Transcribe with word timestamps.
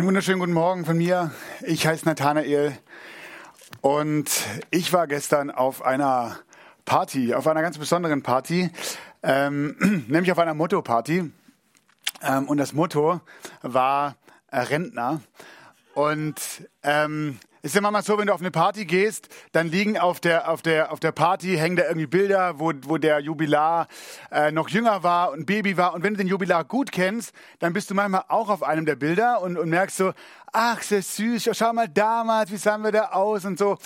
Einen 0.00 0.06
wunderschönen 0.06 0.40
guten 0.40 0.54
Morgen 0.54 0.86
von 0.86 0.96
mir. 0.96 1.30
Ich 1.60 1.86
heiße 1.86 2.06
Nathanael 2.06 2.72
und 3.82 4.30
ich 4.70 4.94
war 4.94 5.06
gestern 5.06 5.50
auf 5.50 5.84
einer 5.84 6.38
Party, 6.86 7.34
auf 7.34 7.46
einer 7.46 7.60
ganz 7.60 7.76
besonderen 7.76 8.22
Party, 8.22 8.70
ähm, 9.22 9.76
nämlich 10.08 10.32
auf 10.32 10.38
einer 10.38 10.54
Motto-Party. 10.54 11.30
Ähm, 12.22 12.48
und 12.48 12.56
das 12.56 12.72
Motto 12.72 13.20
war 13.60 14.16
Rentner. 14.50 15.20
Und 15.92 16.40
ähm, 16.82 17.38
ist 17.62 17.74
ja 17.74 17.80
manchmal 17.80 18.02
so, 18.02 18.16
wenn 18.16 18.26
du 18.26 18.32
auf 18.32 18.40
eine 18.40 18.50
Party 18.50 18.86
gehst, 18.86 19.28
dann 19.52 19.68
liegen 19.68 19.98
auf 19.98 20.18
der, 20.20 20.50
auf 20.50 20.62
der, 20.62 20.92
auf 20.92 21.00
der 21.00 21.12
Party, 21.12 21.56
hängen 21.56 21.76
da 21.76 21.84
irgendwie 21.84 22.06
Bilder, 22.06 22.58
wo, 22.58 22.72
wo 22.82 22.96
der 22.96 23.20
Jubilar 23.20 23.86
äh, 24.30 24.50
noch 24.50 24.68
jünger 24.70 25.02
war 25.02 25.32
und 25.32 25.44
Baby 25.44 25.76
war. 25.76 25.92
Und 25.92 26.02
wenn 26.02 26.14
du 26.14 26.18
den 26.18 26.26
Jubilar 26.26 26.64
gut 26.64 26.90
kennst, 26.90 27.34
dann 27.58 27.74
bist 27.74 27.90
du 27.90 27.94
manchmal 27.94 28.24
auch 28.28 28.48
auf 28.48 28.62
einem 28.62 28.86
der 28.86 28.96
Bilder 28.96 29.42
und, 29.42 29.58
und 29.58 29.68
merkst 29.68 29.98
so, 29.98 30.12
ach, 30.52 30.80
sehr 30.80 31.02
süß, 31.02 31.50
schau 31.52 31.72
mal 31.74 31.88
damals, 31.88 32.50
wie 32.50 32.56
sahen 32.56 32.82
wir 32.82 32.92
da 32.92 33.10
aus 33.10 33.44
und 33.44 33.58
so. 33.58 33.76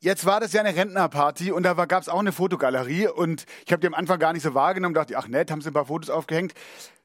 Jetzt 0.00 0.26
war 0.26 0.38
das 0.38 0.52
ja 0.52 0.60
eine 0.60 0.76
Rentnerparty 0.76 1.52
und 1.52 1.62
da 1.62 1.72
gab 1.86 2.02
es 2.02 2.10
auch 2.10 2.18
eine 2.18 2.32
Fotogalerie 2.32 3.08
und 3.08 3.46
ich 3.64 3.72
habe 3.72 3.80
die 3.80 3.86
am 3.86 3.94
Anfang 3.94 4.18
gar 4.18 4.34
nicht 4.34 4.42
so 4.42 4.52
wahrgenommen, 4.52 4.94
dachte, 4.94 5.16
ach 5.16 5.28
nett, 5.28 5.50
haben 5.50 5.62
sie 5.62 5.70
ein 5.70 5.72
paar 5.72 5.86
Fotos 5.86 6.10
aufgehängt, 6.10 6.52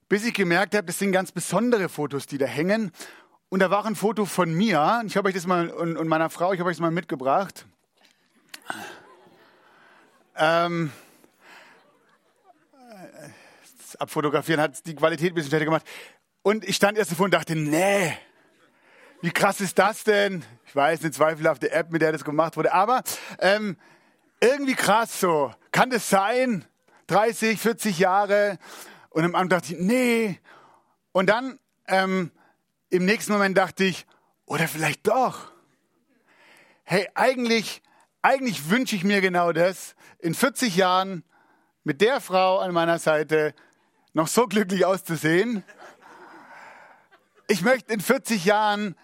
bis 0.10 0.26
ich 0.26 0.34
gemerkt 0.34 0.76
habe, 0.76 0.88
das 0.88 1.00
sind 1.00 1.14
ganz 1.14 1.32
besondere 1.32 1.88
Fotos, 1.88 2.26
die 2.26 2.38
da 2.38 2.46
hängen 2.46 2.92
und 3.50 3.60
da 3.60 3.72
war 3.72 3.86
ein 3.86 3.96
Foto 3.96 4.26
von 4.26 4.54
mir. 4.54 5.02
Ich 5.06 5.18
habe 5.18 5.28
euch 5.28 5.36
das 5.36 5.48
mal 5.48 5.70
und, 5.70 5.98
und, 5.98 6.08
meiner 6.08 6.30
Frau, 6.30 6.54
ich 6.54 6.60
habe 6.60 6.70
euch 6.70 6.78
das 6.78 6.82
mal 6.82 6.92
mitgebracht. 6.92 7.66
Ähm, 10.36 10.92
Abfotografieren 13.98 14.62
hat 14.62 14.86
die 14.86 14.96
Qualität 14.96 15.32
ein 15.32 15.36
bisschen 15.36 15.50
schlechter 15.50 15.66
gemacht. 15.66 15.86
Und 16.42 16.64
ich 16.64 16.78
stand 16.78 16.98
erst 16.98 17.12
davor 17.12 17.26
und 17.26 17.34
dachte, 17.34 17.56
nee, 17.56 18.18
wie 19.22 19.32
krass 19.32 19.60
ist 19.60 19.78
das 19.78 20.04
denn? 20.04 20.46
Ich 20.66 20.76
weiß, 20.76 21.02
eine 21.02 21.12
zweifelhafte 21.12 21.72
App, 21.72 21.92
mit 21.92 22.02
der 22.02 22.14
das 22.14 22.24
gemacht 22.24 22.56
wurde. 22.56 22.72
Aber 22.72 23.04
ähm, 23.40 23.76
irgendwie 24.40 24.76
krass 24.76 25.20
so. 25.20 25.54
Kann 25.72 25.90
das 25.90 26.10
sein? 26.10 26.64
30, 27.08 27.60
40 27.60 28.00
Jahre. 28.00 28.58
Und 29.10 29.26
am 29.26 29.36
Anfang 29.36 29.50
dachte 29.50 29.74
ich, 29.74 29.80
nee. 29.80 30.40
Und 31.12 31.28
dann 31.28 31.60
ähm, 31.88 32.32
im 32.90 33.06
nächsten 33.06 33.34
Moment 33.34 33.58
dachte 33.58 33.84
ich, 33.84 34.06
oder 34.46 34.68
vielleicht 34.68 35.08
doch. 35.08 35.52
Hey, 36.84 37.08
eigentlich, 37.14 37.82
eigentlich 38.22 38.70
wünsche 38.70 38.96
ich 38.96 39.04
mir 39.04 39.22
genau 39.22 39.52
das, 39.52 39.96
in 40.18 40.34
40 40.34 40.76
Jahren 40.76 41.24
mit 41.84 42.02
der 42.02 42.20
Frau 42.20 42.58
an 42.58 42.74
meiner 42.74 43.00
Seite 43.00 43.54
noch 44.14 44.28
so 44.28 44.48
glücklich 44.48 44.86
auszusehen. 44.86 45.64
Ich 47.48 47.62
möchte 47.62 47.94
in 47.94 48.02
40 48.02 48.46
Jahren 48.46 48.96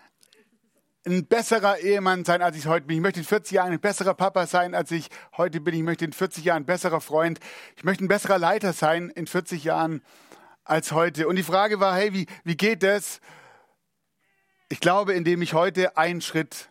ein 1.06 1.28
besserer 1.28 1.78
Ehemann 1.78 2.26
sein, 2.26 2.42
als 2.42 2.58
ich 2.58 2.66
heute 2.66 2.88
bin. 2.88 2.98
Ich 2.98 3.04
möchte 3.04 3.20
in 3.20 3.26
40 3.26 3.52
Jahren 3.52 3.72
ein 3.72 3.80
besserer 3.80 4.16
Papa 4.16 4.48
sein, 4.48 4.74
als 4.74 4.90
ich 4.90 5.10
heute 5.38 5.62
bin. 5.62 5.76
Ich 5.76 5.84
möchte 5.84 6.06
in 6.06 6.14
40 6.14 6.44
Jahren 6.44 6.64
ein 6.64 6.66
besserer 6.66 7.02
Freund. 7.02 7.40
Ich 7.76 7.84
möchte 7.84 8.04
ein 8.04 8.08
besserer 8.08 8.40
Leiter 8.40 8.74
sein 8.74 9.12
in 9.12 9.28
40 9.28 9.64
Jahren 9.64 10.02
als 10.64 10.92
heute. 10.92 11.28
Und 11.28 11.36
die 11.36 11.44
Frage 11.44 11.80
war, 11.80 11.96
hey, 11.96 12.14
wie, 12.14 12.26
wie 12.44 12.58
geht 12.58 12.82
das? 12.82 13.22
Ich 14.68 14.80
glaube, 14.80 15.14
indem 15.14 15.42
ich 15.44 15.54
heute 15.54 15.96
einen 15.96 16.22
Schritt 16.22 16.70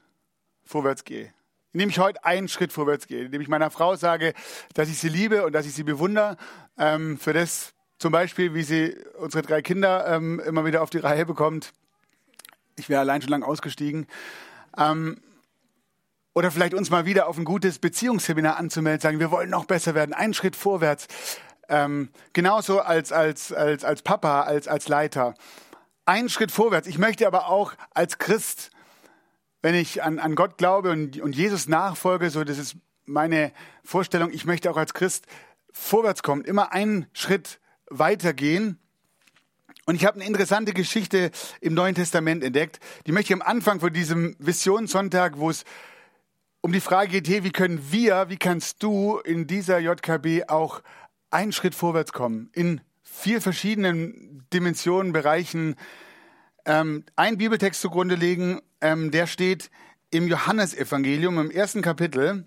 vorwärts 0.65 1.05
gehe. 1.05 1.33
Indem 1.73 1.91
ich 1.91 1.99
heute 1.99 2.25
einen 2.25 2.49
Schritt 2.49 2.73
vorwärts 2.73 3.07
gehe. 3.07 3.27
Indem 3.27 3.41
ich 3.41 3.49
meiner 3.49 3.71
Frau 3.71 3.95
sage, 3.95 4.35
dass 4.75 4.89
ich 4.89 4.99
sie 4.99 5.09
liebe 5.09 5.45
und 5.45 5.53
dass 5.53 5.65
ich 5.65 5.75
sie 5.75 5.85
bewundere. 5.85 6.37
Ähm, 6.77 7.19
für 7.19 7.33
das 7.33 7.73
zum 7.99 8.11
Beispiel, 8.11 8.53
wie 8.55 8.65
sie 8.65 8.97
unsere 9.19 9.43
drei 9.43 9.63
Kinder 9.63 10.07
ähm, 10.09 10.41
immer 10.41 10.65
wieder 10.65 10.83
auf 10.83 10.91
die 10.91 10.99
Reihe 10.99 11.25
bekommt. 11.25 11.73
Ich 12.77 12.89
wäre 12.89 13.01
allein 13.01 13.23
schon 13.23 13.31
lang 13.31 13.45
ausgestiegen. 13.45 14.09
Ähm, 14.77 15.21
oder 16.35 16.51
vielleicht 16.51 16.75
uns 16.75 16.91
mal 16.91 17.07
wieder 17.07 17.29
auf 17.29 17.39
ein 17.39 17.45
gutes 17.45 17.79
Beziehungsseminar 17.79 18.57
anzumelden, 18.57 19.01
sagen, 19.01 19.21
wir 19.21 19.31
wollen 19.31 19.51
noch 19.51 19.67
besser 19.67 19.95
werden, 19.95 20.13
einen 20.13 20.35
Schritt 20.35 20.57
vorwärts. 20.57 21.07
Ähm, 21.69 22.09
genauso 22.33 22.81
als, 22.81 23.13
als, 23.13 23.53
als, 23.53 23.85
als 23.85 24.03
Papa, 24.03 24.43
als, 24.43 24.67
als 24.67 24.89
Leiter 24.89 25.35
einen 26.07 26.29
Schritt 26.29 26.51
vorwärts. 26.51 26.87
Ich 26.87 26.99
möchte 26.99 27.27
aber 27.27 27.49
auch 27.49 27.75
als 27.93 28.19
Christ, 28.19 28.71
wenn 29.63 29.75
ich 29.75 30.03
an, 30.03 30.19
an 30.19 30.35
Gott 30.35 30.59
glaube 30.59 30.91
und, 30.91 31.21
und 31.21 31.35
Jesus 31.35 31.69
nachfolge, 31.69 32.31
so 32.31 32.45
das 32.45 32.59
ist 32.59 32.77
meine 33.07 33.53
Vorstellung, 33.83 34.31
ich 34.33 34.45
möchte 34.45 34.71
auch 34.71 34.77
als 34.77 34.95
Christ 34.95 35.27
vorwärts 35.73 36.23
kommen, 36.23 36.45
immer 36.45 36.73
einen 36.73 37.07
Schritt 37.13 37.61
weitergehen. 37.91 38.79
Und 39.87 39.97
ich 39.97 40.07
habe 40.07 40.17
eine 40.17 40.27
interessante 40.27 40.73
Geschichte 40.73 41.31
im 41.61 41.75
Neuen 41.75 41.95
Testament 41.95 42.43
entdeckt. 42.43 42.81
Die 43.07 43.13
möchte 43.13 43.35
ich 43.35 43.41
am 43.41 43.47
Anfang 43.47 43.81
von 43.81 43.93
diesem 43.93 44.35
Visionssonntag, 44.39 45.39
wo 45.39 45.51
es 45.51 45.65
um 46.63 46.73
die 46.73 46.81
Frage 46.81 47.11
geht, 47.11 47.29
hey, 47.29 47.45
wie 47.45 47.53
können 47.53 47.93
wir, 47.93 48.31
wie 48.31 48.39
kannst 48.39 48.83
du 48.83 49.19
in 49.19 49.47
dieser 49.47 49.79
JKB 49.81 50.49
auch 50.49 50.81
einen 51.31 51.53
Schritt 51.53 51.75
vorwärts 51.75 52.13
kommen 52.13 52.49
in 52.55 52.81
vier 53.15 53.41
verschiedenen 53.41 54.45
Dimensionen, 54.53 55.13
Bereichen 55.13 55.77
ähm, 56.67 57.05
einen 57.17 57.39
Bibeltext 57.39 57.81
zugrunde 57.81 58.17
legen, 58.17 58.61
ähm, 58.81 59.11
der 59.11 59.27
steht 59.27 59.71
im 60.11 60.29
Johannesevangelium 60.29 61.39
im 61.39 61.51
ersten 61.51 61.81
Kapitel. 61.81 62.47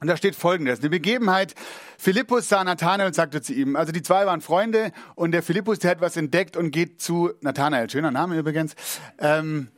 Und 0.00 0.06
da 0.06 0.16
steht 0.16 0.34
folgendes. 0.34 0.80
Die 0.80 0.88
Begebenheit, 0.88 1.54
Philippus 1.98 2.48
sah 2.48 2.64
Nathanael 2.64 3.08
und 3.08 3.14
sagte 3.14 3.42
zu 3.42 3.52
ihm, 3.52 3.76
also 3.76 3.92
die 3.92 4.00
zwei 4.00 4.24
waren 4.24 4.40
Freunde 4.40 4.92
und 5.14 5.32
der 5.32 5.42
Philippus, 5.42 5.78
der 5.80 5.90
hat 5.90 6.00
was 6.00 6.16
entdeckt 6.16 6.56
und 6.56 6.70
geht 6.70 7.02
zu 7.02 7.32
Nathanael, 7.42 7.90
schöner 7.90 8.10
Name 8.10 8.38
übrigens, 8.38 8.76
ähm, 9.18 9.68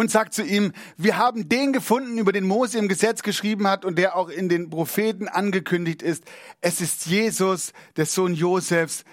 und 0.00 0.10
sagt 0.10 0.32
zu 0.32 0.42
ihm, 0.42 0.72
wir 0.96 1.18
haben 1.18 1.48
den 1.50 1.74
gefunden, 1.74 2.16
über 2.16 2.32
den 2.32 2.46
Mose 2.46 2.78
im 2.78 2.88
Gesetz 2.88 3.22
geschrieben 3.22 3.68
hat 3.68 3.84
und 3.84 3.96
der 3.98 4.16
auch 4.16 4.30
in 4.30 4.48
den 4.48 4.70
Propheten 4.70 5.28
angekündigt 5.28 6.00
ist. 6.00 6.24
Es 6.62 6.80
ist 6.80 7.04
Jesus, 7.04 7.74
der 7.96 8.06
Sohn 8.06 8.34
Josefs. 8.34 9.04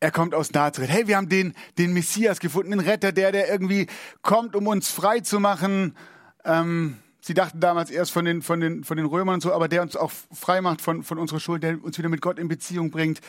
Er 0.00 0.10
kommt 0.10 0.34
aus 0.34 0.52
Nazareth. 0.52 0.90
Hey, 0.90 1.06
wir 1.06 1.16
haben 1.16 1.28
den, 1.28 1.54
den 1.78 1.92
Messias 1.92 2.40
gefunden, 2.40 2.72
den 2.72 2.80
Retter, 2.80 3.12
der, 3.12 3.30
der 3.30 3.48
irgendwie 3.48 3.86
kommt, 4.20 4.56
um 4.56 4.66
uns 4.66 4.90
frei 4.90 5.20
zu 5.20 5.38
machen. 5.38 5.96
Ähm, 6.44 6.96
sie 7.22 7.34
dachten 7.34 7.60
damals 7.60 7.90
erst 7.90 8.10
von 8.10 8.24
den, 8.24 8.42
von 8.42 8.60
den, 8.60 8.84
von 8.84 8.96
den 8.96 9.06
Römern 9.06 9.36
und 9.36 9.40
so, 9.40 9.54
aber 9.54 9.68
der 9.68 9.80
uns 9.80 9.96
auch 9.96 10.12
frei 10.32 10.60
macht 10.60 10.82
von, 10.82 11.02
von 11.02 11.18
unserer 11.18 11.40
Schuld, 11.40 11.62
der 11.62 11.82
uns 11.82 11.96
wieder 11.96 12.08
mit 12.08 12.20
Gott 12.20 12.38
in 12.38 12.48
Beziehung 12.48 12.90
bringt. 12.90 13.20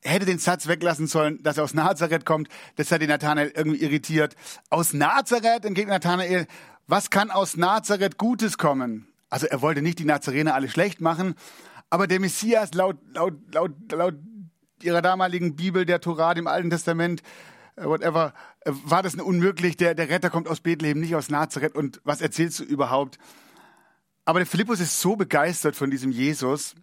Er 0.00 0.12
hätte 0.12 0.26
den 0.26 0.38
Satz 0.38 0.66
weglassen 0.66 1.06
sollen, 1.06 1.42
dass 1.42 1.58
er 1.58 1.64
aus 1.64 1.74
Nazareth 1.74 2.24
kommt. 2.24 2.48
Das 2.76 2.90
hat 2.90 3.02
den 3.02 3.10
Nathanael 3.10 3.52
irgendwie 3.54 3.82
irritiert. 3.82 4.34
Aus 4.70 4.92
Nazareth, 4.92 5.64
entgegnet 5.64 6.02
Nathanael, 6.02 6.46
was 6.88 7.10
kann 7.10 7.30
aus 7.30 7.56
Nazareth 7.56 8.18
Gutes 8.18 8.58
kommen? 8.58 9.06
Also 9.30 9.46
er 9.46 9.62
wollte 9.62 9.82
nicht 9.82 9.98
die 9.98 10.04
Nazarener 10.04 10.54
alle 10.54 10.68
schlecht 10.68 11.00
machen, 11.00 11.34
aber 11.90 12.06
der 12.06 12.20
Messias 12.20 12.74
laut, 12.74 12.96
laut, 13.12 13.34
laut, 13.52 13.72
laut 13.92 14.14
ihrer 14.82 15.02
damaligen 15.02 15.56
Bibel, 15.56 15.86
der 15.86 16.00
Torah, 16.00 16.34
dem 16.34 16.46
Alten 16.46 16.70
Testament, 16.70 17.22
whatever, 17.76 18.34
äh, 18.60 18.72
war 18.84 19.02
das 19.02 19.14
unmöglich. 19.14 19.76
Der, 19.76 19.94
der 19.94 20.08
Retter 20.08 20.30
kommt 20.30 20.48
aus 20.48 20.60
Bethlehem, 20.60 21.00
nicht 21.00 21.14
aus 21.14 21.28
Nazareth. 21.28 21.74
Und 21.74 22.00
was 22.04 22.20
erzählst 22.20 22.58
du 22.60 22.64
überhaupt? 22.64 23.18
Aber 24.24 24.38
der 24.38 24.46
Philippus 24.46 24.80
ist 24.80 25.00
so 25.00 25.16
begeistert 25.16 25.76
von 25.76 25.90
diesem 25.90 26.12
Jesus. 26.12 26.74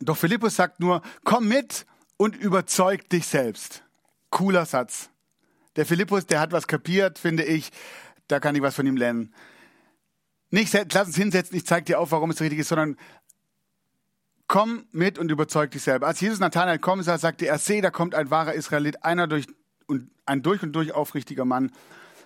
Doch 0.00 0.16
Philippus 0.16 0.56
sagt 0.56 0.80
nur, 0.80 1.02
komm 1.24 1.48
mit 1.48 1.86
und 2.16 2.36
überzeug 2.36 3.08
dich 3.10 3.26
selbst. 3.26 3.82
Cooler 4.30 4.66
Satz. 4.66 5.10
Der 5.76 5.86
Philippus, 5.86 6.26
der 6.26 6.40
hat 6.40 6.52
was 6.52 6.66
kapiert, 6.66 7.18
finde 7.18 7.44
ich. 7.44 7.70
Da 8.28 8.40
kann 8.40 8.54
ich 8.54 8.62
was 8.62 8.74
von 8.74 8.86
ihm 8.86 8.96
lernen. 8.96 9.34
Nicht, 10.50 10.72
lass 10.72 11.08
uns 11.08 11.16
hinsetzen, 11.16 11.56
ich 11.56 11.66
zeige 11.66 11.84
dir 11.84 12.00
auf, 12.00 12.12
warum 12.12 12.30
es 12.30 12.40
richtig 12.40 12.60
ist, 12.60 12.68
sondern 12.68 12.96
komm 14.46 14.86
mit 14.92 15.18
und 15.18 15.30
überzeug 15.30 15.72
dich 15.72 15.82
selber. 15.82 16.06
Als 16.06 16.20
Jesus 16.20 16.38
Nathanael 16.38 16.78
kommen 16.78 17.02
sah, 17.02 17.18
sagte 17.18 17.46
er, 17.46 17.58
seh, 17.58 17.80
da 17.80 17.90
kommt 17.90 18.14
ein 18.14 18.30
wahrer 18.30 18.54
Israelit, 18.54 19.04
einer 19.04 19.26
durch 19.26 19.46
und 19.86 20.10
ein 20.26 20.42
durch 20.42 20.62
und 20.62 20.72
durch 20.72 20.92
aufrichtiger 20.92 21.44
Mann. 21.44 21.72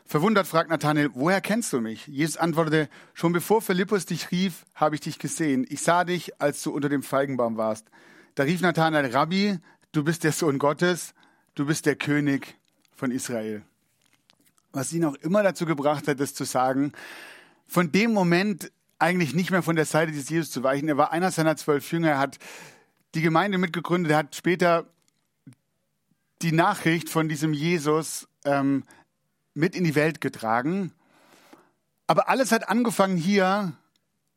Verwundert 0.06 0.46
fragt 0.46 0.70
Nathanael, 0.70 1.10
woher 1.14 1.40
kennst 1.40 1.72
du 1.72 1.80
mich? 1.80 2.06
Jesus 2.06 2.36
antwortete, 2.36 2.88
schon 3.14 3.32
bevor 3.32 3.62
Philippus 3.62 4.06
dich 4.06 4.30
rief, 4.30 4.64
habe 4.74 4.96
ich 4.96 5.00
dich 5.00 5.18
gesehen. 5.18 5.64
Ich 5.68 5.82
sah 5.82 6.04
dich, 6.04 6.40
als 6.40 6.62
du 6.62 6.72
unter 6.72 6.88
dem 6.88 7.02
Feigenbaum 7.02 7.56
warst. 7.56 7.86
da 8.34 8.42
rief 8.42 8.60
Nathanael, 8.60 9.12
Rabbi, 9.12 9.58
du 9.92 10.02
bist 10.02 10.24
der 10.24 10.32
Sohn 10.32 10.58
Gottes, 10.58 11.14
du 11.54 11.66
bist 11.66 11.86
der 11.86 11.96
König 11.96 12.56
von 12.96 13.10
Israel. 13.10 13.62
Was 14.72 14.92
ihn 14.92 15.04
auch 15.04 15.14
immer 15.16 15.42
dazu 15.42 15.66
gebracht 15.66 16.08
hat, 16.08 16.20
das 16.20 16.34
zu 16.34 16.44
sagen, 16.44 16.92
von 17.66 17.92
dem 17.92 18.12
Moment 18.12 18.72
eigentlich 18.98 19.34
nicht 19.34 19.50
mehr 19.50 19.62
von 19.62 19.76
der 19.76 19.86
Seite 19.86 20.12
des 20.12 20.28
Jesus 20.28 20.50
zu 20.50 20.62
weichen. 20.62 20.88
Er 20.88 20.96
war 20.96 21.12
einer 21.12 21.30
seiner 21.30 21.56
zwölf 21.56 21.90
Jünger, 21.90 22.10
er 22.10 22.18
hat 22.18 22.38
die 23.14 23.22
Gemeinde 23.22 23.58
mitgegründet, 23.58 24.12
er 24.12 24.18
hat 24.18 24.36
später 24.36 24.86
die 26.42 26.52
Nachricht 26.52 27.08
von 27.08 27.28
diesem 27.28 27.52
Jesus 27.52 28.28
ähm, 28.44 28.84
mit 29.54 29.74
in 29.74 29.84
die 29.84 29.94
Welt 29.94 30.20
getragen. 30.20 30.92
Aber 32.06 32.28
alles 32.28 32.52
hat 32.52 32.68
angefangen 32.68 33.16
hier. 33.16 33.72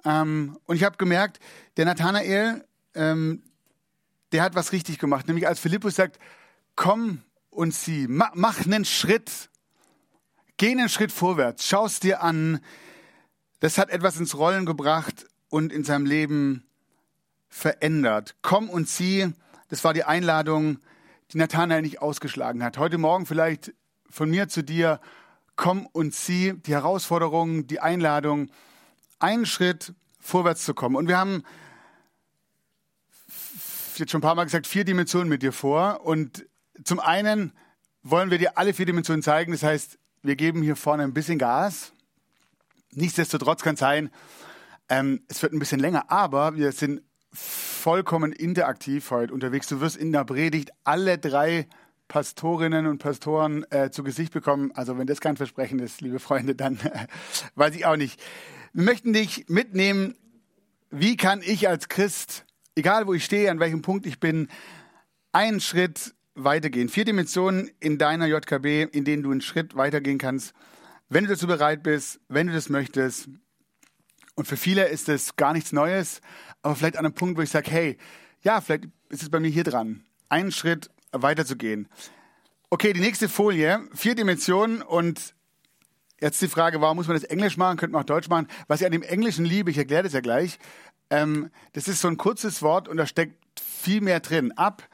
Ähm, 0.06 0.58
und 0.66 0.76
ich 0.76 0.84
habe 0.84 0.98
gemerkt, 0.98 1.40
der 1.78 1.86
Nathanael, 1.86 2.66
ähm, 2.94 3.42
der 4.32 4.44
hat 4.44 4.56
was 4.56 4.72
richtig 4.72 5.00
gemacht. 5.00 5.28
Nämlich 5.28 5.48
als 5.48 5.60
Philippus 5.60 5.96
sagt, 5.96 6.20
komm 6.76 7.22
und 7.50 7.74
sieh, 7.74 8.08
mach, 8.08 8.32
mach 8.36 8.66
einen 8.66 8.86
Schritt, 8.86 9.50
geh 10.58 10.72
einen 10.72 10.90
Schritt 10.90 11.12
vorwärts, 11.12 11.68
schau 11.68 11.86
es 11.86 12.00
dir 12.00 12.22
an. 12.22 12.60
Das 13.60 13.78
hat 13.78 13.90
etwas 13.90 14.18
ins 14.18 14.38
Rollen 14.38 14.66
gebracht 14.66 15.26
und 15.50 15.72
in 15.72 15.84
seinem 15.84 16.06
Leben 16.06 16.66
verändert. 17.48 18.36
Komm 18.42 18.70
und 18.70 18.90
sieh, 18.90 19.32
das 19.70 19.84
war 19.84 19.94
die 19.94 20.04
Einladung, 20.04 20.80
die 21.32 21.38
Nathanael 21.38 21.82
nicht 21.82 22.02
ausgeschlagen 22.02 22.64
hat. 22.64 22.78
Heute 22.78 22.98
Morgen 22.98 23.26
vielleicht 23.26 23.74
von 24.10 24.30
mir 24.30 24.48
zu 24.48 24.64
dir, 24.64 25.00
komm 25.56 25.86
und 25.88 26.14
sieh 26.14 26.54
die 26.54 26.74
Herausforderung, 26.74 27.68
die 27.68 27.80
Einladung, 27.80 28.50
einen 29.20 29.46
Schritt 29.46 29.94
vorwärts 30.20 30.66
zu 30.66 30.74
kommen. 30.74 30.96
Und 30.96 31.08
wir 31.08 31.18
haben 31.18 31.44
jetzt 33.98 34.12
schon 34.12 34.20
ein 34.20 34.24
paar 34.24 34.36
Mal 34.36 34.44
gesagt, 34.44 34.68
vier 34.68 34.86
Dimensionen 34.86 35.30
mit 35.30 35.42
dir 35.42 35.54
vor. 35.54 36.02
Und 36.06 36.46
zum 36.84 37.00
einen 37.00 37.54
wollen 38.02 38.32
wir 38.32 38.38
dir 38.38 38.58
alle 38.58 38.74
vier 38.74 38.86
Dimensionen 38.86 39.24
zeigen. 39.24 39.52
Das 39.52 39.64
heißt, 39.64 39.98
wir 40.22 40.36
geben 40.36 40.62
hier 40.62 40.76
vorne 40.76 41.04
ein 41.04 41.14
bisschen 41.14 41.40
Gas. 41.40 41.94
Nichtsdestotrotz 42.92 43.62
kann 43.62 43.74
es 43.74 43.80
sein, 43.80 44.12
ähm, 44.90 45.24
es 45.28 45.42
wird 45.42 45.54
ein 45.54 45.60
bisschen 45.60 45.80
länger, 45.80 46.12
aber 46.12 46.56
wir 46.56 46.72
sind 46.72 47.02
vollkommen 47.84 48.32
interaktiv 48.32 49.12
heute 49.12 49.34
unterwegs. 49.34 49.68
Du 49.68 49.82
wirst 49.82 49.98
in 49.98 50.14
der 50.14 50.24
Predigt 50.24 50.72
alle 50.86 51.18
drei 51.18 51.68
Pastorinnen 52.08 52.88
und 52.88 53.00
Pastoren 53.00 53.66
äh, 53.72 53.92
zu 53.92 54.06
Gesicht 54.06 54.32
bekommen. 54.32 54.72
Also 54.74 54.98
wenn 54.98 55.06
das 55.06 55.20
kein 55.20 55.36
Versprechen 55.36 55.80
ist, 55.80 56.00
liebe 56.00 56.20
Freunde, 56.20 56.56
dann 56.56 56.80
äh, 56.80 57.08
weiß 57.56 57.76
ich 57.76 57.86
auch 57.86 57.98
nicht. 57.98 58.22
Wir 58.72 58.86
möchten 58.86 59.12
dich 59.12 59.50
mitnehmen, 59.50 60.16
wie 60.92 61.18
kann 61.18 61.42
ich 61.44 61.68
als 61.68 61.90
Christ, 61.90 62.46
egal 62.76 63.06
wo 63.06 63.14
ich 63.16 63.26
stehe, 63.26 63.52
an 63.52 63.60
welchem 63.60 63.82
Punkt 63.82 64.06
ich 64.06 64.22
bin, 64.22 64.48
einen 65.34 65.60
Schritt 65.60 66.16
weitergehen. 66.36 66.88
Vier 66.88 67.04
Dimensionen 67.04 67.70
in 67.82 67.98
deiner 67.98 68.28
JKB, 68.28 68.96
in 68.96 69.04
denen 69.04 69.24
du 69.24 69.32
einen 69.32 69.42
Schritt 69.42 69.76
weitergehen 69.76 70.20
kannst, 70.20 70.54
wenn 71.10 71.26
du 71.26 71.32
dazu 71.32 71.48
bereit 71.48 71.84
bist, 71.84 72.22
wenn 72.30 72.48
du 72.48 72.54
das 72.54 72.70
möchtest. 72.70 73.28
Und 74.36 74.48
für 74.48 74.58
viele 74.58 74.88
ist 74.88 75.10
es 75.10 75.36
gar 75.36 75.54
nichts 75.54 75.72
Neues, 75.72 76.22
aber 76.62 76.76
vielleicht 76.76 76.98
an 76.98 77.06
einem 77.06 77.14
Punkt, 77.14 77.38
wo 77.38 77.42
ich 77.42 77.50
sage, 77.50 77.70
hey, 77.70 77.98
ja, 78.42 78.62
vielleicht 78.62 78.86
ist 79.10 79.24
es 79.24 79.30
bei 79.30 79.40
mir 79.40 79.50
hier 79.50 79.64
dran, 79.64 80.04
einen 80.30 80.52
Schritt 80.52 80.90
weiterzugehen. 81.12 81.88
Okay, 82.70 82.94
die 82.94 83.00
nächste 83.00 83.30
Folie, 83.30 83.88
vier 83.94 84.16
Dimensionen 84.16 84.82
und 84.82 85.36
jetzt 86.20 86.42
die 86.42 86.48
Frage, 86.48 86.82
warum 86.82 86.98
muss 86.98 87.08
man 87.08 87.16
das 87.16 87.26
Englisch 87.26 87.58
machen, 87.58 87.78
könnte 87.78 87.94
man 87.94 88.02
auch 88.02 88.08
Deutsch 88.08 88.30
machen. 88.30 88.48
Was 88.68 88.82
ich 88.82 88.86
an 88.86 88.92
dem 88.92 89.04
Englischen 89.04 89.46
liebe, 89.46 89.70
ich 89.70 89.78
erkläre 89.78 90.04
das 90.04 90.14
ja 90.14 90.22
gleich, 90.22 90.58
ähm, 91.10 91.52
das 91.74 91.88
ist 91.88 92.02
so 92.02 92.08
ein 92.08 92.18
kurzes 92.18 92.64
Wort 92.64 92.88
und 92.88 92.98
da 92.98 93.06
steckt 93.06 93.60
viel 93.60 94.02
mehr 94.02 94.20
drin. 94.20 94.52
Ab 94.54 94.88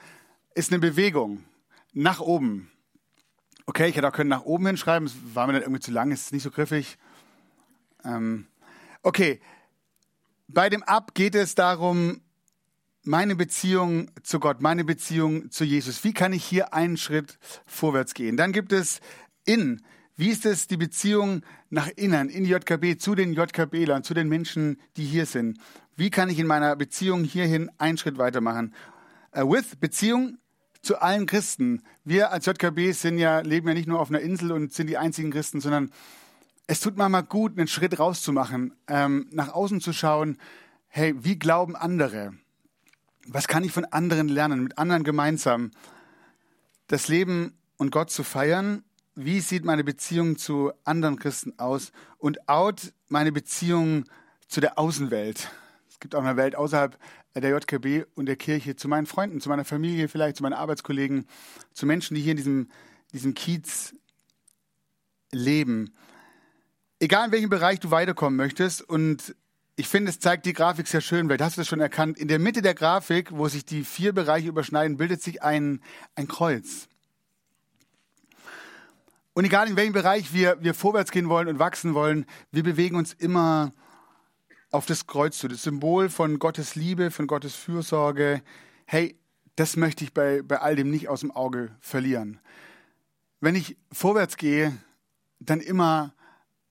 ist 0.56 0.72
eine 0.72 0.80
Bewegung 0.80 1.46
nach 1.94 2.20
oben. 2.20 2.70
Okay, 3.66 3.88
ich 3.88 3.96
hätte 3.96 4.08
auch 4.08 4.14
können 4.14 4.30
nach 4.30 4.44
oben 4.44 4.66
hinschreiben, 4.66 5.08
es 5.08 5.16
war 5.34 5.48
mir 5.48 5.54
dann 5.54 5.62
irgendwie 5.62 5.80
zu 5.80 5.92
lang, 5.92 6.12
ist 6.12 6.34
nicht 6.34 6.44
so 6.44 6.52
griffig. 6.52 6.98
Ähm, 8.04 8.48
okay, 9.04 9.40
bei 10.48 10.70
dem 10.70 10.84
Ab 10.84 11.14
geht 11.14 11.36
es 11.36 11.56
darum, 11.56 12.22
meine 13.04 13.36
Beziehung 13.36 14.12
zu 14.24 14.40
Gott, 14.40 14.62
meine 14.62 14.84
Beziehung 14.84 15.52
zu 15.52 15.64
Jesus. 15.64 16.04
Wie 16.04 16.14
kann 16.14 16.34
ich 16.34 16.44
hier 16.44 16.74
einen 16.74 16.98
Schritt 16.98 17.40
vorwärts 17.66 18.14
gehen? 18.14 18.38
Dann 18.38 18.52
gibt 18.52 18.72
es 18.72 19.00
in. 19.46 19.82
Wie 20.16 20.30
ist 20.30 20.46
es 20.46 20.68
die 20.68 20.78
Beziehung 20.78 21.44
nach 21.70 21.88
innen, 21.96 22.30
in 22.30 22.44
die 22.44 22.50
JKB, 22.50 23.00
zu 23.00 23.16
den 23.16 23.34
JKBlern, 23.34 24.04
zu 24.04 24.14
den 24.14 24.28
Menschen, 24.28 24.82
die 24.98 25.06
hier 25.06 25.26
sind? 25.26 25.60
Wie 25.96 26.10
kann 26.10 26.30
ich 26.30 26.40
in 26.40 26.48
meiner 26.48 26.76
Beziehung 26.76 27.24
hierhin 27.24 27.72
einen 27.78 27.98
Schritt 27.98 28.18
weitermachen? 28.18 28.74
Uh, 29.36 29.50
with 29.50 29.76
Beziehung 29.80 30.38
zu 30.82 31.02
allen 31.02 31.26
Christen. 31.26 31.84
Wir 32.04 32.32
als 32.32 32.46
JKB 32.46 32.92
sind 32.92 33.18
ja, 33.18 33.40
leben 33.40 33.68
ja 33.68 33.74
nicht 33.74 33.88
nur 33.88 34.00
auf 34.00 34.10
einer 34.10 34.20
Insel 34.20 34.52
und 34.52 34.74
sind 34.74 34.88
die 34.88 34.98
einzigen 34.98 35.32
Christen, 35.32 35.62
sondern 35.62 35.92
es 36.70 36.82
tut 36.82 36.98
manchmal 36.98 37.24
gut, 37.24 37.58
einen 37.58 37.68
Schritt 37.68 37.98
rauszumachen, 37.98 38.76
ähm, 38.88 39.28
nach 39.32 39.52
außen 39.54 39.82
zu 39.82 39.92
schauen, 39.92 40.38
hey, 40.88 41.16
wie 41.18 41.40
glauben 41.40 41.76
andere? 41.76 42.34
Was 43.26 43.48
kann 43.48 43.64
ich 43.64 43.72
von 43.72 43.86
anderen 43.86 44.28
lernen, 44.28 44.62
mit 44.62 44.78
anderen 44.78 45.04
gemeinsam 45.04 45.72
das 46.86 47.08
Leben 47.08 47.58
und 47.78 47.90
Gott 47.90 48.12
zu 48.12 48.24
feiern? 48.24 48.84
Wie 49.16 49.40
sieht 49.40 49.66
meine 49.66 49.84
Beziehung 49.84 50.38
zu 50.38 50.72
anderen 50.84 51.18
Christen 51.18 51.58
aus? 51.58 51.92
Und 52.20 52.48
out 52.48 52.94
meine 53.08 53.32
Beziehung 53.32 54.04
zu 54.48 54.62
der 54.62 54.78
Außenwelt. 54.78 55.50
Es 55.90 56.00
gibt 56.00 56.14
auch 56.14 56.24
eine 56.24 56.38
Welt 56.38 56.56
außerhalb 56.56 57.00
der 57.34 57.50
JKB 57.50 58.06
und 58.14 58.28
der 58.28 58.36
Kirche, 58.36 58.76
zu 58.76 58.88
meinen 58.88 59.08
Freunden, 59.08 59.42
zu 59.42 59.50
meiner 59.50 59.66
Familie 59.66 60.08
vielleicht, 60.08 60.38
zu 60.38 60.44
meinen 60.44 60.54
Arbeitskollegen, 60.54 61.26
zu 61.74 61.88
Menschen, 61.88 62.14
die 62.14 62.22
hier 62.22 62.32
in 62.32 62.38
diesem, 62.38 62.70
diesem 63.12 63.34
Kiez 63.34 63.96
leben 65.32 65.96
egal 67.00 67.28
in 67.28 67.32
welchem 67.32 67.50
Bereich 67.50 67.80
du 67.80 67.92
weiterkommen 67.92 68.38
möchtest 68.38 68.82
und 68.82 69.36
ich 69.76 69.88
finde, 69.88 70.10
es 70.10 70.20
zeigt 70.20 70.46
die 70.46 70.54
Grafik 70.54 70.88
sehr 70.88 71.00
schön, 71.00 71.30
du 71.30 71.40
hast 71.40 71.58
es 71.58 71.68
schon 71.68 71.80
erkannt. 71.80 72.18
In 72.18 72.28
der 72.28 72.38
Mitte 72.38 72.62
der 72.62 72.74
Grafik, 72.74 73.32
wo 73.32 73.48
sich 73.48 73.64
die 73.64 73.86
vier 73.86 74.12
Bereiche 74.12 74.50
überschneiden, 74.50 74.98
bildet 74.98 75.22
sich 75.22 75.42
ein, 75.42 75.82
ein 76.16 76.28
Kreuz. 76.28 76.90
Und 79.34 79.46
egal 79.46 79.70
in 79.70 79.78
welchem 79.78 79.94
Bereich 79.94 80.34
wir, 80.34 80.58
wir 80.62 80.74
vorwärts 80.74 81.12
gehen 81.12 81.30
wollen 81.30 81.48
und 81.48 81.60
wachsen 81.60 81.94
wollen, 81.94 82.26
wir 82.52 82.64
bewegen 82.64 82.98
uns 82.98 83.14
immer 83.14 83.72
auf 84.70 84.86
das 84.86 85.08
Kreuz 85.08 85.38
zu. 85.38 85.48
Das 85.48 85.64
Symbol 85.64 86.10
von 86.10 86.40
Gottes 86.40 86.76
Liebe, 86.76 87.10
von 87.10 87.26
Gottes 87.26 87.56
Fürsorge. 87.56 88.42
Hey, 88.86 89.18
das 89.56 89.78
möchte 89.78 90.04
ich 90.04 90.14
bei, 90.14 90.42
bei 90.42 90.60
all 90.60 90.76
dem 90.76 90.90
nicht 90.90 91.08
aus 91.08 91.22
dem 91.22 91.32
Auge 91.32 91.72
verlieren. 91.80 92.42
Wenn 93.40 93.56
ich 93.56 93.78
vorwärts 93.94 94.36
gehe, 94.36 94.78
dann 95.40 95.62
immer 95.62 96.14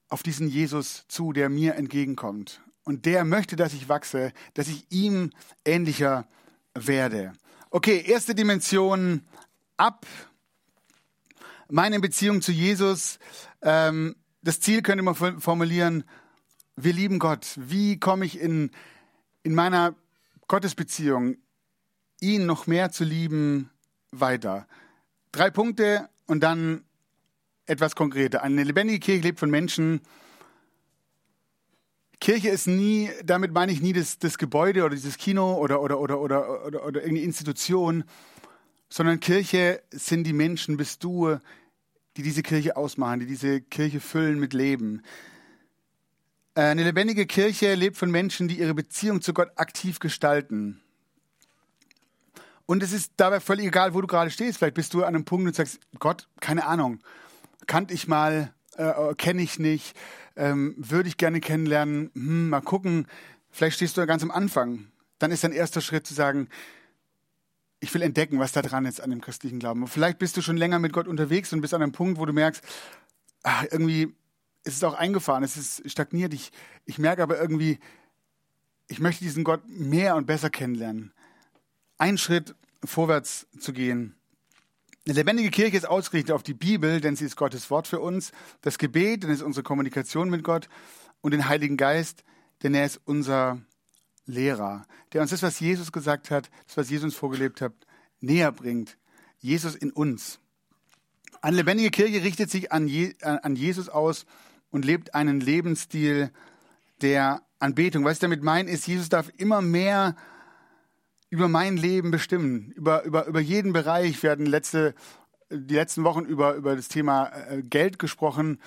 auf 0.09 0.23
diesen 0.23 0.49
Jesus 0.49 1.05
zu, 1.09 1.33
der 1.33 1.49
mir 1.49 1.75
entgegenkommt. 1.75 2.61
Und 2.85 3.05
der 3.05 3.25
möchte, 3.25 3.57
dass 3.57 3.75
ich 3.75 3.89
wachse, 3.89 4.33
dass 4.55 4.69
ich 4.69 4.87
ihm 4.91 5.31
ähnlicher 5.65 6.27
werde. 6.75 7.35
Okay, 7.71 8.03
erste 8.07 8.35
Dimension 8.35 9.23
ab. 9.77 10.07
Meine 11.71 12.01
Beziehung 12.01 12.41
zu 12.41 12.53
Jesus. 12.53 13.19
Ähm, 13.61 14.17
das 14.41 14.61
Ziel 14.61 14.83
könnte 14.83 15.03
man 15.03 15.15
formulieren, 15.15 16.05
wir 16.77 16.93
lieben 16.93 17.19
Gott. 17.19 17.47
Wie 17.57 17.99
komme 17.99 18.25
ich 18.25 18.41
in, 18.41 18.71
in 19.43 19.55
meiner 19.55 19.95
Gottesbeziehung, 20.47 21.37
ihn 22.21 22.47
noch 22.47 22.67
mehr 22.67 22.91
zu 22.91 23.05
lieben, 23.05 23.69
weiter? 24.13 24.67
Drei 25.33 25.51
Punkte 25.51 26.09
und 26.27 26.41
dann 26.41 26.85
etwas 27.69 27.95
konkreter. 27.95 28.43
Eine 28.43 28.65
lebendige 28.65 28.99
Kirche 28.99 29.23
lebt 29.23 29.39
von 29.39 29.51
Menschen. 29.51 30.01
Kirche 32.21 32.49
ist 32.49 32.67
nie, 32.67 33.11
damit 33.25 33.53
meine 33.53 33.71
ich 33.71 33.81
nie 33.81 33.93
das, 33.93 34.19
das 34.19 34.39
Gebäude 34.39 34.85
oder 34.85 34.95
dieses 34.95 35.19
Kino 35.19 35.55
oder, 35.55 35.81
oder, 35.81 36.01
oder, 36.01 36.19
oder, 36.21 36.67
oder, 36.67 36.85
oder 36.85 37.01
irgendeine 37.01 37.27
Institution, 37.27 38.05
sondern 38.89 39.21
Kirche 39.21 39.83
sind 39.91 40.25
die 40.25 40.33
Menschen, 40.33 40.77
bist 40.77 41.05
du, 41.05 41.37
die 42.17 42.23
diese 42.23 42.43
Kirche 42.43 42.77
ausmachen, 42.77 43.21
die 43.21 43.27
diese 43.27 43.61
Kirche 43.61 44.01
füllen 44.01 44.41
mit 44.41 44.55
Leben. 44.55 45.03
Eine 46.55 46.83
lebendige 46.83 47.27
Kirche 47.27 47.75
lebt 47.75 47.97
von 47.97 48.11
Menschen, 48.11 48.49
die 48.49 48.59
ihre 48.59 48.75
Beziehung 48.75 49.21
zu 49.21 49.33
Gott 49.33 49.51
aktiv 49.57 50.01
gestalten. 50.01 50.81
Und 52.67 52.83
es 52.83 52.93
ist 52.93 53.13
dabei 53.17 53.39
völlig 53.39 53.67
egal, 53.67 53.95
wo 53.95 54.01
du 54.01 54.09
gerade 54.09 54.31
stehst. 54.31 54.59
Vielleicht 54.59 54.75
bist 54.75 54.93
du 54.93 55.03
an 55.03 55.15
einem 55.15 55.25
Punkt 55.25 55.47
und 55.47 55.55
sagst, 55.55 55.79
Gott, 55.99 56.27
keine 56.41 56.67
Ahnung 56.67 56.99
kannte 57.69 57.95
ich 57.95 58.09
mal, 58.09 58.53
äh, 58.77 59.15
kenne 59.15 59.43
ich 59.43 59.61
nicht, 59.61 59.97
ähm, 60.35 60.75
würde 60.77 61.09
ich 61.09 61.17
gerne 61.17 61.41
kennenlernen, 61.41 62.11
hm, 62.15 62.49
mal 62.49 62.61
gucken, 62.61 63.07
vielleicht 63.51 63.77
stehst 63.77 63.97
du 63.97 64.05
ganz 64.07 64.25
am 64.25 64.33
Anfang. 64.33 64.89
Dann 65.21 65.31
ist 65.31 65.45
dein 65.45 65.53
erster 65.53 65.81
Schritt 65.81 66.07
zu 66.07 66.15
sagen, 66.15 66.49
ich 67.81 67.95
will 67.95 68.03
entdecken, 68.03 68.41
was 68.41 68.53
da 68.53 68.63
dran 68.63 68.87
ist 68.87 69.01
an 69.01 69.11
dem 69.11 69.21
christlichen 69.21 69.61
Glauben. 69.61 69.87
Vielleicht 69.87 70.19
bist 70.19 70.37
du 70.37 70.43
schon 70.43 70.57
länger 70.57 70.81
mit 70.81 70.93
Gott 70.93 71.07
unterwegs 71.07 71.53
und 71.53 71.61
bist 71.61 71.75
an 71.75 71.83
einem 71.83 71.93
Punkt, 71.93 72.19
wo 72.19 72.27
du 72.27 72.33
merkst, 72.33 72.65
ach, 73.45 73.65
irgendwie 73.71 74.15
ist 74.65 74.77
es 74.77 74.85
auch 74.85 74.95
eingefahren, 74.95 75.45
es 75.45 75.57
ist 75.57 75.89
stagniert. 75.91 76.35
Ich, 76.35 76.51
ich 76.87 76.99
merke 76.99 77.23
aber 77.23 77.41
irgendwie, 77.41 77.79
ich 78.89 78.99
möchte 78.99 79.23
diesen 79.23 79.45
Gott 79.45 79.63
mehr 79.69 80.17
und 80.17 80.27
besser 80.27 80.51
kennenlernen. 80.51 81.13
einen 81.99 82.19
Schritt 82.19 82.55
vorwärts 82.85 83.47
zu 83.59 83.73
gehen. 83.73 84.18
Eine 85.09 85.15
lebendige 85.15 85.49
Kirche 85.49 85.79
ist 85.79 85.89
ausgerichtet 85.89 86.35
auf 86.35 86.43
die 86.43 86.53
Bibel, 86.53 87.01
denn 87.01 87.17
sie 87.17 87.25
ist 87.25 87.37
Gottes 87.37 87.71
Wort 87.71 87.89
für 87.89 87.99
uns. 87.99 88.31
Das 88.61 88.77
Gebet, 88.77 89.23
denn 89.23 89.31
es 89.31 89.39
ist 89.39 89.43
unsere 89.43 89.65
Kommunikation 89.65 90.29
mit 90.29 90.45
Gott. 90.45 90.69
Und 91.23 91.31
den 91.31 91.49
Heiligen 91.49 91.79
Geist, 91.79 92.25
denn 92.63 92.75
er 92.75 92.85
ist 92.85 93.01
unser 93.07 93.59
Lehrer, 94.27 94.85
der 95.15 95.23
uns 95.23 95.31
das, 95.31 95.43
was 95.43 95.61
Jesus 95.61 95.93
gesagt 95.93 96.31
hat, 96.31 96.51
das, 96.67 96.77
was 96.77 96.91
Jesus 96.91 97.05
uns 97.05 97.15
vorgelebt 97.15 97.63
hat, 97.63 97.73
näher 98.21 98.53
bringt. 98.53 98.99
Jesus 99.39 99.75
in 99.77 99.93
uns. 99.93 100.41
Eine 101.41 101.57
lebendige 101.57 101.91
Kirche 101.91 102.23
richtet 102.23 102.51
sich 102.51 102.71
an, 102.71 102.87
Je 102.87 103.15
an 103.23 103.57
Jesus 103.57 103.89
aus 103.89 104.27
und 104.71 104.85
lebt 104.85 105.15
einen 105.15 105.41
Lebensstil 105.41 106.31
der 107.01 107.41
Anbetung. 107.61 108.05
Was 108.05 108.15
ich 108.15 108.19
damit 108.19 108.43
meine, 108.43 108.71
ist, 108.71 108.87
Jesus 108.87 109.09
darf 109.09 109.33
immer 109.39 109.63
mehr 109.63 110.17
über 111.31 111.49
mein 111.49 111.77
Leben 111.77 112.11
bestimmen, 112.11 112.73
über, 112.73 113.05
über, 113.05 113.27
über 113.27 113.41
jeden 113.41 113.73
Bereich. 113.73 114.23
Wir 114.23 114.31
hatten 114.31 114.47
letzte, 114.47 114.95
die 115.51 115.75
letzten 115.75 116.05
Wochen 116.05 116.25
über, 116.25 116.55
über 116.55 116.75
das 116.75 116.89
Thema 116.89 117.27
äh, 117.51 117.63
Geld 117.63 117.99
gesprochen. 117.99 118.61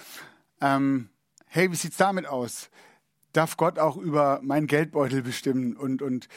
Ähm, 0.60 1.10
hey, 1.48 1.72
wie 1.72 1.76
sieht's 1.76 1.98
damit 1.98 2.28
aus? 2.28 2.70
Darf 3.34 3.58
Gott 3.58 3.80
auch 3.80 3.98
über 3.98 4.40
meinen 4.44 4.68
Geldbeutel 4.68 5.24
bestimmen? 5.24 5.76
Und, 5.76 6.02
und 6.02 6.28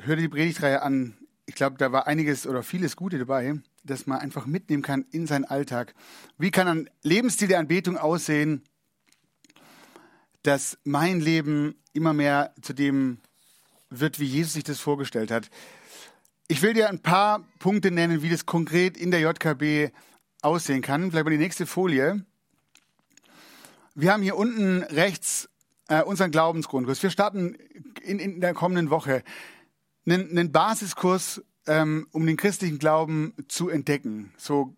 hör 0.00 0.16
dir 0.16 0.22
die 0.22 0.28
Predigtreihe 0.28 0.82
an. 0.82 1.16
Ich 1.46 1.54
glaube, 1.54 1.78
da 1.78 1.90
war 1.90 2.06
einiges 2.06 2.46
oder 2.46 2.62
vieles 2.62 2.94
Gute 2.94 3.18
dabei, 3.18 3.54
das 3.82 4.06
man 4.06 4.18
einfach 4.18 4.46
mitnehmen 4.46 4.82
kann 4.82 5.06
in 5.10 5.26
seinen 5.26 5.44
Alltag. 5.44 5.94
Wie 6.36 6.50
kann 6.50 6.68
ein 6.68 6.90
Lebensstil 7.02 7.48
der 7.48 7.58
Anbetung 7.58 7.96
aussehen, 7.96 8.62
dass 10.42 10.78
mein 10.84 11.20
Leben 11.20 11.74
immer 11.94 12.12
mehr 12.12 12.54
zu 12.62 12.74
dem 12.74 13.18
wird, 13.90 14.20
wie 14.20 14.24
Jesus 14.24 14.54
sich 14.54 14.64
das 14.64 14.80
vorgestellt 14.80 15.30
hat. 15.30 15.50
Ich 16.48 16.62
will 16.62 16.74
dir 16.74 16.88
ein 16.88 17.00
paar 17.00 17.44
Punkte 17.58 17.90
nennen, 17.90 18.22
wie 18.22 18.30
das 18.30 18.46
konkret 18.46 18.96
in 18.96 19.10
der 19.10 19.20
JKB 19.20 19.92
aussehen 20.42 20.82
kann. 20.82 21.10
Vielleicht 21.10 21.24
mal 21.24 21.30
die 21.30 21.38
nächste 21.38 21.66
Folie. 21.66 22.24
Wir 23.94 24.12
haben 24.12 24.22
hier 24.22 24.36
unten 24.36 24.82
rechts 24.84 25.48
äh, 25.88 26.02
unseren 26.02 26.30
Glaubensgrundkurs. 26.30 27.02
Wir 27.02 27.10
starten 27.10 27.56
in, 28.02 28.18
in 28.18 28.40
der 28.40 28.54
kommenden 28.54 28.90
Woche 28.90 29.24
einen, 30.06 30.30
einen 30.30 30.52
Basiskurs, 30.52 31.42
ähm, 31.66 32.06
um 32.12 32.24
den 32.26 32.36
christlichen 32.36 32.78
Glauben 32.78 33.34
zu 33.48 33.68
entdecken. 33.68 34.32
So 34.36 34.76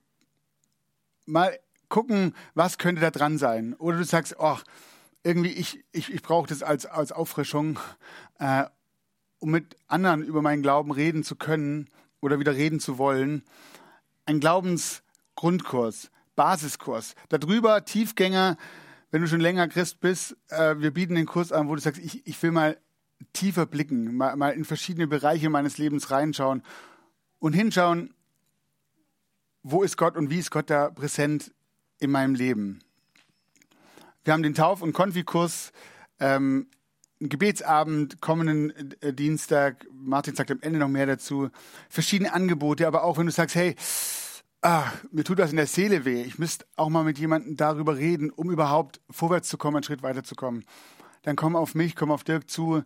mal 1.27 1.59
gucken, 1.89 2.35
was 2.55 2.79
könnte 2.79 3.01
da 3.01 3.11
dran 3.11 3.39
sein. 3.39 3.75
Oder 3.75 3.99
du 3.99 4.05
sagst, 4.05 4.37
oh, 4.39 4.57
irgendwie, 5.23 5.53
ich, 5.53 5.85
ich, 5.93 6.13
ich 6.13 6.23
brauche 6.23 6.49
das 6.49 6.63
als, 6.63 6.87
als 6.87 7.13
Auffrischung. 7.13 7.79
Äh, 8.39 8.65
um 9.41 9.51
mit 9.51 9.77
anderen 9.89 10.23
über 10.23 10.43
meinen 10.43 10.63
Glauben 10.63 10.93
reden 10.93 11.25
zu 11.25 11.35
können 11.35 11.89
oder 12.21 12.39
wieder 12.39 12.55
reden 12.55 12.79
zu 12.79 12.99
wollen. 12.99 13.43
Ein 14.27 14.39
Glaubensgrundkurs, 14.39 16.11
Basiskurs. 16.37 17.15
Darüber 17.29 17.85
Tiefgänger, 17.85 18.57
wenn 19.11 19.23
du 19.23 19.29
schon 19.29 19.41
länger 19.41 19.67
Christ 19.69 20.01
bist, 20.01 20.37
äh, 20.49 20.79
wir 20.79 20.93
bieten 20.93 21.17
den 21.17 21.27
Kurs 21.27 21.51
an, 21.51 21.69
wo 21.69 21.75
du 21.75 21.81
sagst, 21.81 22.01
ich, 22.01 22.27
ich 22.27 22.41
will 22.43 22.53
mal 22.53 22.79
tiefer 23.33 23.67
blicken, 23.67 24.17
mal, 24.17 24.37
mal 24.37 24.51
in 24.51 24.65
verschiedene 24.65 25.07
Bereiche 25.07 25.51
meines 25.51 25.79
Lebens 25.79 26.11
reinschauen 26.11 26.63
und 27.39 27.55
hinschauen, 27.55 28.15
wo 29.63 29.83
ist 29.83 29.97
Gott 29.97 30.17
und 30.17 30.31
wie 30.31 30.39
ist 30.39 30.51
Gott 30.51 30.71
da 30.71 30.91
präsent 30.91 31.53
in 31.99 32.11
meinem 32.11 32.35
Leben. 32.35 32.81
Wir 34.25 34.33
haben 34.33 34.43
den 34.43 34.55
Tauf- 34.55 34.83
und 34.83 34.93
Konfikurs 34.93 35.73
ähm, 36.19 36.69
Gebetsabend 37.21 38.21
kommenden 38.21 38.73
äh, 39.03 39.13
Dienstag. 39.13 39.87
Martin 39.93 40.35
sagt 40.35 40.51
am 40.51 40.61
Ende 40.63 40.79
noch 40.79 40.89
mehr 40.89 41.07
dazu. 41.07 41.51
Verschiedene 41.91 42.33
Angebote, 42.33 42.87
aber 42.87 43.05
auch 43.05 43.19
wenn 43.19 43.27
du 43.27 43.33
sagst, 43.33 43.55
hey, 43.55 43.77
ah, 44.63 44.91
mir 45.13 45.25
tut 45.25 45.39
das 45.39 45.51
in 45.51 45.57
der 45.57 45.67
Seele 45.67 46.05
weh. 46.05 46.23
Ich 46.23 46.39
müsste 46.39 46.65
auch 46.77 46.89
mal 46.89 47.05
mit 47.05 47.19
jemandem 47.19 47.57
darüber 47.57 47.97
reden, 47.97 48.31
um 48.31 48.51
überhaupt 48.51 49.01
vorwärts 49.11 49.49
zu 49.49 49.59
kommen, 49.59 49.77
einen 49.77 49.85
Schritt 49.85 50.03
weiter 50.03 50.25
zu 50.25 50.35
kommen. 50.35 50.65
Dann 51.23 51.37
komm 51.37 51.57
auf 51.57 51.75
mich, 51.75 51.95
komm 51.95 52.11
auf 52.11 52.25
Dirk 52.25 52.49
zu. 52.49 52.83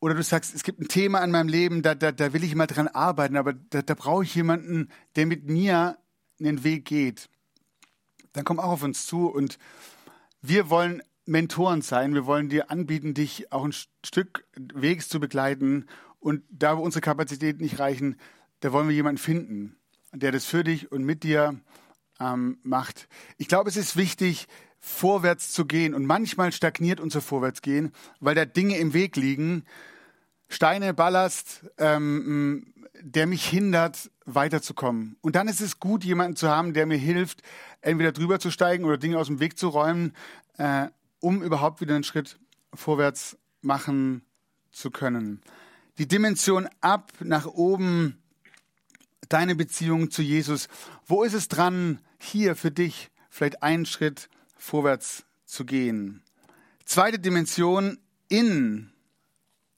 Oder 0.00 0.14
du 0.14 0.22
sagst, 0.22 0.54
es 0.54 0.62
gibt 0.62 0.80
ein 0.80 0.88
Thema 0.88 1.22
in 1.22 1.30
meinem 1.30 1.48
Leben, 1.48 1.82
da, 1.82 1.94
da, 1.94 2.12
da 2.12 2.32
will 2.32 2.44
ich 2.44 2.54
mal 2.54 2.66
dran 2.66 2.88
arbeiten, 2.88 3.36
aber 3.36 3.52
da, 3.52 3.82
da 3.82 3.94
brauche 3.94 4.24
ich 4.24 4.34
jemanden, 4.34 4.88
der 5.14 5.26
mit 5.26 5.48
mir 5.48 5.96
einen 6.38 6.64
Weg 6.64 6.84
geht. 6.84 7.28
Dann 8.32 8.44
komm 8.44 8.60
auch 8.60 8.72
auf 8.72 8.82
uns 8.82 9.06
zu 9.06 9.28
und 9.28 9.58
wir 10.42 10.68
wollen 10.68 11.02
Mentoren 11.26 11.82
sein. 11.82 12.14
Wir 12.14 12.24
wollen 12.24 12.48
dir 12.48 12.70
anbieten, 12.70 13.12
dich 13.12 13.52
auch 13.52 13.64
ein 13.64 13.74
Stück 14.04 14.46
Wegs 14.56 15.08
zu 15.08 15.20
begleiten. 15.20 15.86
Und 16.20 16.42
da, 16.50 16.78
wo 16.78 16.82
unsere 16.82 17.02
Kapazitäten 17.02 17.62
nicht 17.62 17.78
reichen, 17.78 18.16
da 18.60 18.72
wollen 18.72 18.88
wir 18.88 18.94
jemanden 18.94 19.18
finden, 19.18 19.76
der 20.12 20.32
das 20.32 20.44
für 20.44 20.64
dich 20.64 20.90
und 20.90 21.04
mit 21.04 21.22
dir 21.24 21.60
ähm, 22.20 22.58
macht. 22.62 23.08
Ich 23.36 23.48
glaube, 23.48 23.68
es 23.68 23.76
ist 23.76 23.96
wichtig, 23.96 24.46
vorwärts 24.78 25.52
zu 25.52 25.66
gehen. 25.66 25.94
Und 25.94 26.06
manchmal 26.06 26.52
stagniert 26.52 27.00
unser 27.00 27.20
Vorwärtsgehen, 27.20 27.92
weil 28.20 28.34
da 28.34 28.44
Dinge 28.44 28.78
im 28.78 28.94
Weg 28.94 29.16
liegen. 29.16 29.64
Steine, 30.48 30.94
Ballast, 30.94 31.66
ähm, 31.76 32.72
der 33.00 33.26
mich 33.26 33.44
hindert, 33.44 34.10
weiterzukommen. 34.24 35.16
Und 35.20 35.36
dann 35.36 35.48
ist 35.48 35.60
es 35.60 35.80
gut, 35.80 36.04
jemanden 36.04 36.36
zu 36.36 36.48
haben, 36.48 36.72
der 36.72 36.86
mir 36.86 36.96
hilft, 36.96 37.42
entweder 37.80 38.12
drüber 38.12 38.38
zu 38.38 38.50
steigen 38.50 38.84
oder 38.84 38.96
Dinge 38.96 39.18
aus 39.18 39.26
dem 39.26 39.40
Weg 39.40 39.58
zu 39.58 39.68
räumen, 39.68 40.14
äh, 40.58 40.86
um 41.20 41.42
überhaupt 41.42 41.80
wieder 41.80 41.94
einen 41.94 42.04
Schritt 42.04 42.38
vorwärts 42.74 43.36
machen 43.60 44.22
zu 44.70 44.90
können. 44.90 45.40
Die 45.98 46.06
Dimension 46.06 46.68
ab 46.80 47.12
nach 47.20 47.46
oben, 47.46 48.18
deine 49.28 49.54
Beziehung 49.54 50.10
zu 50.10 50.22
Jesus. 50.22 50.68
Wo 51.06 51.24
ist 51.24 51.32
es 51.32 51.48
dran, 51.48 52.00
hier 52.18 52.54
für 52.54 52.70
dich 52.70 53.10
vielleicht 53.30 53.62
einen 53.62 53.86
Schritt 53.86 54.28
vorwärts 54.56 55.24
zu 55.44 55.64
gehen? 55.64 56.22
Zweite 56.84 57.18
Dimension 57.18 57.98
in 58.28 58.92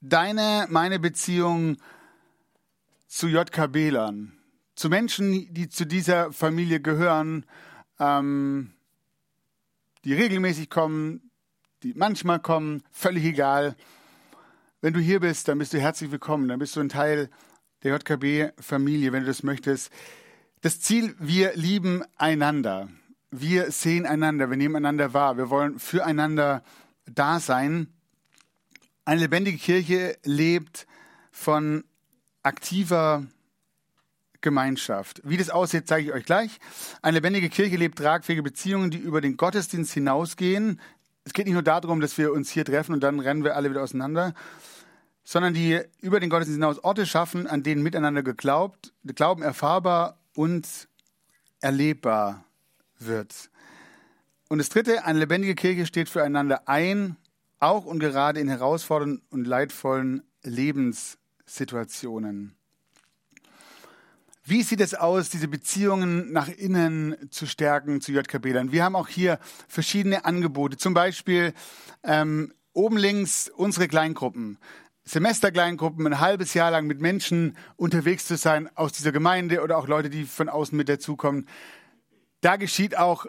deine, 0.01 0.67
meine 0.69 0.99
Beziehung 0.99 1.77
zu 3.07 3.27
JKB-Lern, 3.27 4.37
zu 4.75 4.89
Menschen, 4.89 5.53
die 5.53 5.69
zu 5.69 5.85
dieser 5.85 6.31
Familie 6.31 6.79
gehören, 6.79 7.45
ähm, 7.99 8.73
die 10.05 10.13
regelmäßig 10.13 10.69
kommen, 10.69 11.28
die 11.83 11.93
manchmal 11.95 12.39
kommen, 12.39 12.83
völlig 12.91 13.23
egal. 13.25 13.75
Wenn 14.81 14.93
du 14.93 14.99
hier 14.99 15.19
bist, 15.19 15.47
dann 15.47 15.59
bist 15.59 15.73
du 15.73 15.79
herzlich 15.79 16.11
willkommen, 16.11 16.47
dann 16.47 16.59
bist 16.59 16.75
du 16.75 16.81
ein 16.81 16.89
Teil 16.89 17.29
der 17.83 17.93
JKB-Familie, 17.93 19.11
wenn 19.11 19.21
du 19.21 19.27
das 19.27 19.43
möchtest. 19.43 19.91
Das 20.61 20.81
Ziel, 20.81 21.15
wir 21.19 21.55
lieben 21.55 22.03
einander. 22.17 22.89
Wir 23.31 23.71
sehen 23.71 24.05
einander, 24.05 24.49
wir 24.49 24.57
nehmen 24.57 24.75
einander 24.77 25.13
wahr, 25.13 25.37
wir 25.37 25.49
wollen 25.49 25.79
füreinander 25.79 26.63
da 27.05 27.39
sein. 27.39 27.87
Eine 29.05 29.21
lebendige 29.21 29.57
Kirche 29.57 30.17
lebt 30.23 30.87
von 31.31 31.83
aktiver 32.43 33.25
Gemeinschaft. 34.41 35.21
Wie 35.23 35.37
das 35.37 35.49
aussieht, 35.49 35.87
zeige 35.87 36.07
ich 36.07 36.13
euch 36.13 36.25
gleich. 36.25 36.59
Eine 37.01 37.17
lebendige 37.17 37.49
Kirche 37.49 37.75
lebt 37.75 37.97
tragfähige 37.97 38.43
Beziehungen, 38.43 38.89
die 38.89 38.97
über 38.97 39.21
den 39.21 39.37
Gottesdienst 39.37 39.93
hinausgehen, 39.93 40.79
es 41.25 41.33
geht 41.33 41.45
nicht 41.45 41.53
nur 41.53 41.63
darum, 41.63 42.01
dass 42.01 42.17
wir 42.17 42.31
uns 42.31 42.49
hier 42.49 42.65
treffen 42.65 42.93
und 42.93 43.01
dann 43.01 43.19
rennen 43.19 43.43
wir 43.43 43.55
alle 43.55 43.69
wieder 43.69 43.83
auseinander, 43.83 44.33
sondern 45.23 45.53
die 45.53 45.79
über 46.01 46.19
den 46.19 46.29
Gottesdienst 46.29 46.57
hinaus 46.57 46.83
Orte 46.83 47.05
schaffen, 47.05 47.45
an 47.45 47.63
denen 47.63 47.83
miteinander 47.83 48.23
geglaubt, 48.23 48.93
Glauben 49.05 49.43
erfahrbar 49.43 50.17
und 50.33 50.87
erlebbar 51.61 52.43
wird. 52.97 53.49
Und 54.47 54.57
das 54.57 54.69
dritte, 54.69 55.05
eine 55.05 55.19
lebendige 55.19 55.55
Kirche 55.55 55.85
steht 55.85 56.09
füreinander 56.09 56.67
ein, 56.67 57.17
auch 57.59 57.85
und 57.85 57.99
gerade 57.99 58.39
in 58.39 58.47
herausfordernden 58.47 59.21
und 59.29 59.45
leidvollen 59.45 60.23
Lebenssituationen. 60.41 62.55
Wie 64.49 64.63
sieht 64.63 64.81
es 64.81 64.95
aus, 64.95 65.29
diese 65.29 65.47
Beziehungen 65.47 66.31
nach 66.31 66.47
innen 66.47 67.15
zu 67.29 67.45
stärken 67.45 68.01
zu 68.01 68.11
JKB-Lern? 68.11 68.71
Wir 68.71 68.83
haben 68.83 68.95
auch 68.95 69.07
hier 69.07 69.37
verschiedene 69.67 70.25
Angebote. 70.25 70.75
Zum 70.75 70.95
Beispiel 70.95 71.53
ähm, 72.01 72.51
oben 72.73 72.97
links 72.97 73.51
unsere 73.55 73.87
Kleingruppen. 73.87 74.57
Semesterkleingruppen, 75.03 76.07
ein 76.07 76.19
halbes 76.19 76.55
Jahr 76.55 76.71
lang 76.71 76.87
mit 76.87 76.99
Menschen 76.99 77.57
unterwegs 77.75 78.25
zu 78.25 78.37
sein 78.37 78.75
aus 78.75 78.91
dieser 78.91 79.11
Gemeinde 79.11 79.61
oder 79.61 79.77
auch 79.77 79.87
Leute, 79.87 80.09
die 80.09 80.23
von 80.23 80.49
außen 80.49 80.75
mit 80.75 80.89
dazukommen. 80.89 81.47
Da 82.41 82.55
geschieht 82.55 82.97
auch 82.97 83.27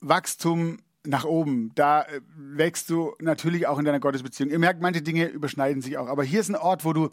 Wachstum 0.00 0.80
nach 1.02 1.24
oben. 1.24 1.72
Da 1.76 2.02
äh, 2.02 2.20
wächst 2.36 2.90
du 2.90 3.14
natürlich 3.20 3.66
auch 3.66 3.78
in 3.78 3.86
deiner 3.86 4.00
Gottesbeziehung. 4.00 4.50
Ihr 4.50 4.58
merkt, 4.58 4.82
manche 4.82 5.00
Dinge 5.00 5.28
überschneiden 5.28 5.80
sich 5.80 5.96
auch. 5.96 6.08
Aber 6.08 6.24
hier 6.24 6.40
ist 6.40 6.50
ein 6.50 6.56
Ort, 6.56 6.84
wo 6.84 6.92
du 6.92 7.08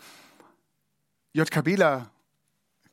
JKBler 1.32 2.12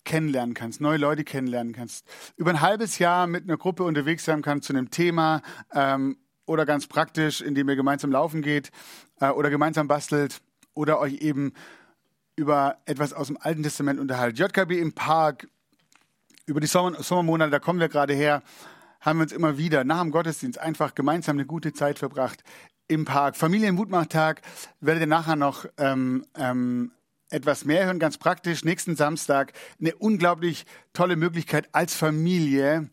kennenlernen 0.04 0.54
kannst, 0.54 0.80
neue 0.80 0.98
Leute 0.98 1.24
kennenlernen 1.24 1.72
kannst, 1.72 2.06
über 2.36 2.50
ein 2.50 2.60
halbes 2.60 2.98
Jahr 2.98 3.26
mit 3.26 3.44
einer 3.44 3.56
Gruppe 3.56 3.84
unterwegs 3.84 4.24
sein 4.24 4.42
kannst 4.42 4.66
zu 4.66 4.72
einem 4.72 4.90
Thema 4.90 5.42
ähm, 5.72 6.16
oder 6.46 6.66
ganz 6.66 6.86
praktisch, 6.86 7.40
indem 7.40 7.68
ihr 7.68 7.76
gemeinsam 7.76 8.10
laufen 8.10 8.42
geht 8.42 8.70
äh, 9.20 9.30
oder 9.30 9.50
gemeinsam 9.50 9.88
bastelt 9.88 10.40
oder 10.74 10.98
euch 10.98 11.14
eben 11.14 11.52
über 12.36 12.78
etwas 12.86 13.12
aus 13.12 13.28
dem 13.28 13.38
Alten 13.40 13.62
Testament 13.62 14.00
unterhalten. 14.00 14.36
JKB 14.36 14.72
im 14.72 14.92
Park, 14.92 15.48
über 16.46 16.60
die 16.60 16.66
Sommer 16.66 17.02
Sommermonate, 17.02 17.50
da 17.50 17.58
kommen 17.58 17.78
wir 17.78 17.88
gerade 17.88 18.14
her, 18.14 18.42
haben 19.00 19.18
wir 19.18 19.24
uns 19.24 19.32
immer 19.32 19.58
wieder 19.58 19.84
nach 19.84 20.00
dem 20.00 20.10
Gottesdienst 20.10 20.58
einfach 20.58 20.94
gemeinsam 20.94 21.36
eine 21.36 21.46
gute 21.46 21.72
Zeit 21.72 21.98
verbracht 21.98 22.42
im 22.88 23.04
Park. 23.04 23.36
Familienmutmachtag 23.36 24.42
werdet 24.80 25.02
ihr 25.02 25.06
nachher 25.06 25.36
noch 25.36 25.66
ähm, 25.76 26.24
ähm, 26.36 26.92
etwas 27.32 27.64
mehr 27.64 27.86
hören, 27.86 27.98
ganz 27.98 28.18
praktisch. 28.18 28.64
Nächsten 28.64 28.96
Samstag 28.96 29.52
eine 29.80 29.94
unglaublich 29.96 30.66
tolle 30.92 31.16
Möglichkeit 31.16 31.68
als 31.72 31.94
Familie 31.94 32.90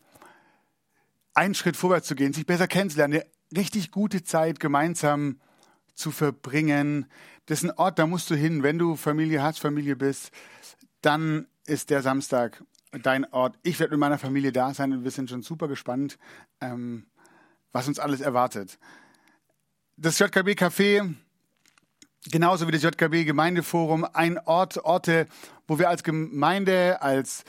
einen 1.34 1.54
Schritt 1.54 1.76
vorwärts 1.76 2.08
zu 2.08 2.14
gehen, 2.14 2.32
sich 2.32 2.46
besser 2.46 2.66
kennenzulernen, 2.66 3.14
eine 3.14 3.26
richtig 3.56 3.90
gute 3.90 4.22
Zeit 4.22 4.60
gemeinsam 4.60 5.40
zu 5.94 6.10
verbringen. 6.10 7.06
Das 7.46 7.62
ist 7.62 7.70
ein 7.70 7.78
Ort, 7.78 7.98
da 7.98 8.06
musst 8.06 8.30
du 8.30 8.34
hin. 8.34 8.62
Wenn 8.62 8.78
du 8.78 8.96
Familie 8.96 9.42
hast, 9.42 9.58
Familie 9.58 9.96
bist, 9.96 10.30
dann 11.02 11.46
ist 11.66 11.90
der 11.90 12.02
Samstag 12.02 12.62
dein 13.02 13.24
Ort. 13.32 13.58
Ich 13.62 13.78
werde 13.78 13.92
mit 13.92 14.00
meiner 14.00 14.18
Familie 14.18 14.52
da 14.52 14.74
sein 14.74 14.92
und 14.92 15.04
wir 15.04 15.10
sind 15.10 15.30
schon 15.30 15.42
super 15.42 15.68
gespannt, 15.68 16.18
ähm, 16.60 17.06
was 17.72 17.86
uns 17.86 17.98
alles 17.98 18.20
erwartet. 18.20 18.78
Das 19.96 20.18
JKB 20.18 20.50
Café, 20.50 21.14
genauso 22.26 22.66
wie 22.66 22.72
das 22.72 22.82
JKB 22.82 23.24
Gemeindeforum, 23.24 24.06
ein 24.12 24.38
Ort, 24.38 24.78
Orte, 24.84 25.26
wo 25.66 25.78
wir 25.78 25.88
als 25.88 26.02
Gemeinde, 26.02 27.00
als 27.02 27.44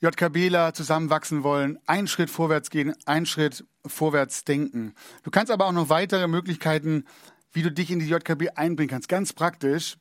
JKBler 0.00 0.74
zusammenwachsen 0.74 1.42
wollen, 1.42 1.78
einen 1.86 2.06
Schritt 2.06 2.30
vorwärts 2.30 2.70
gehen, 2.70 2.94
einen 3.06 3.26
Schritt 3.26 3.64
vorwärts 3.86 4.44
denken. 4.44 4.94
Du 5.22 5.30
kannst 5.30 5.50
aber 5.50 5.66
auch 5.66 5.72
noch 5.72 5.88
weitere 5.88 6.28
Möglichkeiten, 6.28 7.04
wie 7.52 7.62
du 7.62 7.72
dich 7.72 7.90
in 7.90 7.98
die 7.98 8.08
JKB 8.08 8.50
einbringen 8.56 8.90
kannst, 8.90 9.08
ganz 9.08 9.32
praktisch. 9.32 9.96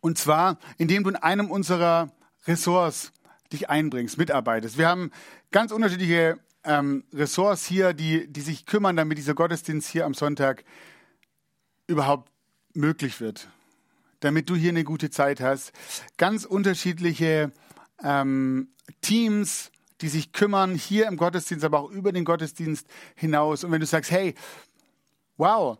Und 0.00 0.18
zwar, 0.18 0.58
indem 0.78 1.02
du 1.02 1.10
in 1.10 1.16
einem 1.16 1.50
unserer 1.50 2.12
Ressorts 2.46 3.12
dich 3.52 3.68
einbringst, 3.68 4.18
mitarbeitest. 4.18 4.78
Wir 4.78 4.88
haben 4.88 5.10
ganz 5.50 5.72
unterschiedliche 5.72 6.38
ähm, 6.64 7.04
Ressorts 7.12 7.66
hier, 7.66 7.92
die, 7.92 8.28
die 8.28 8.40
sich 8.40 8.66
kümmern, 8.66 8.96
damit 8.96 9.18
dieser 9.18 9.34
Gottesdienst 9.34 9.88
hier 9.88 10.04
am 10.04 10.14
Sonntag 10.14 10.64
überhaupt 11.86 12.30
möglich 12.76 13.20
wird. 13.20 13.48
Damit 14.20 14.48
du 14.48 14.54
hier 14.54 14.70
eine 14.70 14.84
gute 14.84 15.10
Zeit 15.10 15.40
hast. 15.40 15.72
Ganz 16.16 16.44
unterschiedliche 16.44 17.52
ähm, 18.02 18.68
Teams, 19.00 19.70
die 20.00 20.08
sich 20.08 20.32
kümmern, 20.32 20.74
hier 20.74 21.06
im 21.06 21.16
Gottesdienst, 21.16 21.64
aber 21.64 21.80
auch 21.80 21.90
über 21.90 22.12
den 22.12 22.24
Gottesdienst 22.24 22.86
hinaus. 23.14 23.64
Und 23.64 23.72
wenn 23.72 23.80
du 23.80 23.86
sagst, 23.86 24.10
hey, 24.10 24.34
wow, 25.36 25.78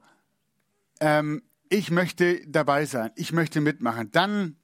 ähm, 1.01 1.43
ich 1.69 1.91
möchte 1.91 2.47
dabei 2.47 2.87
sein, 2.87 3.11
ich 3.17 3.33
möchte 3.33 3.61
mitmachen, 3.61 4.11
dann 4.13 4.57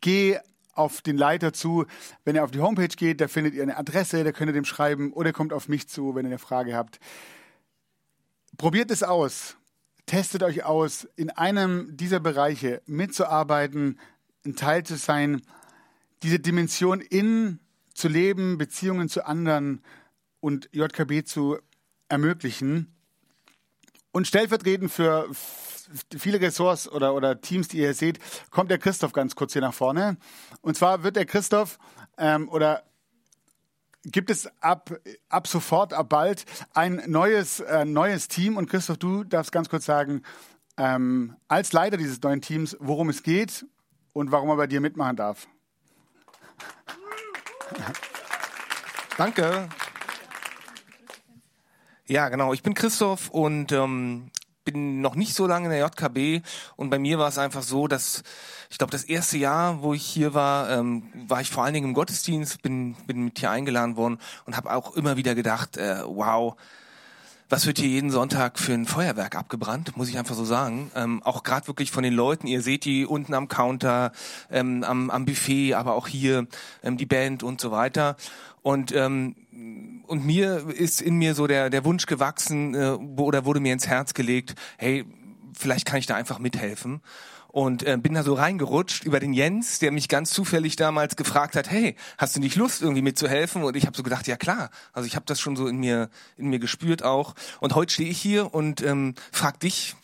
geh 0.00 0.38
auf 0.74 1.02
den 1.02 1.16
Leiter 1.16 1.52
zu. 1.52 1.86
Wenn 2.24 2.36
ihr 2.36 2.44
auf 2.44 2.50
die 2.50 2.60
Homepage 2.60 2.88
geht, 2.88 3.20
da 3.20 3.28
findet 3.28 3.54
ihr 3.54 3.62
eine 3.62 3.76
Adresse, 3.76 4.24
da 4.24 4.32
könnt 4.32 4.50
ihr 4.50 4.54
dem 4.54 4.64
schreiben 4.64 5.12
oder 5.12 5.32
kommt 5.32 5.52
auf 5.52 5.68
mich 5.68 5.88
zu, 5.88 6.14
wenn 6.14 6.26
ihr 6.26 6.30
eine 6.30 6.38
Frage 6.38 6.74
habt. 6.74 6.98
Probiert 8.56 8.90
es 8.90 9.02
aus. 9.02 9.56
Testet 10.06 10.42
euch 10.42 10.64
aus, 10.64 11.08
in 11.16 11.30
einem 11.30 11.96
dieser 11.96 12.20
Bereiche 12.20 12.82
mitzuarbeiten, 12.86 13.98
ein 14.44 14.56
Teil 14.56 14.84
zu 14.84 14.96
sein, 14.96 15.42
diese 16.22 16.38
Dimension 16.38 17.00
in 17.00 17.58
zu 17.94 18.08
leben, 18.08 18.58
Beziehungen 18.58 19.08
zu 19.08 19.26
anderen 19.26 19.82
und 20.40 20.68
JKB 20.72 21.24
zu 21.24 21.58
ermöglichen. 22.08 22.94
Und 24.12 24.26
stellvertretend 24.26 24.92
für 24.92 25.28
viele 26.16 26.40
Ressorts 26.40 26.88
oder, 26.88 27.14
oder 27.14 27.40
Teams, 27.40 27.68
die 27.68 27.78
ihr 27.78 27.94
seht, 27.94 28.18
kommt 28.50 28.70
der 28.70 28.78
Christoph 28.78 29.12
ganz 29.12 29.34
kurz 29.34 29.52
hier 29.52 29.62
nach 29.62 29.74
vorne. 29.74 30.16
Und 30.60 30.76
zwar 30.76 31.02
wird 31.02 31.16
der 31.16 31.26
Christoph 31.26 31.78
ähm, 32.18 32.48
oder 32.48 32.84
gibt 34.04 34.30
es 34.30 34.48
ab, 34.62 34.92
ab 35.28 35.46
sofort, 35.46 35.92
ab 35.92 36.08
bald 36.08 36.44
ein 36.74 37.02
neues, 37.06 37.60
äh, 37.60 37.84
neues 37.84 38.28
Team. 38.28 38.56
Und 38.56 38.68
Christoph, 38.68 38.98
du 38.98 39.24
darfst 39.24 39.52
ganz 39.52 39.68
kurz 39.68 39.84
sagen, 39.84 40.22
ähm, 40.76 41.36
als 41.48 41.72
Leiter 41.72 41.96
dieses 41.96 42.20
neuen 42.22 42.40
Teams, 42.40 42.76
worum 42.80 43.08
es 43.08 43.22
geht 43.22 43.64
und 44.12 44.32
warum 44.32 44.48
er 44.50 44.56
bei 44.56 44.66
dir 44.66 44.80
mitmachen 44.80 45.16
darf. 45.16 45.46
Danke. 49.16 49.68
Ja, 52.06 52.28
genau. 52.28 52.52
Ich 52.52 52.62
bin 52.62 52.74
Christoph 52.74 53.30
und 53.30 53.72
ähm, 53.72 54.30
bin 54.64 55.00
noch 55.00 55.14
nicht 55.14 55.34
so 55.34 55.46
lange 55.46 55.66
in 55.66 55.70
der 55.72 55.80
JKB 55.80 56.44
und 56.76 56.90
bei 56.90 56.98
mir 56.98 57.18
war 57.18 57.28
es 57.28 57.38
einfach 57.38 57.62
so, 57.62 57.86
dass 57.86 58.22
ich 58.70 58.78
glaube, 58.78 58.90
das 58.90 59.04
erste 59.04 59.38
Jahr, 59.38 59.82
wo 59.82 59.94
ich 59.94 60.04
hier 60.04 60.34
war, 60.34 60.70
ähm, 60.70 61.04
war 61.28 61.40
ich 61.40 61.50
vor 61.50 61.64
allen 61.64 61.74
Dingen 61.74 61.88
im 61.88 61.94
Gottesdienst, 61.94 62.62
bin, 62.62 62.94
bin 63.06 63.24
mit 63.24 63.38
hier 63.38 63.50
eingeladen 63.50 63.96
worden 63.96 64.18
und 64.46 64.56
habe 64.56 64.72
auch 64.72 64.96
immer 64.96 65.16
wieder 65.16 65.34
gedacht, 65.34 65.76
äh, 65.76 66.02
wow, 66.04 66.56
was 67.48 67.66
wird 67.66 67.78
hier 67.78 67.88
jeden 67.88 68.10
Sonntag 68.10 68.58
für 68.58 68.72
ein 68.72 68.86
Feuerwerk 68.86 69.36
abgebrannt, 69.36 69.96
muss 69.96 70.08
ich 70.08 70.18
einfach 70.18 70.34
so 70.34 70.44
sagen. 70.44 70.90
Ähm, 70.94 71.22
auch 71.22 71.42
gerade 71.42 71.66
wirklich 71.66 71.90
von 71.90 72.02
den 72.02 72.14
Leuten, 72.14 72.46
ihr 72.46 72.62
seht 72.62 72.84
die 72.84 73.06
unten 73.06 73.34
am 73.34 73.48
Counter, 73.48 74.12
ähm, 74.50 74.82
am, 74.84 75.10
am 75.10 75.24
Buffet, 75.24 75.74
aber 75.74 75.94
auch 75.94 76.08
hier 76.08 76.46
ähm, 76.82 76.96
die 76.96 77.06
Band 77.06 77.42
und 77.42 77.60
so 77.60 77.70
weiter. 77.70 78.16
Und 78.62 78.92
ähm, 78.92 79.36
und 80.06 80.24
mir 80.24 80.68
ist 80.68 81.00
in 81.00 81.16
mir 81.16 81.34
so 81.34 81.46
der 81.46 81.70
der 81.70 81.84
Wunsch 81.84 82.06
gewachsen 82.06 82.74
äh, 82.74 82.96
oder 83.20 83.44
wurde 83.44 83.60
mir 83.60 83.72
ins 83.72 83.86
Herz 83.86 84.14
gelegt, 84.14 84.54
hey, 84.78 85.04
vielleicht 85.56 85.86
kann 85.86 85.98
ich 85.98 86.06
da 86.06 86.14
einfach 86.14 86.38
mithelfen 86.38 87.00
und 87.54 87.84
äh, 87.84 87.96
bin 87.96 88.14
da 88.14 88.24
so 88.24 88.34
reingerutscht 88.34 89.04
über 89.04 89.20
den 89.20 89.32
Jens, 89.32 89.78
der 89.78 89.92
mich 89.92 90.08
ganz 90.08 90.30
zufällig 90.30 90.74
damals 90.74 91.14
gefragt 91.14 91.54
hat, 91.54 91.70
hey, 91.70 91.94
hast 92.18 92.34
du 92.34 92.40
nicht 92.40 92.56
Lust 92.56 92.82
irgendwie 92.82 93.00
mitzuhelfen? 93.00 93.62
Und 93.62 93.76
ich 93.76 93.86
habe 93.86 93.96
so 93.96 94.02
gedacht, 94.02 94.26
ja 94.26 94.36
klar. 94.36 94.70
Also 94.92 95.06
ich 95.06 95.14
habe 95.14 95.24
das 95.26 95.38
schon 95.38 95.54
so 95.54 95.68
in 95.68 95.76
mir 95.76 96.10
in 96.36 96.48
mir 96.48 96.58
gespürt 96.58 97.04
auch. 97.04 97.36
Und 97.60 97.76
heute 97.76 97.94
stehe 97.94 98.10
ich 98.10 98.20
hier 98.20 98.52
und 98.52 98.82
ähm, 98.82 99.14
frag 99.30 99.60
dich, 99.60 99.94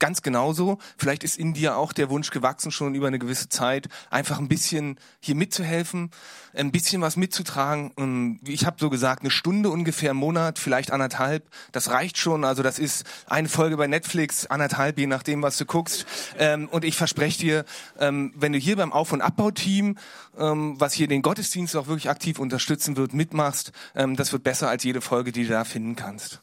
ganz 0.00 0.22
genauso. 0.22 0.78
Vielleicht 0.96 1.22
ist 1.22 1.38
in 1.38 1.54
dir 1.54 1.76
auch 1.76 1.92
der 1.92 2.10
Wunsch 2.10 2.30
gewachsen, 2.30 2.72
schon 2.72 2.96
über 2.96 3.06
eine 3.06 3.20
gewisse 3.20 3.48
Zeit, 3.48 3.88
einfach 4.10 4.40
ein 4.40 4.48
bisschen 4.48 4.98
hier 5.20 5.36
mitzuhelfen, 5.36 6.10
ein 6.54 6.72
bisschen 6.72 7.00
was 7.02 7.16
mitzutragen. 7.16 7.92
Und 7.92 8.40
ich 8.44 8.66
habe 8.66 8.76
so 8.80 8.90
gesagt, 8.90 9.22
eine 9.22 9.30
Stunde 9.30 9.70
ungefähr 9.70 10.10
im 10.10 10.16
Monat, 10.16 10.58
vielleicht 10.58 10.90
anderthalb. 10.90 11.48
Das 11.70 11.90
reicht 11.90 12.18
schon. 12.18 12.44
Also 12.44 12.64
das 12.64 12.78
ist 12.80 13.04
eine 13.26 13.48
Folge 13.48 13.76
bei 13.76 13.86
Netflix, 13.86 14.46
anderthalb, 14.46 14.98
je 14.98 15.06
nachdem, 15.06 15.42
was 15.42 15.56
du 15.56 15.64
guckst. 15.64 16.06
Ähm, 16.38 16.68
und 16.68 16.84
ich 16.84 16.96
verspreche 16.96 17.38
dir, 17.38 17.64
ähm, 17.98 18.32
wenn 18.34 18.52
du 18.52 18.58
hier 18.58 18.76
beim 18.76 18.92
Auf- 18.92 19.12
und 19.12 19.20
Abbauteam, 19.20 19.96
ähm, 20.38 20.80
was 20.80 20.94
hier 20.94 21.06
den 21.06 21.22
Gottesdienst 21.22 21.76
auch 21.76 21.86
wirklich 21.86 22.10
aktiv 22.10 22.38
unterstützen 22.38 22.96
wird, 22.96 23.14
mitmachst, 23.14 23.72
ähm, 23.94 24.16
das 24.16 24.32
wird 24.32 24.42
besser 24.42 24.68
als 24.68 24.82
jede 24.82 25.00
Folge, 25.00 25.30
die 25.30 25.44
du 25.44 25.50
da 25.50 25.64
finden 25.64 25.94
kannst. 25.94 26.40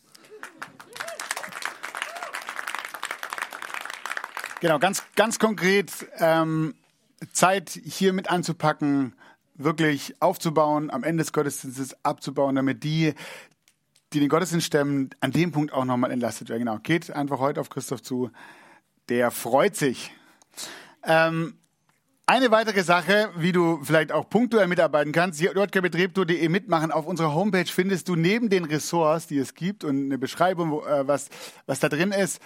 Genau, 4.60 4.80
ganz, 4.80 5.04
ganz 5.16 5.38
konkret 5.38 5.92
ähm, 6.18 6.74
Zeit 7.32 7.70
hier 7.70 8.12
mit 8.14 8.32
anzupacken, 8.32 9.14
wirklich 9.54 10.16
aufzubauen, 10.20 10.90
am 10.90 11.04
Ende 11.04 11.24
des 11.24 11.32
Gottesdienstes 11.32 11.96
abzubauen, 12.04 12.56
damit 12.56 12.84
die, 12.84 13.14
die 14.14 14.20
den 14.20 14.30
Gottesdienst 14.30 14.66
stemmen, 14.66 15.12
an 15.20 15.32
dem 15.32 15.52
Punkt 15.52 15.74
auch 15.74 15.86
nochmal 15.86 16.12
entlastet 16.12 16.50
werden. 16.50 16.60
Genau, 16.60 16.80
geht 16.80 17.12
einfach 17.12 17.40
heute 17.40 17.62
auf 17.62 17.70
Christoph 17.70 18.02
zu. 18.02 18.32
Der 19.10 19.30
freut 19.30 19.76
sich. 19.76 20.12
Ähm, 21.04 21.54
eine 22.30 22.52
weitere 22.52 22.84
Sache, 22.84 23.30
wie 23.38 23.54
du 23.54 23.80
vielleicht 23.84 24.12
auch 24.12 24.28
punktuell 24.28 24.68
mitarbeiten 24.68 25.14
kannst, 25.14 25.40
jkbetriebtour.de 25.40 26.50
mitmachen. 26.50 26.92
Auf 26.92 27.06
unserer 27.06 27.34
Homepage 27.34 27.72
findest 27.72 28.10
du 28.10 28.18
neben 28.18 28.50
den 28.50 28.66
Ressorts, 28.66 29.28
die 29.28 29.38
es 29.38 29.54
gibt 29.54 29.86
und 29.86 30.06
eine 30.06 30.18
Beschreibung, 30.18 30.72
wo, 30.72 30.82
äh, 30.82 31.08
was, 31.08 31.30
was 31.68 31.80
da 31.80 31.88
drin 31.88 32.12
ist, 32.12 32.42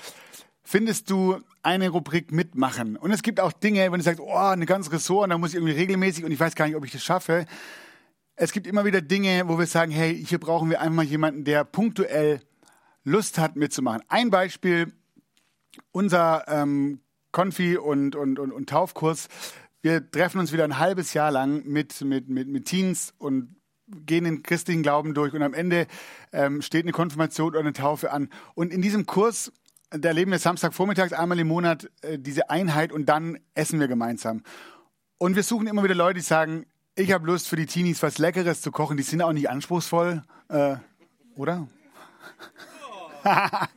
findest 0.64 1.10
du 1.10 1.40
eine 1.64 1.90
Rubrik 1.90 2.32
mitmachen. 2.32 2.96
Und 2.98 3.12
es 3.12 3.22
gibt 3.22 3.40
auch 3.40 3.52
Dinge, 3.52 3.92
wenn 3.92 4.00
du 4.00 4.04
sagst, 4.04 4.20
oh, 4.20 4.36
eine 4.36 4.66
ganze 4.66 4.92
Ressort, 4.92 5.32
da 5.32 5.38
muss 5.38 5.52
ich 5.52 5.56
irgendwie 5.56 5.74
regelmäßig 5.74 6.24
und 6.24 6.32
ich 6.32 6.40
weiß 6.40 6.56
gar 6.56 6.66
nicht, 6.66 6.76
ob 6.76 6.86
ich 6.86 6.92
das 6.92 7.04
schaffe. 7.04 7.46
Es 8.36 8.52
gibt 8.52 8.68
immer 8.68 8.86
wieder 8.86 9.02
Dinge, 9.02 9.48
wo 9.48 9.60
wir 9.60 9.68
sagen, 9.68 9.92
hey, 9.92 10.24
hier 10.26 10.40
brauchen 10.40 10.70
wir 10.70 10.82
einfach 10.82 10.96
mal 10.96 11.06
jemanden, 11.06 11.44
der 11.44 11.64
punktuell 11.64 12.42
Lust 13.04 13.38
hat 13.38 13.56
mitzumachen. 13.56 14.02
Ein 14.08 14.30
Beispiel, 14.30 14.94
unser 15.92 16.48
ähm, 16.48 17.02
Konfi 17.32 17.78
und, 17.78 18.16
und, 18.16 18.40
und, 18.40 18.52
und 18.52 18.70
Taufkurs. 18.70 19.28
Wir 19.82 20.10
treffen 20.10 20.40
uns 20.40 20.52
wieder 20.52 20.64
ein 20.64 20.78
halbes 20.78 21.14
Jahr 21.14 21.32
lang 21.32 21.66
mit, 21.66 22.02
mit, 22.02 22.30
mit, 22.30 22.48
mit 22.48 22.66
Teens 22.66 23.14
und 23.18 23.56
gehen 24.06 24.24
den 24.24 24.44
christlichen 24.44 24.84
Glauben 24.84 25.14
durch 25.14 25.34
und 25.34 25.44
am 25.44 25.54
Ende 25.54 25.88
ähm, 26.32 26.62
steht 26.62 26.86
eine 26.86 26.92
Konfirmation 26.92 27.50
oder 27.50 27.60
eine 27.60 27.74
Taufe 27.74 28.12
an. 28.12 28.30
Und 28.54 28.72
in 28.72 28.82
diesem 28.82 29.06
Kurs 29.06 29.52
da 29.92 30.10
erleben 30.10 30.32
wir 30.32 30.40
Samstagvormittags 30.40 31.14
einmal 31.14 31.40
im 31.40 31.48
Monat 31.48 31.90
äh, 32.02 32.18
diese 32.18 32.50
Einheit 32.50 32.92
und 32.92 33.08
dann 33.08 33.40
essen 33.54 33.80
wir 33.80 33.88
gemeinsam. 33.88 34.44
Und 35.18 35.36
wir 35.36 35.44
suchen 35.44 35.68
immer 35.68 35.84
wieder 35.84 35.96
Leute, 35.96 36.20
die 36.20 36.26
sagen, 36.26 36.66
ich 36.96 37.12
habe 37.12 37.28
Lust 37.28 37.48
für 37.48 37.58
die 37.58 37.66
Teenies 37.66 38.02
was 38.02 38.18
Leckeres 38.18 38.62
zu 38.62 38.72
kochen. 38.72 38.98
Die 38.98 39.04
sind 39.04 39.22
auch 39.22 39.34
nicht 39.34 39.50
anspruchsvoll, 39.50 40.24
äh, 40.50 40.76
oder? 41.36 41.68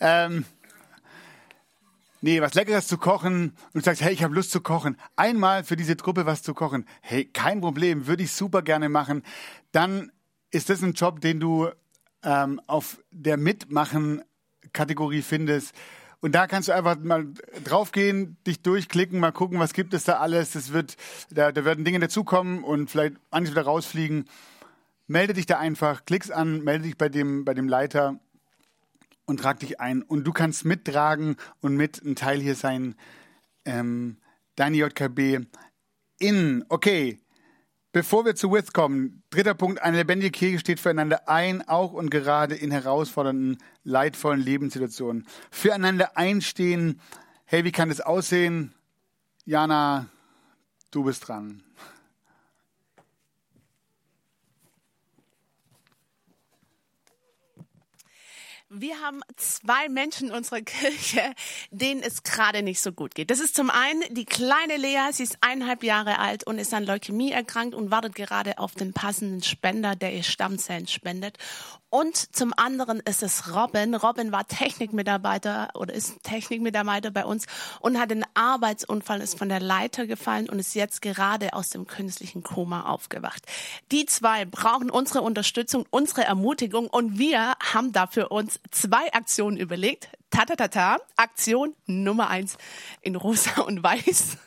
ähm, 0.00 0.44
nee, 2.20 2.40
was 2.40 2.54
Leckeres 2.54 2.88
zu 2.88 2.98
kochen 2.98 3.56
und 3.72 3.74
du 3.74 3.80
sagst, 3.80 4.02
hey, 4.02 4.12
ich 4.12 4.22
habe 4.22 4.34
Lust 4.34 4.50
zu 4.50 4.60
kochen, 4.60 4.96
einmal 5.16 5.64
für 5.64 5.76
diese 5.76 5.96
Truppe 5.96 6.26
was 6.26 6.42
zu 6.42 6.54
kochen, 6.54 6.86
hey, 7.00 7.24
kein 7.24 7.60
Problem, 7.60 8.06
würde 8.06 8.24
ich 8.24 8.32
super 8.32 8.62
gerne 8.62 8.88
machen, 8.88 9.22
dann 9.72 10.12
ist 10.50 10.68
das 10.68 10.82
ein 10.82 10.92
Job, 10.92 11.20
den 11.20 11.40
du 11.40 11.68
ähm, 12.22 12.60
auf 12.66 13.02
der 13.10 13.36
Mitmachen-Kategorie 14.70 15.22
findest. 15.22 15.74
Und 16.20 16.34
da 16.34 16.46
kannst 16.46 16.68
du 16.68 16.72
einfach 16.72 16.98
mal 16.98 17.28
draufgehen, 17.64 18.36
dich 18.46 18.60
durchklicken, 18.60 19.20
mal 19.20 19.32
gucken, 19.32 19.58
was 19.58 19.72
gibt 19.72 19.94
es 19.94 20.04
da 20.04 20.18
alles. 20.18 20.52
Das 20.52 20.72
wird, 20.72 20.96
da, 21.30 21.50
da 21.50 21.64
werden 21.64 21.84
Dinge 21.84 21.98
dazukommen 21.98 22.62
und 22.62 22.90
vielleicht 22.90 23.14
manches 23.30 23.52
wieder 23.52 23.62
rausfliegen. 23.62 24.26
Melde 25.06 25.32
dich 25.32 25.46
da 25.46 25.58
einfach, 25.58 26.04
klick's 26.04 26.30
an, 26.30 26.62
melde 26.62 26.84
dich 26.84 26.98
bei 26.98 27.08
dem, 27.08 27.44
bei 27.44 27.54
dem 27.54 27.68
Leiter 27.68 28.20
und 29.24 29.40
trag 29.40 29.60
dich 29.60 29.80
ein. 29.80 30.02
Und 30.02 30.24
du 30.24 30.32
kannst 30.32 30.64
mittragen 30.66 31.36
und 31.60 31.76
mit 31.76 32.02
ein 32.04 32.16
Teil 32.16 32.40
hier 32.40 32.54
sein. 32.54 32.96
Ähm, 33.64 34.18
deine 34.56 34.76
JKB 34.76 35.46
in. 36.18 36.64
Okay, 36.68 37.18
Bevor 37.92 38.24
wir 38.24 38.36
zu 38.36 38.52
With 38.52 38.72
kommen, 38.72 39.24
dritter 39.30 39.54
Punkt, 39.54 39.82
eine 39.82 39.96
lebendige 39.96 40.30
Kirche 40.30 40.60
steht 40.60 40.78
füreinander 40.78 41.28
ein, 41.28 41.66
auch 41.66 41.92
und 41.92 42.08
gerade 42.08 42.54
in 42.54 42.70
herausfordernden, 42.70 43.58
leidvollen 43.82 44.40
Lebenssituationen. 44.40 45.26
Füreinander 45.50 46.16
einstehen. 46.16 47.00
Hey, 47.46 47.64
wie 47.64 47.72
kann 47.72 47.88
das 47.88 48.00
aussehen? 48.00 48.74
Jana, 49.44 50.06
du 50.92 51.02
bist 51.02 51.26
dran. 51.26 51.64
Wir 58.72 59.00
haben 59.00 59.20
zwei 59.34 59.88
Menschen 59.88 60.28
in 60.28 60.34
unserer 60.34 60.60
Kirche, 60.62 61.34
denen 61.72 62.04
es 62.04 62.22
gerade 62.22 62.62
nicht 62.62 62.80
so 62.80 62.92
gut 62.92 63.16
geht. 63.16 63.32
Das 63.32 63.40
ist 63.40 63.56
zum 63.56 63.68
einen 63.68 64.02
die 64.10 64.24
kleine 64.24 64.76
Lea, 64.76 65.10
sie 65.10 65.24
ist 65.24 65.38
eineinhalb 65.40 65.82
Jahre 65.82 66.20
alt 66.20 66.46
und 66.46 66.56
ist 66.56 66.72
an 66.72 66.86
Leukämie 66.86 67.32
erkrankt 67.32 67.74
und 67.74 67.90
wartet 67.90 68.14
gerade 68.14 68.58
auf 68.58 68.76
den 68.76 68.92
passenden 68.92 69.42
Spender, 69.42 69.96
der 69.96 70.14
ihr 70.14 70.22
Stammzellen 70.22 70.86
spendet. 70.86 71.36
Und 71.92 72.36
zum 72.36 72.54
anderen 72.56 73.00
ist 73.00 73.24
es 73.24 73.52
Robin. 73.52 73.96
Robin 73.96 74.30
war 74.30 74.46
Technikmitarbeiter 74.46 75.70
oder 75.74 75.92
ist 75.92 76.22
Technikmitarbeiter 76.22 77.10
bei 77.10 77.24
uns 77.24 77.46
und 77.80 77.98
hat 77.98 78.12
einen 78.12 78.24
Arbeitsunfall, 78.34 79.20
ist 79.20 79.36
von 79.36 79.48
der 79.48 79.58
Leiter 79.58 80.06
gefallen 80.06 80.48
und 80.48 80.60
ist 80.60 80.76
jetzt 80.76 81.02
gerade 81.02 81.52
aus 81.52 81.70
dem 81.70 81.88
künstlichen 81.88 82.44
Koma 82.44 82.82
aufgewacht. 82.82 83.42
Die 83.90 84.06
zwei 84.06 84.44
brauchen 84.44 84.88
unsere 84.88 85.22
Unterstützung, 85.22 85.84
unsere 85.90 86.22
Ermutigung 86.22 86.86
und 86.86 87.18
wir 87.18 87.54
haben 87.72 87.90
dafür 87.90 88.30
uns 88.30 88.59
zwei 88.70 89.12
Aktionen 89.12 89.56
überlegt. 89.56 90.08
Tatatata, 90.30 90.98
Aktion 91.16 91.74
Nummer 91.86 92.30
eins 92.30 92.56
in 93.02 93.16
rosa 93.16 93.62
und 93.62 93.82
weiß. 93.82 94.36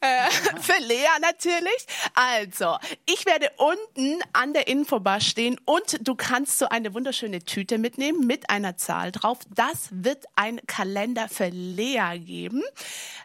Äh, 0.00 0.30
für 0.60 0.80
Lea 0.82 1.08
natürlich. 1.22 1.86
Also, 2.14 2.76
ich 3.06 3.24
werde 3.24 3.50
unten 3.56 4.20
an 4.34 4.52
der 4.52 4.68
Infobar 4.68 5.20
stehen 5.20 5.58
und 5.64 6.06
du 6.06 6.14
kannst 6.14 6.58
so 6.58 6.68
eine 6.68 6.92
wunderschöne 6.92 7.40
Tüte 7.40 7.78
mitnehmen 7.78 8.26
mit 8.26 8.50
einer 8.50 8.76
Zahl 8.76 9.10
drauf. 9.10 9.38
Das 9.54 9.88
wird 9.90 10.26
ein 10.36 10.60
Kalender 10.66 11.28
für 11.28 11.48
Lea 11.48 12.18
geben. 12.18 12.62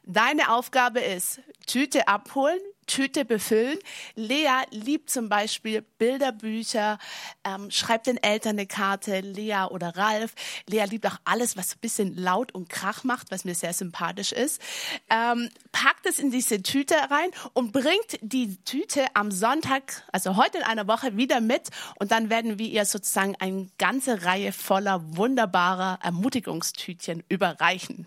Deine 0.06 0.52
Aufgabe 0.52 1.02
ist, 1.02 1.42
Tüte 1.68 2.08
abholen, 2.08 2.60
Tüte 2.92 3.24
befüllen. 3.24 3.80
Lea 4.16 4.66
liebt 4.72 5.10
zum 5.10 5.30
Beispiel 5.30 5.82
Bilderbücher, 5.98 7.00
ähm, 7.46 7.72
schreibt 7.72 8.08
den 8.08 8.22
Eltern 8.22 8.58
eine 8.58 8.68
Karte, 8.68 9.22
Lea 9.22 9.68
oder 9.70 9.96
Ralf. 9.96 10.34
Lea 10.68 10.84
liebt 10.90 11.08
auch 11.08 11.16
alles, 11.24 11.56
was 11.56 11.76
ein 11.76 11.80
bisschen 11.80 12.18
laut 12.18 12.54
und 12.54 12.68
Krach 12.68 13.06
macht, 13.06 13.32
was 13.32 13.46
mir 13.46 13.56
sehr 13.56 13.72
sympathisch 13.72 14.34
ist. 14.34 14.62
Ähm, 15.10 15.50
packt 15.72 16.06
es 16.06 16.20
in 16.20 16.32
diese 16.32 16.64
Tüte 16.64 16.96
rein 16.96 17.30
und 17.54 17.72
bringt 17.72 18.20
die 18.20 18.58
Tüte 18.66 19.06
am 19.14 19.32
Sonntag, 19.32 20.04
also 20.12 20.36
heute 20.36 20.58
in 20.58 20.64
einer 20.66 20.86
Woche, 20.86 21.16
wieder 21.16 21.40
mit. 21.40 21.70
Und 21.98 22.12
dann 22.12 22.30
werden 22.30 22.60
wir 22.60 22.68
ihr 22.68 22.84
sozusagen 22.84 23.38
eine 23.40 23.70
ganze 23.78 24.26
Reihe 24.26 24.52
voller 24.52 25.16
wunderbarer 25.16 26.00
Ermutigungstütchen 26.04 27.24
überreichen. 27.30 28.06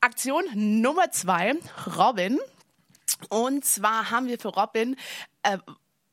Aktion 0.00 0.44
Nummer 0.54 1.10
zwei, 1.10 1.54
Robin 1.98 2.38
und 3.28 3.64
zwar 3.64 4.10
haben 4.10 4.26
wir 4.26 4.38
für 4.38 4.48
Robin 4.48 4.96
äh, 5.42 5.58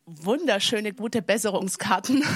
wunderschöne 0.05 0.93
gute 0.93 1.21
Besserungskarten. 1.21 2.23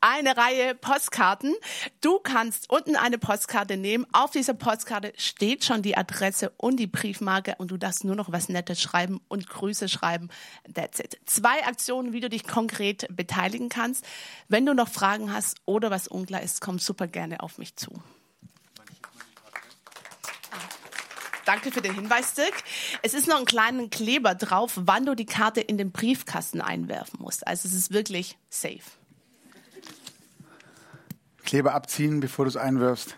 eine 0.00 0.36
Reihe 0.36 0.74
Postkarten. 0.74 1.54
Du 2.00 2.18
kannst 2.18 2.70
unten 2.70 2.96
eine 2.96 3.18
Postkarte 3.18 3.76
nehmen. 3.76 4.06
Auf 4.12 4.30
dieser 4.30 4.54
Postkarte 4.54 5.12
steht 5.16 5.64
schon 5.64 5.82
die 5.82 5.96
Adresse 5.96 6.52
und 6.58 6.76
die 6.76 6.86
Briefmarke 6.86 7.56
und 7.58 7.70
du 7.70 7.76
darfst 7.76 8.04
nur 8.04 8.14
noch 8.14 8.30
was 8.30 8.48
Nettes 8.48 8.80
schreiben 8.80 9.20
und 9.28 9.48
Grüße 9.48 9.88
schreiben. 9.88 10.28
That's 10.74 11.00
it. 11.00 11.18
Zwei 11.26 11.64
Aktionen, 11.66 12.12
wie 12.12 12.20
du 12.20 12.28
dich 12.28 12.46
konkret 12.46 13.06
beteiligen 13.10 13.68
kannst. 13.68 14.04
Wenn 14.48 14.66
du 14.66 14.74
noch 14.74 14.88
Fragen 14.88 15.32
hast 15.32 15.60
oder 15.64 15.90
was 15.90 16.08
unklar 16.08 16.42
ist, 16.42 16.60
komm 16.60 16.78
super 16.78 17.06
gerne 17.06 17.40
auf 17.40 17.58
mich 17.58 17.76
zu. 17.76 17.90
Danke 21.46 21.70
für 21.70 21.80
den 21.80 21.94
Hinweis, 21.94 22.34
Dirk. 22.34 22.54
Es 23.02 23.14
ist 23.14 23.28
noch 23.28 23.38
ein 23.38 23.44
kleiner 23.44 23.86
Kleber 23.88 24.34
drauf, 24.34 24.72
wann 24.74 25.06
du 25.06 25.14
die 25.14 25.26
Karte 25.26 25.60
in 25.60 25.78
den 25.78 25.92
Briefkasten 25.92 26.60
einwerfen 26.60 27.20
musst. 27.22 27.46
Also 27.46 27.68
es 27.68 27.74
ist 27.74 27.92
wirklich 27.92 28.36
safe. 28.50 28.82
Kleber 31.44 31.72
abziehen, 31.72 32.18
bevor 32.18 32.46
du 32.46 32.48
es 32.48 32.56
einwirfst. 32.56 33.16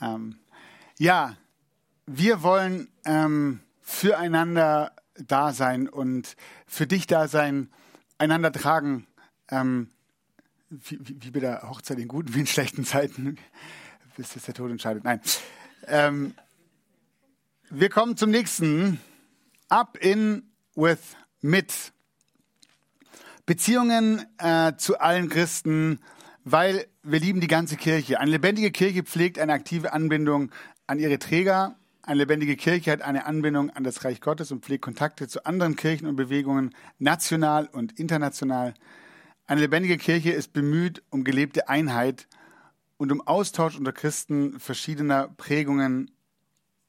Ähm, 0.00 0.38
ja, 0.98 1.36
wir 2.06 2.42
wollen 2.42 2.88
ähm, 3.04 3.60
füreinander 3.82 4.96
da 5.16 5.52
sein 5.52 5.86
und 5.86 6.36
für 6.66 6.86
dich 6.86 7.06
da 7.06 7.28
sein, 7.28 7.70
einander 8.16 8.52
tragen. 8.52 9.06
Ähm, 9.50 9.90
wie, 10.70 10.98
wie, 11.02 11.30
bei 11.30 11.40
der 11.40 11.68
Hochzeit 11.68 11.98
in 11.98 12.08
guten 12.08 12.34
wie 12.34 12.40
in 12.40 12.46
schlechten 12.46 12.86
Zeiten, 12.86 13.36
bis 14.16 14.30
das 14.30 14.44
der 14.44 14.54
Tod 14.54 14.70
entscheidet. 14.70 15.04
Nein. 15.04 15.20
Ähm, 15.86 16.34
wir 17.70 17.88
kommen 17.88 18.16
zum 18.16 18.30
nächsten. 18.30 19.00
Up 19.68 19.96
in 19.98 20.50
with 20.74 21.16
mit. 21.40 21.92
Beziehungen 23.46 24.24
äh, 24.38 24.74
zu 24.76 25.00
allen 25.00 25.28
Christen, 25.28 26.00
weil 26.44 26.86
wir 27.02 27.20
lieben 27.20 27.40
die 27.40 27.46
ganze 27.46 27.76
Kirche. 27.76 28.20
Eine 28.20 28.32
lebendige 28.32 28.70
Kirche 28.70 29.02
pflegt 29.02 29.38
eine 29.38 29.52
aktive 29.52 29.92
Anbindung 29.92 30.50
an 30.86 30.98
ihre 30.98 31.18
Träger. 31.18 31.76
Eine 32.02 32.20
lebendige 32.20 32.56
Kirche 32.56 32.92
hat 32.92 33.02
eine 33.02 33.26
Anbindung 33.26 33.70
an 33.70 33.84
das 33.84 34.04
Reich 34.04 34.20
Gottes 34.20 34.52
und 34.52 34.64
pflegt 34.64 34.82
Kontakte 34.82 35.26
zu 35.26 35.44
anderen 35.44 35.76
Kirchen 35.76 36.06
und 36.06 36.16
Bewegungen, 36.16 36.74
national 36.98 37.66
und 37.66 37.98
international. 37.98 38.74
Eine 39.46 39.62
lebendige 39.62 39.96
Kirche 39.96 40.32
ist 40.32 40.52
bemüht 40.52 41.02
um 41.10 41.24
gelebte 41.24 41.68
Einheit 41.68 42.28
und 42.98 43.10
um 43.10 43.26
Austausch 43.26 43.76
unter 43.76 43.92
Christen 43.92 44.60
verschiedener 44.60 45.28
Prägungen 45.28 46.10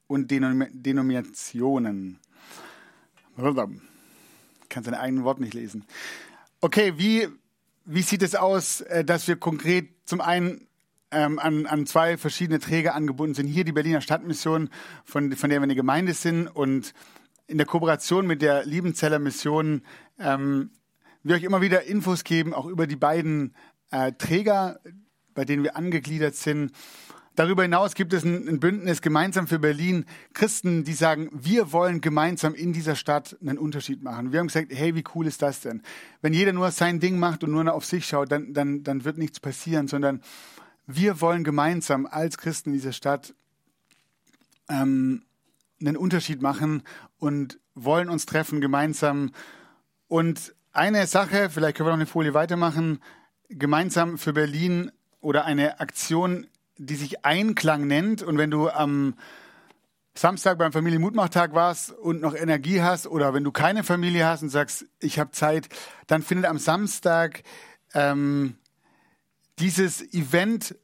und 0.06 0.30
Denom 0.30 0.66
Denominationen. 0.72 2.18
Kann 4.68 4.84
seine 4.84 5.00
eigenen 5.00 5.24
Worte 5.24 5.42
nicht 5.42 5.54
lesen. 5.54 5.84
Okay, 6.60 6.94
wie, 6.96 7.28
wie 7.84 8.02
sieht 8.02 8.22
es 8.22 8.34
aus, 8.34 8.80
äh, 8.82 9.04
dass 9.04 9.28
wir 9.28 9.36
konkret 9.36 9.88
zum 10.04 10.20
einen 10.20 10.66
ähm, 11.10 11.38
an, 11.38 11.66
an 11.66 11.86
zwei 11.86 12.16
verschiedene 12.16 12.58
Träger 12.58 12.94
angebunden 12.94 13.34
sind? 13.34 13.46
Hier 13.46 13.64
die 13.64 13.72
Berliner 13.72 14.00
Stadtmission, 14.00 14.70
von, 15.04 15.32
von 15.32 15.50
der 15.50 15.60
wir 15.60 15.64
eine 15.64 15.74
Gemeinde 15.74 16.14
sind 16.14 16.48
und 16.48 16.94
in 17.46 17.58
der 17.58 17.66
Kooperation 17.66 18.26
mit 18.26 18.42
der 18.42 18.64
Liebenzeller 18.64 19.18
Mission 19.18 19.82
ähm, 20.18 20.70
wir 21.22 21.36
euch 21.36 21.42
immer 21.42 21.60
wieder 21.60 21.82
Infos 21.84 22.24
geben, 22.24 22.54
auch 22.54 22.66
über 22.66 22.86
die 22.86 22.96
beiden 22.96 23.54
äh, 23.90 24.12
Träger, 24.12 24.78
bei 25.34 25.44
denen 25.44 25.64
wir 25.64 25.76
angegliedert 25.76 26.36
sind. 26.36 26.72
Darüber 27.36 27.62
hinaus 27.62 27.94
gibt 27.94 28.14
es 28.14 28.24
ein, 28.24 28.60
Bündnis 28.60 29.02
gemeinsam 29.02 29.46
für 29.46 29.58
Berlin, 29.58 30.06
Christen, 30.32 30.84
die 30.84 30.94
sagen, 30.94 31.28
wir 31.32 31.70
wollen 31.70 32.00
gemeinsam 32.00 32.54
in 32.54 32.72
dieser 32.72 32.96
Stadt 32.96 33.36
einen 33.42 33.58
Unterschied 33.58 34.02
machen. 34.02 34.32
Wir 34.32 34.40
haben 34.40 34.46
gesagt, 34.46 34.72
hey, 34.72 34.94
wie 34.94 35.04
cool 35.14 35.26
ist 35.26 35.42
das 35.42 35.60
denn? 35.60 35.82
Wenn 36.22 36.32
jeder 36.32 36.54
nur 36.54 36.70
sein 36.70 36.98
Ding 36.98 37.18
macht 37.18 37.44
und 37.44 37.50
nur 37.50 37.72
auf 37.72 37.84
sich 37.84 38.06
schaut, 38.06 38.32
dann, 38.32 38.54
dann, 38.54 38.82
dann 38.84 39.04
wird 39.04 39.18
nichts 39.18 39.38
passieren, 39.38 39.86
sondern 39.86 40.22
wir 40.86 41.20
wollen 41.20 41.44
gemeinsam 41.44 42.06
als 42.06 42.38
Christen 42.38 42.70
in 42.70 42.76
dieser 42.76 42.92
Stadt 42.92 43.34
ähm, 44.70 45.22
einen 45.78 45.98
Unterschied 45.98 46.40
machen 46.40 46.84
und 47.18 47.58
wollen 47.74 48.08
uns 48.08 48.24
treffen 48.24 48.62
gemeinsam. 48.62 49.32
Und 50.08 50.54
eine 50.72 51.06
Sache, 51.06 51.50
vielleicht 51.50 51.76
können 51.76 51.88
wir 51.88 51.92
noch 51.92 51.98
eine 51.98 52.06
Folie 52.06 52.32
weitermachen, 52.32 53.00
gemeinsam 53.50 54.16
für 54.16 54.32
Berlin 54.32 54.90
oder 55.20 55.44
eine 55.44 55.80
Aktion 55.80 56.46
die 56.78 56.96
sich 56.96 57.24
Einklang 57.24 57.86
nennt. 57.86 58.22
Und 58.22 58.38
wenn 58.38 58.50
du 58.50 58.68
am 58.68 59.14
Samstag 60.14 60.58
beim 60.58 60.72
Familienmutmachtag 60.72 61.54
warst 61.54 61.90
und 61.90 62.20
noch 62.20 62.34
Energie 62.34 62.82
hast 62.82 63.06
oder 63.06 63.34
wenn 63.34 63.44
du 63.44 63.52
keine 63.52 63.84
Familie 63.84 64.26
hast 64.26 64.42
und 64.42 64.48
sagst, 64.48 64.86
ich 64.98 65.18
habe 65.18 65.30
Zeit, 65.32 65.68
dann 66.06 66.22
findet 66.22 66.46
am 66.46 66.58
Samstag 66.58 67.42
ähm, 67.94 68.56
dieses 69.58 70.02
Event 70.12 70.74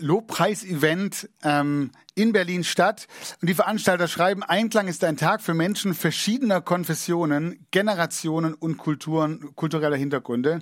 Lobpreisevent 0.00 1.28
ähm, 1.42 1.90
in 2.14 2.32
Berlin 2.32 2.64
statt. 2.64 3.06
Und 3.40 3.48
die 3.48 3.54
Veranstalter 3.54 4.08
schreiben, 4.08 4.42
Einklang 4.42 4.88
ist 4.88 5.04
ein 5.04 5.16
Tag 5.16 5.40
für 5.40 5.54
Menschen 5.54 5.94
verschiedener 5.94 6.60
Konfessionen, 6.60 7.66
Generationen 7.70 8.54
und 8.54 8.76
Kulturen, 8.76 9.54
kultureller 9.56 9.96
Hintergründe, 9.96 10.60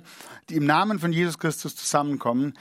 die 0.49 0.55
im 0.55 0.65
Namen 0.65 0.99
von 0.99 1.13
Jesus 1.13 1.37
Christus 1.37 1.75
zusammenkommen. 1.75 2.53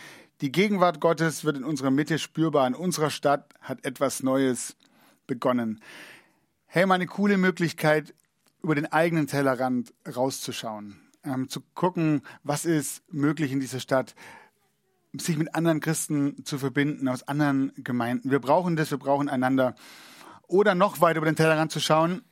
Die 0.43 0.53
Gegenwart 0.53 1.01
Gottes 1.01 1.45
wird 1.45 1.57
in 1.57 1.65
unserer 1.65 1.91
Mitte 1.91 2.19
spürbar. 2.19 2.67
In 2.67 2.75
unserer 2.75 3.09
Stadt 3.09 3.55
hat 3.63 3.87
etwas 3.87 4.23
Neues 4.23 4.77
begonnen. 5.27 5.81
Hey, 6.67 6.85
mal 6.85 6.97
eine 6.97 7.07
coole 7.07 7.39
Möglichkeit, 7.39 8.15
über 8.63 8.75
den 8.75 8.93
eigenen 8.93 9.29
Tellerrand 9.29 9.95
rauszuschauen, 10.15 11.01
ähm, 11.25 11.49
zu 11.49 11.63
gucken, 11.75 12.21
was 12.43 12.67
ist 12.67 13.03
möglich 13.11 13.51
in 13.51 13.61
dieser 13.61 13.81
Stadt, 13.81 14.15
sich 15.17 15.39
mit 15.39 15.55
anderen 15.55 15.81
Christen 15.81 16.45
zu 16.45 16.59
verbinden 16.59 17.09
aus 17.09 17.27
anderen 17.27 17.73
Gemeinden. 17.77 18.31
Wir 18.31 18.41
brauchen 18.41 18.77
das, 18.77 18.91
wir 18.91 18.99
brauchen 18.99 19.31
einander. 19.31 19.75
Oder 20.49 20.75
noch 20.75 21.01
weiter 21.01 21.19
über 21.19 21.27
den 21.27 21.37
Tellerrand 21.37 21.73
zu 21.73 21.81
schauen. 21.81 22.23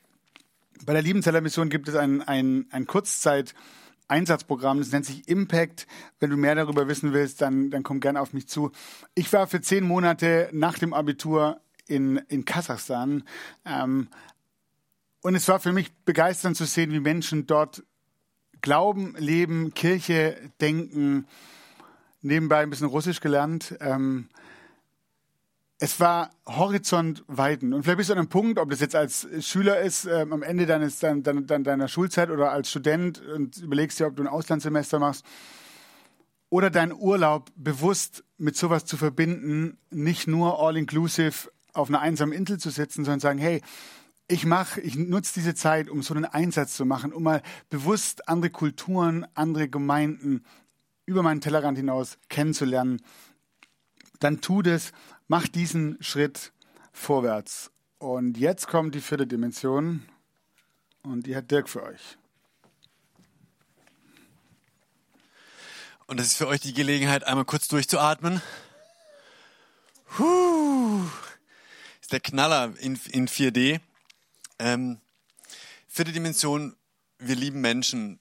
Bei 0.84 0.92
der 0.92 1.00
Liebenzeller 1.00 1.40
Mission 1.40 1.70
gibt 1.70 1.88
es 1.88 1.94
ein, 1.94 2.20
ein, 2.20 2.66
ein 2.70 2.86
Kurzzeit- 2.86 3.54
Einsatzprogramm, 4.08 4.78
das 4.78 4.92
nennt 4.92 5.06
sich 5.06 5.28
Impact. 5.28 5.86
Wenn 6.20 6.30
du 6.30 6.36
mehr 6.36 6.54
darüber 6.54 6.88
wissen 6.88 7.12
willst, 7.12 7.40
dann, 7.40 7.70
dann 7.70 7.82
komm 7.82 8.00
gerne 8.00 8.20
auf 8.20 8.32
mich 8.32 8.48
zu. 8.48 8.70
Ich 9.14 9.32
war 9.32 9.46
für 9.46 9.60
zehn 9.60 9.84
Monate 9.84 10.48
nach 10.52 10.78
dem 10.78 10.92
Abitur 10.92 11.60
in, 11.86 12.16
in 12.28 12.44
Kasachstan. 12.44 13.24
Ähm, 13.64 14.08
und 15.22 15.34
es 15.34 15.48
war 15.48 15.58
für 15.58 15.72
mich 15.72 15.94
begeisternd 16.04 16.56
zu 16.56 16.66
sehen, 16.66 16.92
wie 16.92 17.00
Menschen 17.00 17.46
dort 17.46 17.82
glauben, 18.60 19.14
leben, 19.18 19.72
Kirche 19.74 20.36
denken, 20.60 21.26
nebenbei 22.20 22.62
ein 22.62 22.70
bisschen 22.70 22.88
Russisch 22.88 23.20
gelernt. 23.20 23.76
Ähm, 23.80 24.28
es 25.84 26.00
war 26.00 26.30
Horizont 26.46 27.24
weiten. 27.26 27.74
Und 27.74 27.82
vielleicht 27.82 27.98
bist 27.98 28.08
du 28.08 28.14
an 28.14 28.20
einem 28.20 28.30
Punkt, 28.30 28.58
ob 28.58 28.70
das 28.70 28.80
jetzt 28.80 28.96
als 28.96 29.28
Schüler 29.40 29.80
ist, 29.80 30.06
ähm, 30.06 30.32
am 30.32 30.42
Ende 30.42 30.64
deines, 30.64 30.98
dein, 30.98 31.22
dein, 31.22 31.46
deiner 31.46 31.88
Schulzeit 31.88 32.30
oder 32.30 32.52
als 32.52 32.70
Student 32.70 33.20
und 33.20 33.58
überlegst 33.58 34.00
dir, 34.00 34.06
ob 34.06 34.16
du 34.16 34.22
ein 34.22 34.26
Auslandssemester 34.26 34.98
machst. 34.98 35.26
Oder 36.48 36.70
deinen 36.70 36.94
Urlaub 36.94 37.50
bewusst 37.54 38.24
mit 38.38 38.56
sowas 38.56 38.86
zu 38.86 38.96
verbinden, 38.96 39.76
nicht 39.90 40.26
nur 40.26 40.58
all-inclusive 40.58 41.50
auf 41.74 41.90
einer 41.90 42.00
einsamen 42.00 42.32
Insel 42.32 42.56
zu 42.56 42.70
sitzen, 42.70 43.04
sondern 43.04 43.20
sagen, 43.20 43.38
hey, 43.38 43.60
ich 44.26 44.46
mache, 44.46 44.80
ich 44.80 44.96
nutze 44.96 45.34
diese 45.34 45.54
Zeit, 45.54 45.90
um 45.90 46.02
so 46.02 46.14
einen 46.14 46.24
Einsatz 46.24 46.76
zu 46.76 46.86
machen, 46.86 47.12
um 47.12 47.24
mal 47.24 47.42
bewusst 47.68 48.26
andere 48.26 48.48
Kulturen, 48.48 49.26
andere 49.34 49.68
Gemeinden 49.68 50.44
über 51.04 51.22
meinen 51.22 51.42
Tellerrand 51.42 51.76
hinaus 51.76 52.16
kennenzulernen, 52.30 53.02
dann 54.20 54.40
tu 54.40 54.62
das, 54.62 54.92
mach 55.28 55.48
diesen 55.48 55.96
Schritt 56.02 56.52
vorwärts. 56.92 57.70
Und 57.98 58.36
jetzt 58.38 58.66
kommt 58.66 58.94
die 58.94 59.00
vierte 59.00 59.26
Dimension 59.26 60.06
und 61.02 61.26
die 61.26 61.36
hat 61.36 61.50
Dirk 61.50 61.68
für 61.68 61.82
euch. 61.82 62.18
Und 66.06 66.20
das 66.20 66.26
ist 66.26 66.36
für 66.36 66.48
euch 66.48 66.60
die 66.60 66.74
Gelegenheit, 66.74 67.24
einmal 67.24 67.46
kurz 67.46 67.66
durchzuatmen. 67.68 68.42
Puh. 70.06 71.02
Ist 72.02 72.12
der 72.12 72.20
Knaller 72.20 72.74
in, 72.78 73.00
in 73.10 73.26
4D. 73.26 73.80
Ähm, 74.58 75.00
vierte 75.88 76.12
Dimension, 76.12 76.76
wir 77.18 77.36
lieben 77.36 77.60
Menschen. 77.62 78.20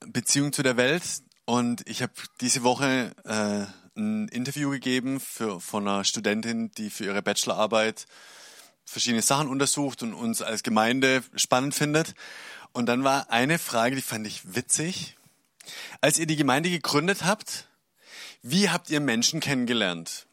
Beziehung 0.00 0.52
zu 0.52 0.62
der 0.62 0.76
Welt, 0.76 1.02
und 1.44 1.86
ich 1.88 2.02
habe 2.02 2.12
diese 2.40 2.62
Woche 2.62 3.14
äh, 3.24 3.66
ein 3.96 4.28
Interview 4.28 4.70
gegeben 4.70 5.20
für, 5.20 5.60
von 5.60 5.86
einer 5.86 6.04
Studentin, 6.04 6.70
die 6.72 6.90
für 6.90 7.04
ihre 7.04 7.22
Bachelorarbeit 7.22 8.06
verschiedene 8.84 9.22
Sachen 9.22 9.48
untersucht 9.48 10.02
und 10.02 10.14
uns 10.14 10.42
als 10.42 10.62
Gemeinde 10.62 11.22
spannend 11.34 11.74
findet. 11.74 12.14
Und 12.72 12.86
dann 12.86 13.04
war 13.04 13.30
eine 13.30 13.58
Frage, 13.58 13.96
die 13.96 14.02
fand 14.02 14.26
ich 14.26 14.54
witzig. 14.54 15.16
Als 16.00 16.18
ihr 16.18 16.26
die 16.26 16.36
Gemeinde 16.36 16.70
gegründet 16.70 17.24
habt, 17.24 17.68
wie 18.42 18.70
habt 18.70 18.90
ihr 18.90 19.00
Menschen 19.00 19.40
kennengelernt? 19.40 20.26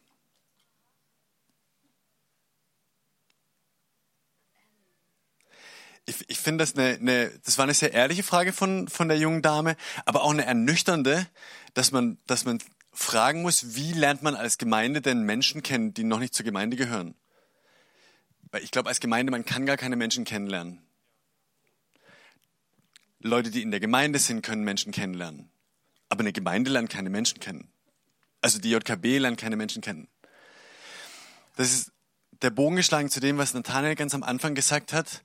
ich, 6.09 6.29
ich 6.29 6.39
finde 6.39 6.63
das 6.63 6.75
eine, 6.75 6.95
eine, 6.95 7.31
das 7.45 7.57
war 7.57 7.63
eine 7.63 7.73
sehr 7.73 7.93
ehrliche 7.93 8.23
Frage 8.23 8.51
von, 8.51 8.87
von 8.87 9.07
der 9.07 9.17
jungen 9.17 9.41
Dame, 9.41 9.75
aber 10.05 10.23
auch 10.23 10.31
eine 10.31 10.45
ernüchternde, 10.45 11.27
dass 11.73 11.91
man, 11.91 12.17
dass 12.27 12.45
man 12.45 12.59
fragen 12.91 13.41
muss, 13.41 13.75
wie 13.75 13.93
lernt 13.93 14.23
man 14.23 14.35
als 14.35 14.57
Gemeinde 14.57 15.01
denn 15.01 15.23
Menschen 15.23 15.63
kennen, 15.63 15.93
die 15.93 16.03
noch 16.03 16.19
nicht 16.19 16.33
zur 16.33 16.45
Gemeinde 16.45 16.75
gehören? 16.77 17.15
Weil 18.51 18.63
ich 18.63 18.71
glaube, 18.71 18.89
als 18.89 18.99
Gemeinde, 18.99 19.31
man 19.31 19.45
kann 19.45 19.65
gar 19.65 19.77
keine 19.77 19.95
Menschen 19.95 20.25
kennenlernen. 20.25 20.81
Leute, 23.19 23.51
die 23.51 23.61
in 23.61 23.71
der 23.71 23.79
Gemeinde 23.79 24.17
sind, 24.17 24.41
können 24.41 24.63
Menschen 24.63 24.91
kennenlernen. 24.91 25.49
Aber 26.07 26.21
eine 26.21 26.33
Gemeinde 26.33 26.71
lernt 26.71 26.89
keine 26.89 27.09
Menschen 27.09 27.39
kennen. 27.39 27.69
Also 28.41 28.59
die 28.59 28.71
JKB 28.71 29.19
lernt 29.19 29.39
keine 29.39 29.57
Menschen 29.57 29.81
kennen. 29.81 30.07
Das 31.57 31.73
ist 31.73 31.91
der 32.41 32.49
Bogen 32.49 32.77
geschlagen 32.77 33.09
zu 33.09 33.19
dem, 33.19 33.37
was 33.37 33.53
Nathanael 33.53 33.95
ganz 33.95 34.15
am 34.15 34.23
Anfang 34.23 34.55
gesagt 34.55 34.93
hat. 34.93 35.23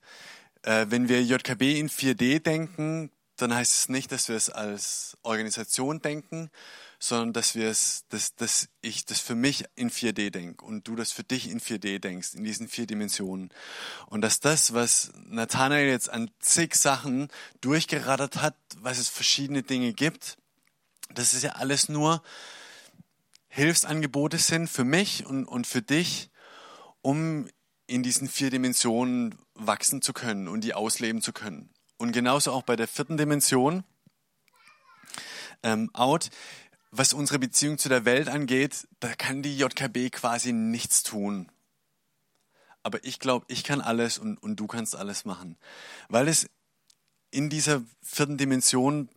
Äh, 0.63 0.87
wenn 0.89 1.09
wir 1.09 1.23
JKB 1.23 1.79
in 1.79 1.89
4D 1.89 2.41
denken, 2.41 3.11
dann 3.37 3.55
heißt 3.55 3.77
es 3.77 3.89
nicht, 3.89 4.11
dass 4.13 4.29
wir 4.29 4.37
es 4.37 4.51
als 4.51 5.17
Organisation 5.23 6.01
denken, 6.01 6.51
sondern 7.05 7.35
dass 7.35 7.55
wir 7.55 7.69
es, 7.69 8.07
dass, 8.09 8.35
dass 8.35 8.69
ich 8.81 9.05
das 9.05 9.21
für 9.21 9.35
mich 9.35 9.65
in 9.75 9.91
4D 9.91 10.31
denke 10.31 10.65
und 10.65 10.89
du 10.89 10.97
das 10.97 11.13
für 11.13 11.23
dich 11.23 11.51
in 11.51 11.61
4D 11.61 11.99
denkst, 11.99 12.35
in 12.35 12.45
diesen 12.45 12.67
vier 12.67 12.87
Dimensionen. 12.87 13.51
Und 14.07 14.23
dass 14.23 14.41
das, 14.41 14.73
was 14.73 15.13
Nathanael 15.27 15.87
jetzt 15.87 16.09
an 16.09 16.31
zig 16.39 16.75
Sachen 16.75 17.29
durchgerattert 17.61 18.41
hat, 18.41 18.57
was 18.79 18.99
es 18.99 19.11
verschiedene 19.11 19.63
Dinge 19.63 19.93
gibt, 19.93 20.39
das 21.13 21.35
ist 21.35 21.43
ja 21.43 21.51
alles 21.51 21.91
nur 21.91 22.23
Hilfsangebote 23.49 24.39
sind 24.39 24.69
für 24.69 24.85
mich 24.85 25.27
und, 25.27 25.45
und 25.45 25.67
für 25.67 25.83
dich, 25.83 26.31
um 27.03 27.49
in 27.87 28.03
diesen 28.03 28.29
vier 28.29 28.49
Dimensionen 28.49 29.39
wachsen 29.55 30.01
zu 30.01 30.15
können 30.15 30.49
und 30.49 30.63
die 30.63 30.73
ausleben 30.73 31.21
zu 31.21 31.35
können. 31.35 31.69
Und 31.99 32.13
genauso 32.13 32.51
auch 32.51 32.63
bei 32.63 32.77
der 32.77 32.89
vierten 32.89 33.19
Dimension, 33.19 33.85
ähm, 35.63 35.91
out, 35.93 36.31
was 36.97 37.13
unsere 37.13 37.39
Beziehung 37.39 37.79
zu 37.79 37.89
der 37.89 38.05
Welt 38.05 38.29
angeht, 38.29 38.87
da 39.01 39.15
kann 39.15 39.43
die 39.43 39.57
JKB 39.59 40.11
quasi 40.11 40.53
nichts 40.53 41.03
tun. 41.03 41.51
Aber 42.83 43.03
ich 43.05 43.19
glaube, 43.19 43.47
ich 43.49 43.65
kann 43.65 43.81
alles 43.81 44.19
und, 44.19 44.37
und 44.39 44.57
du 44.57 44.67
kannst 44.67 44.95
alles 44.95 45.25
machen. 45.25 45.57
Weil 46.09 46.29
es 46.29 46.47
in 47.31 47.51
dieser 47.51 47.83
vierten 48.03 48.37
Dimension 48.37 49.09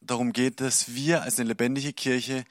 darum 0.00 0.32
geht, 0.32 0.60
dass 0.60 0.94
wir 0.94 1.22
als 1.22 1.38
eine 1.38 1.48
lebendige 1.48 1.92
Kirche 1.92 2.44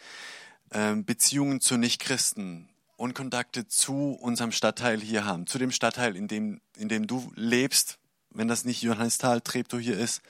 äh, 0.71 0.95
Beziehungen 0.95 1.62
zu 1.62 1.78
Nichtchristen 1.78 2.69
und 2.97 3.13
Kontakte 3.13 3.67
zu 3.67 4.13
unserem 4.13 4.51
Stadtteil 4.51 4.99
hier 4.99 5.25
haben, 5.25 5.45
zu 5.45 5.60
dem 5.60 5.71
Stadtteil, 5.71 6.15
in 6.15 6.28
dem, 6.28 6.62
in 6.78 6.89
dem 6.89 7.06
du 7.06 7.32
lebst, 7.36 7.99
wenn 8.36 8.48
das 8.48 8.65
nicht 8.65 8.82
Johannisthal, 8.82 9.41
Treptow 9.41 9.80
hier 9.80 9.98
ist, 9.98 10.21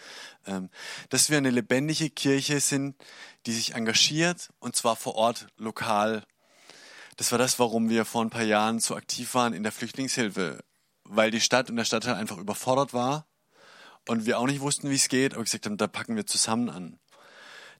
ähm, 0.46 0.70
dass 1.10 1.30
wir 1.30 1.38
eine 1.38 1.50
lebendige 1.50 2.10
Kirche 2.10 2.60
sind, 2.60 2.96
die 3.46 3.52
sich 3.52 3.76
engagiert 3.76 4.50
und 4.60 4.76
zwar 4.76 4.96
vor 4.96 5.15
Ort, 5.15 5.48
lokal. 5.58 6.24
Das 7.18 7.32
war 7.32 7.39
das, 7.39 7.60
warum 7.60 7.89
wir 7.89 8.06
vor 8.06 8.24
ein 8.24 8.30
paar 8.30 8.44
Jahren 8.44 8.80
so 8.80 8.96
aktiv 8.96 9.34
waren 9.34 9.54
in 9.54 9.63
der 9.63 9.72
Flüchtlingshilfe, 9.72 10.63
weil 11.04 11.32
die 11.32 11.41
Stadt 11.41 11.70
und 11.70 11.76
der 11.76 11.86
Stadtteil 11.86 12.15
einfach 12.15 12.38
überfordert 12.38 12.94
war 12.94 13.26
und 14.08 14.26
wir 14.26 14.39
auch 14.39 14.48
nicht 14.48 14.62
wussten, 14.62 14.89
wie 14.89 14.96
es 14.96 15.10
geht, 15.10 15.34
aber 15.34 15.44
gesagt 15.44 15.65
haben, 15.65 15.78
da 15.78 15.88
packen 15.88 16.15
wir 16.15 16.26
zusammen 16.26 16.70
an. 16.70 17.00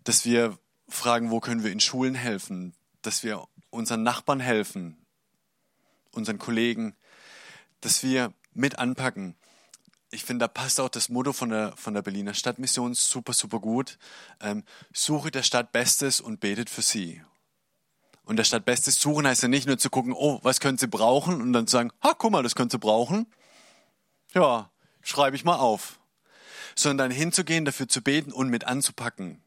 Dass 0.03 0.25
wir 0.25 0.57
fragen, 0.88 1.31
wo 1.31 1.39
können 1.39 1.63
wir 1.63 1.71
in 1.71 1.79
Schulen 1.79 2.15
helfen, 2.15 2.73
dass 3.01 3.23
wir 3.23 3.47
unseren 3.69 4.03
Nachbarn 4.03 4.39
helfen, 4.39 4.97
unseren 6.11 6.39
Kollegen, 6.39 6.95
dass 7.81 8.03
wir 8.03 8.33
mit 8.53 8.79
anpacken. 8.79 9.35
Ich 10.11 10.23
finde, 10.23 10.43
da 10.43 10.47
passt 10.47 10.79
auch 10.79 10.89
das 10.89 11.09
Motto 11.09 11.33
von 11.33 11.49
der, 11.49 11.75
von 11.75 11.93
der 11.93 12.01
Berliner 12.01 12.33
Stadtmission 12.33 12.93
super, 12.93 13.33
super 13.33 13.59
gut. 13.59 13.97
Ähm, 14.39 14.63
suche 14.93 15.31
der 15.31 15.43
Stadt 15.43 15.71
Bestes 15.71 16.21
und 16.21 16.39
betet 16.39 16.69
für 16.69 16.81
sie. 16.81 17.21
Und 18.23 18.37
der 18.37 18.43
Stadt 18.43 18.65
Bestes 18.65 18.99
suchen 18.99 19.27
heißt 19.27 19.43
ja 19.43 19.49
nicht 19.49 19.67
nur 19.67 19.77
zu 19.77 19.89
gucken, 19.89 20.13
oh, 20.13 20.39
was 20.41 20.59
können 20.59 20.77
sie 20.77 20.87
brauchen? 20.87 21.41
Und 21.41 21.53
dann 21.53 21.67
zu 21.67 21.73
sagen, 21.73 21.91
ha, 22.03 22.13
guck 22.17 22.31
mal, 22.31 22.43
das 22.43 22.55
können 22.55 22.69
sie 22.69 22.79
brauchen. 22.79 23.27
Ja, 24.33 24.71
schreibe 25.01 25.35
ich 25.35 25.43
mal 25.43 25.57
auf. 25.57 25.99
Sondern 26.75 27.09
dann 27.09 27.17
hinzugehen, 27.17 27.65
dafür 27.65 27.87
zu 27.87 28.01
beten 28.01 28.31
und 28.31 28.49
mit 28.49 28.65
anzupacken, 28.65 29.41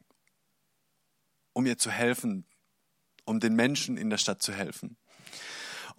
um 1.53 1.65
ihr 1.65 1.77
zu 1.77 1.91
helfen, 1.91 2.45
um 3.25 3.39
den 3.39 3.55
Menschen 3.55 3.97
in 3.97 4.09
der 4.09 4.17
Stadt 4.17 4.41
zu 4.41 4.53
helfen. 4.53 4.97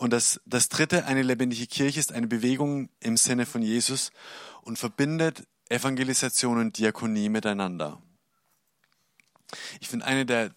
Und 0.00 0.14
das, 0.14 0.40
das 0.46 0.70
dritte, 0.70 1.04
eine 1.04 1.20
lebendige 1.20 1.66
Kirche 1.66 2.00
ist 2.00 2.10
eine 2.10 2.26
Bewegung 2.26 2.88
im 3.00 3.18
Sinne 3.18 3.44
von 3.44 3.60
Jesus 3.60 4.12
und 4.62 4.78
verbindet 4.78 5.46
Evangelisation 5.68 6.56
und 6.56 6.78
Diakonie 6.78 7.28
miteinander. 7.28 8.00
Ich 9.78 9.88
finde, 9.88 10.06
eine 10.06 10.24
der, 10.24 10.54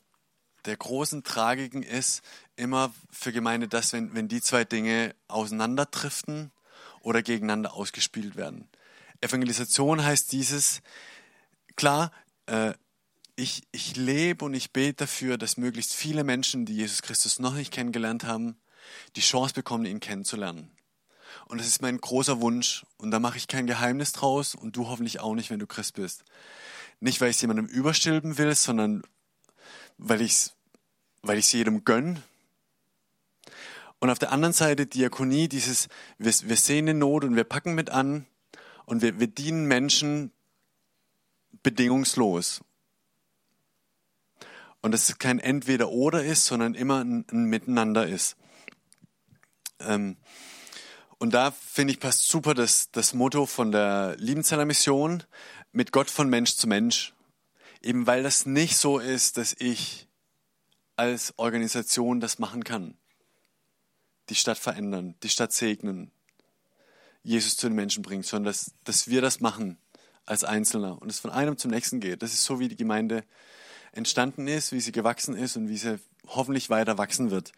der 0.64 0.78
großen 0.78 1.26
Tragiken 1.26 1.84
ist, 1.84 2.22
immer 2.56 2.94
für 3.12 3.34
Gemeinde 3.34 3.68
das, 3.68 3.92
wenn, 3.92 4.16
wenn 4.16 4.30
die 4.30 4.40
zwei 4.40 4.64
Dinge 4.64 5.14
auseinanderdriften 5.28 6.54
oder 7.02 7.22
gegeneinander 7.22 7.74
ausgespielt 7.74 8.38
werden. 8.38 8.70
Evangelisation 9.20 10.06
heißt 10.06 10.32
dieses, 10.32 10.80
klar, 11.76 12.14
äh, 12.46 12.76
ich, 13.36 13.64
ich 13.74 13.98
lebe 13.98 14.46
und 14.46 14.54
ich 14.54 14.72
bete 14.72 15.04
dafür, 15.04 15.38
dass 15.38 15.58
möglichst 15.58 15.94
viele 15.94 16.24
Menschen, 16.24 16.66
die 16.66 16.78
Jesus 16.78 17.02
Christus 17.02 17.40
noch 17.40 17.56
nicht 17.56 17.74
kennengelernt 17.74 18.24
haben, 18.24 18.56
die 19.16 19.22
Chance 19.22 19.54
bekommen, 19.54 19.86
ihn 19.86 20.00
kennenzulernen. 20.00 20.72
Und 21.46 21.60
das 21.60 21.68
ist 21.68 21.82
mein 21.82 21.98
großer 21.98 22.42
Wunsch. 22.42 22.86
Und 22.98 23.12
da 23.12 23.20
mache 23.20 23.38
ich 23.38 23.48
kein 23.48 23.68
Geheimnis 23.68 24.12
draus 24.14 24.56
und 24.56 24.76
du 24.76 24.88
hoffentlich 24.88 25.20
auch 25.20 25.36
nicht, 25.36 25.50
wenn 25.50 25.60
du 25.60 25.68
Christ 25.68 25.96
bist. 25.96 26.24
Nicht, 27.00 27.22
weil 27.22 27.30
ich 27.30 27.38
es 27.38 27.42
jemandem 27.42 27.66
überstülpen 27.66 28.38
will, 28.38 28.54
sondern 28.56 29.04
weil 29.98 30.22
ich 30.22 30.32
es 30.32 30.56
weil 31.24 31.40
ich's 31.40 31.52
jedem 31.52 31.84
gönn. 31.84 32.22
Und 34.00 34.10
auf 34.10 34.20
der 34.20 34.32
anderen 34.32 34.54
Seite 34.54 34.86
Diakonie, 34.86 35.48
dieses, 35.48 35.88
wir, 36.18 36.34
wir 36.44 36.58
sehen 36.58 36.90
eine 36.90 37.00
Not 37.00 37.24
und 37.24 37.36
wir 37.36 37.46
packen 37.46 37.74
mit 37.74 37.90
an 37.90 38.28
und 38.86 39.02
wir, 39.02 39.20
wir 39.20 39.28
dienen 39.28 39.66
Menschen 39.66 40.32
bedingungslos. 41.64 42.62
Und 44.82 44.92
dass 44.92 45.08
es 45.08 45.18
kein 45.18 45.40
Entweder-Oder 45.40 46.26
ist, 46.26 46.44
sondern 46.44 46.76
immer 46.76 47.02
ein, 47.02 47.26
ein 47.32 47.46
Miteinander 47.46 48.06
ist. 48.06 48.36
Ähm, 49.88 50.18
und 51.18 51.34
da 51.34 51.52
finde 51.52 51.94
ich 51.94 52.00
passt 52.00 52.28
super 52.28 52.54
das, 52.54 52.92
das 52.92 53.14
Motto 53.14 53.46
von 53.46 53.72
der 53.72 54.16
Liebenzeller 54.18 54.66
Mission 54.66 55.24
mit 55.72 55.92
Gott 55.92 56.10
von 56.10 56.30
Mensch 56.30 56.56
zu 56.56 56.68
Mensch. 56.68 57.14
Eben 57.82 58.08
weil 58.08 58.24
das 58.24 58.46
nicht 58.46 58.78
so 58.78 59.00
ist, 59.00 59.38
dass 59.38 59.56
ich 59.58 60.08
als 60.96 61.34
Organisation 61.38 62.20
das 62.20 62.40
machen 62.40 62.64
kann. 62.64 62.98
Die 64.30 64.36
Stadt 64.36 64.58
verändern, 64.58 65.16
die 65.24 65.30
Stadt 65.30 65.52
segnen, 65.52 66.12
Jesus 67.24 67.58
zu 67.58 67.68
den 67.68 67.76
Menschen 67.76 68.04
bringen, 68.04 68.24
sondern 68.24 68.52
dass, 68.52 68.74
dass 68.84 69.08
wir 69.08 69.22
das 69.22 69.40
machen 69.40 69.78
als 70.26 70.44
Einzelner 70.44 71.02
und 71.02 71.10
es 71.10 71.20
von 71.20 71.32
einem 71.32 71.58
zum 71.58 71.72
nächsten 71.72 72.00
geht. 72.00 72.22
Das 72.22 72.34
ist 72.34 72.46
so, 72.46 72.60
wie 72.60 72.68
die 72.68 72.76
Gemeinde 72.76 73.24
entstanden 73.92 74.48
ist, 74.48 74.72
wie 74.72 74.82
sie 74.82 74.92
gewachsen 74.92 75.36
ist 75.36 75.56
und 75.56 75.70
wie 75.70 75.78
sie 75.78 76.00
hoffentlich 76.28 76.70
weiter 76.70 76.98
wachsen 76.98 77.32
wird. 77.32 77.52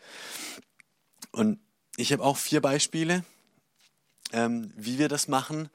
Und 1.31 1.59
ich 1.97 2.11
habe 2.11 2.23
auch 2.23 2.37
vier 2.37 2.61
Beispiele, 2.61 3.23
ähm, 4.33 4.71
wie 4.75 4.99
wir 4.99 5.09
das 5.09 5.27
machen, 5.27 5.69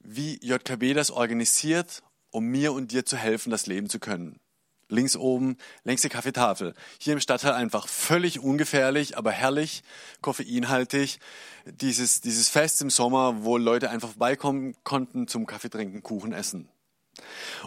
wie 0.00 0.38
JKB 0.42 0.94
das 0.94 1.10
organisiert, 1.10 2.02
um 2.30 2.46
mir 2.46 2.72
und 2.72 2.92
dir 2.92 3.04
zu 3.06 3.16
helfen, 3.16 3.50
das 3.50 3.66
leben 3.66 3.88
zu 3.88 3.98
können. 3.98 4.40
Links 4.88 5.16
oben, 5.16 5.56
längste 5.84 6.08
Kaffeetafel. 6.08 6.74
Hier 6.98 7.14
im 7.14 7.20
Stadtteil 7.20 7.52
einfach 7.52 7.88
völlig 7.88 8.40
ungefährlich, 8.40 9.16
aber 9.16 9.32
herrlich, 9.32 9.82
koffeinhaltig. 10.20 11.20
Dieses, 11.64 12.20
dieses 12.20 12.48
Fest 12.48 12.82
im 12.82 12.90
Sommer, 12.90 13.44
wo 13.44 13.56
Leute 13.56 13.88
einfach 13.90 14.10
vorbeikommen 14.10 14.74
konnten 14.84 15.26
zum 15.26 15.46
Kaffee 15.46 15.70
trinken, 15.70 16.02
Kuchen 16.02 16.32
essen. 16.32 16.68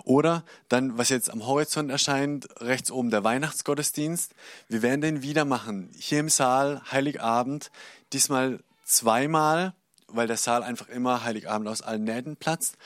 Oder 0.04 0.44
dann, 0.70 0.98
was 0.98 1.10
jetzt 1.10 1.30
am 1.30 1.46
Horizont 1.46 1.92
erscheint, 1.92 2.48
rechts 2.60 2.92
oben 2.92 3.10
der 3.10 3.24
Weihnachtsgottesdienst. 3.24 4.34
Wir 4.68 4.82
werden 4.82 5.02
den 5.02 5.22
wieder 5.22 5.46
machen. 5.46 5.90
Hier 5.98 6.20
im 6.20 6.30
Saal, 6.30 6.82
Heiligabend, 6.92 7.72
diesmal 8.14 8.64
zweimal, 8.86 9.74
weil 10.08 10.28
der 10.28 10.38
Saal 10.38 10.64
einfach 10.64 10.90
immer 10.90 11.24
Heiligabend 11.24 11.68
aus 11.68 11.82
allen 11.82 12.04
Nähten 12.04 12.36
platzt. 12.38 12.78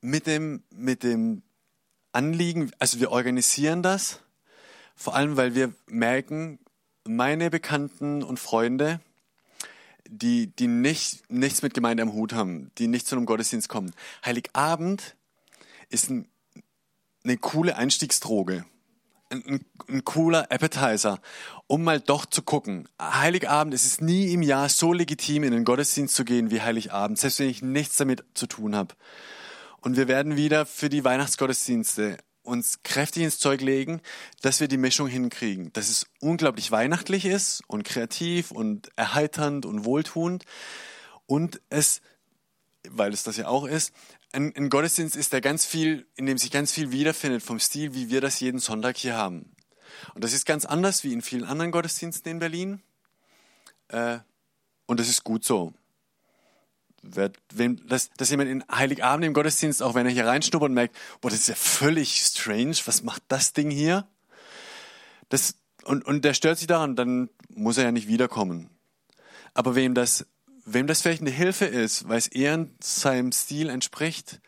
Mit 0.00 0.26
dem, 0.26 0.62
mit 0.70 1.02
dem 1.02 1.42
Anliegen, 2.12 2.72
also 2.78 3.00
wir 3.00 3.10
organisieren 3.10 3.82
das, 3.82 4.20
vor 4.96 5.14
allem 5.14 5.36
weil 5.36 5.54
wir 5.54 5.72
merken, 5.86 6.58
meine 7.04 7.50
Bekannten 7.50 8.22
und 8.22 8.38
Freunde, 8.38 9.00
die, 10.08 10.48
die 10.48 10.66
nicht, 10.66 11.30
nichts 11.30 11.62
mit 11.62 11.74
Gemeinde 11.74 12.02
am 12.02 12.12
Hut 12.12 12.32
haben, 12.32 12.70
die 12.78 12.86
nicht 12.86 13.06
zu 13.06 13.16
einem 13.16 13.26
Gottesdienst 13.26 13.68
kommen. 13.68 13.92
Heiligabend 14.24 15.16
ist 15.88 16.10
ein, 16.10 16.28
eine 17.24 17.36
coole 17.38 17.76
Einstiegsdroge. 17.76 18.64
Ein, 19.30 19.64
ein, 19.88 20.04
cooler 20.04 20.52
Appetizer, 20.52 21.18
um 21.66 21.84
mal 21.84 22.00
doch 22.00 22.26
zu 22.26 22.42
gucken. 22.42 22.86
Heiligabend, 23.00 23.72
es 23.72 23.86
ist 23.86 24.02
nie 24.02 24.30
im 24.32 24.42
Jahr 24.42 24.68
so 24.68 24.92
legitim, 24.92 25.42
in 25.42 25.52
den 25.52 25.64
Gottesdienst 25.64 26.14
zu 26.14 26.26
gehen 26.26 26.50
wie 26.50 26.60
Heiligabend, 26.60 27.18
selbst 27.18 27.38
wenn 27.38 27.48
ich 27.48 27.62
nichts 27.62 27.96
damit 27.96 28.24
zu 28.34 28.46
tun 28.46 28.76
habe. 28.76 28.94
Und 29.80 29.96
wir 29.96 30.06
werden 30.06 30.36
wieder 30.36 30.66
für 30.66 30.90
die 30.90 31.02
Weihnachtsgottesdienste 31.02 32.18
uns 32.42 32.82
kräftig 32.82 33.22
ins 33.22 33.38
Zeug 33.38 33.60
legen, 33.60 34.00
dass 34.40 34.60
wir 34.60 34.68
die 34.68 34.76
Mischung 34.76 35.06
hinkriegen. 35.06 35.72
Dass 35.72 35.88
es 35.88 36.06
unglaublich 36.20 36.70
weihnachtlich 36.70 37.24
ist 37.24 37.62
und 37.66 37.84
kreativ 37.84 38.50
und 38.50 38.90
erheiternd 38.96 39.66
und 39.66 39.84
wohltuend. 39.84 40.44
Und 41.26 41.60
es, 41.70 42.02
weil 42.88 43.12
es 43.12 43.22
das 43.22 43.36
ja 43.36 43.46
auch 43.46 43.64
ist, 43.64 43.92
ein, 44.32 44.54
ein 44.56 44.70
Gottesdienst 44.70 45.16
ist, 45.16 45.32
der 45.32 45.40
ganz 45.40 45.66
viel, 45.66 46.06
in 46.16 46.26
dem 46.26 46.38
sich 46.38 46.50
ganz 46.50 46.72
viel 46.72 46.90
wiederfindet 46.90 47.42
vom 47.42 47.60
Stil, 47.60 47.94
wie 47.94 48.10
wir 48.10 48.20
das 48.20 48.40
jeden 48.40 48.58
Sonntag 48.58 48.96
hier 48.96 49.16
haben. 49.16 49.54
Und 50.14 50.24
das 50.24 50.32
ist 50.32 50.46
ganz 50.46 50.64
anders 50.64 51.04
wie 51.04 51.12
in 51.12 51.22
vielen 51.22 51.44
anderen 51.44 51.70
Gottesdiensten 51.70 52.32
in 52.32 52.38
Berlin. 52.38 52.82
Äh, 53.88 54.18
und 54.86 54.98
das 55.00 55.08
ist 55.08 55.22
gut 55.22 55.44
so 55.44 55.74
wenn, 57.02 57.86
dass, 57.88 58.10
dass 58.10 58.30
jemand 58.30 58.48
in 58.48 58.64
Heiligabend 58.70 59.24
im 59.24 59.34
Gottesdienst, 59.34 59.82
auch 59.82 59.94
wenn 59.94 60.06
er 60.06 60.12
hier 60.12 60.26
reinschnuppert 60.26 60.68
und 60.68 60.74
merkt, 60.74 60.96
boah, 61.20 61.30
das 61.30 61.40
ist 61.40 61.48
ja 61.48 61.54
völlig 61.54 62.20
strange, 62.20 62.76
was 62.86 63.02
macht 63.02 63.22
das 63.28 63.52
Ding 63.52 63.70
hier? 63.70 64.06
Das, 65.28 65.56
und, 65.84 66.04
und 66.04 66.24
der 66.24 66.34
stört 66.34 66.58
sich 66.58 66.68
daran, 66.68 66.94
dann 66.94 67.28
muss 67.48 67.76
er 67.76 67.84
ja 67.84 67.92
nicht 67.92 68.08
wiederkommen. 68.08 68.70
Aber 69.54 69.74
wem 69.74 69.94
das, 69.94 70.26
wem 70.64 70.86
das 70.86 71.02
vielleicht 71.02 71.22
eine 71.22 71.30
Hilfe 71.30 71.64
ist, 71.64 72.08
weil 72.08 72.18
es 72.18 72.28
eher 72.28 72.66
seinem 72.80 73.32
Stil 73.32 73.68
entspricht 73.68 74.40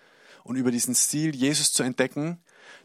und 0.45 0.57
über 0.57 0.71
diesen 0.71 0.95
Stil 0.95 1.35
Jesus 1.35 1.73
zu 1.73 1.83
entdecken, 1.83 2.39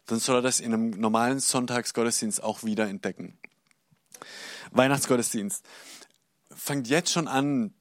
dann 0.08 0.19
soll 0.19 0.38
er 0.38 0.41
das 0.41 0.60
in 0.60 0.73
einem 0.73 0.89
normalen 0.91 1.39
Sonntagsgottesdienst 1.39 2.41
auch 2.41 2.63
wieder 2.63 2.88
entdecken. 2.88 3.38
Weihnachtsgottesdienst. 4.71 5.63
Fangt 6.51 6.88
jetzt 6.88 7.12
schon 7.12 7.27
an, 7.27 7.73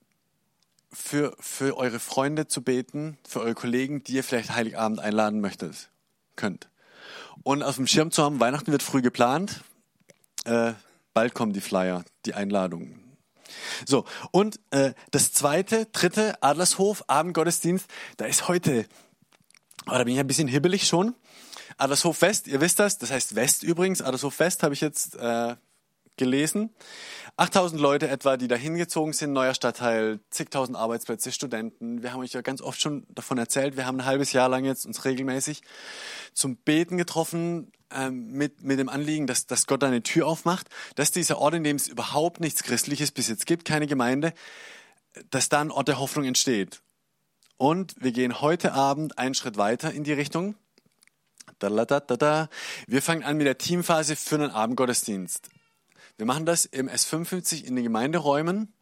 für, 0.93 1.37
für 1.39 1.77
eure 1.77 1.99
Freunde 1.99 2.47
zu 2.47 2.63
beten, 2.63 3.19
für 3.27 3.41
eure 3.41 3.55
Kollegen, 3.55 4.03
die 4.03 4.15
ihr 4.15 4.25
vielleicht 4.25 4.55
Heiligabend 4.55 5.01
einladen 5.01 5.41
möchtet, 5.41 5.91
könnt. 6.37 6.69
Und 7.43 7.63
auf 7.63 7.77
dem 7.77 7.87
Schirm 7.87 8.11
zu 8.11 8.23
haben, 8.23 8.41
Weihnachten 8.41 8.73
wird 8.73 8.83
früh 8.83 9.03
geplant. 9.03 9.63
Äh, 10.45 10.73
bald 11.15 11.35
kommen 11.35 11.53
die 11.53 11.61
Flyer, 11.61 12.05
die 12.27 12.35
Einladungen. 12.35 13.17
So, 13.87 14.05
und 14.31 14.61
äh, 14.71 14.93
das 15.11 15.33
zweite, 15.33 15.87
dritte, 15.87 16.43
Adlershof, 16.43 17.05
Abendgottesdienst, 17.07 17.87
da 18.17 18.27
ist 18.27 18.49
heute, 18.49 18.87
oh, 19.87 19.93
da 19.93 20.05
bin 20.05 20.15
ich 20.15 20.21
ein 20.21 20.27
bisschen 20.27 20.49
hibbelig 20.49 20.87
schon. 20.87 21.15
Adlershof 21.77 22.21
West, 22.23 22.49
ihr 22.49 22.61
wisst 22.61 22.79
das, 22.79 22.99
das 22.99 23.11
heißt 23.11 23.35
West 23.35 23.63
übrigens, 23.63 24.03
Adlershof 24.03 24.39
West 24.41 24.63
habe 24.63 24.75
ich 24.75 24.81
jetzt 24.81 25.15
äh, 25.17 25.57
gelesen. 26.17 26.71
8000 27.39 27.81
Leute 27.81 28.09
etwa, 28.09 28.37
die 28.37 28.49
da 28.49 28.57
hingezogen 28.57 29.13
sind, 29.13 29.33
neuer 29.33 29.55
Stadtteil, 29.55 30.19
zigtausend 30.29 30.77
Arbeitsplätze, 30.77 31.31
Studenten. 31.31 32.03
Wir 32.03 32.13
haben 32.13 32.21
euch 32.21 32.33
ja 32.33 32.41
ganz 32.41 32.61
oft 32.61 32.81
schon 32.81 33.07
davon 33.11 33.39
erzählt. 33.39 33.77
Wir 33.77 33.87
haben 33.87 34.01
ein 34.01 34.07
halbes 34.07 34.33
Jahr 34.33 34.49
lang 34.49 34.65
jetzt 34.65 34.85
uns 34.85 35.05
regelmäßig 35.05 35.63
zum 36.35 36.57
Beten 36.57 36.97
getroffen, 36.97 37.71
ähm, 37.95 38.33
mit, 38.33 38.65
mit 38.65 38.81
dem 38.81 38.89
Anliegen, 38.89 39.29
dass, 39.29 39.47
dass 39.47 39.69
Gott 39.69 39.85
eine 39.85 40.03
Tür 40.03 40.27
aufmacht, 40.27 40.69
dass 40.97 41.13
dieser 41.13 41.39
Ort, 41.39 41.55
in 41.55 41.63
dem 41.63 41.77
es 41.77 41.87
überhaupt 41.87 42.41
nichts 42.41 42.65
Christliches 42.65 43.13
bis 43.13 43.29
jetzt 43.29 43.47
gibt, 43.47 43.65
keine 43.65 43.87
Gemeinde, 43.87 44.35
dass 45.31 45.49
da 45.49 45.61
ein 45.61 45.71
Ort 45.71 45.87
der 45.87 46.01
Hoffnung 46.01 46.25
entsteht. 46.25 46.83
Und 47.57 47.95
wir 48.01 48.11
gehen 48.11 48.41
heute 48.41 48.73
Abend 48.73 49.17
einen 49.17 49.35
Schritt 49.35 49.57
weiter 49.57 49.93
in 49.93 50.03
die 50.03 50.13
Richtung. 50.13 50.57
Da, 51.61 51.71
da, 51.71 52.01
da, 52.01 52.17
da. 52.17 52.49
Wir 52.89 53.01
fangen 53.01 53.23
an 53.23 53.37
mit 53.37 53.47
der 53.47 53.59
Teamphase 53.59 54.17
für 54.17 54.35
einen 54.35 54.51
Abendgottesdienst. 54.51 55.51
Wir 56.19 56.27
machen 56.27 56.47
das 56.47 56.65
im 56.65 56.89
S55 56.89 57.63
in 57.63 57.77
den 57.77 57.85
Gemeinderäumen 57.85 58.73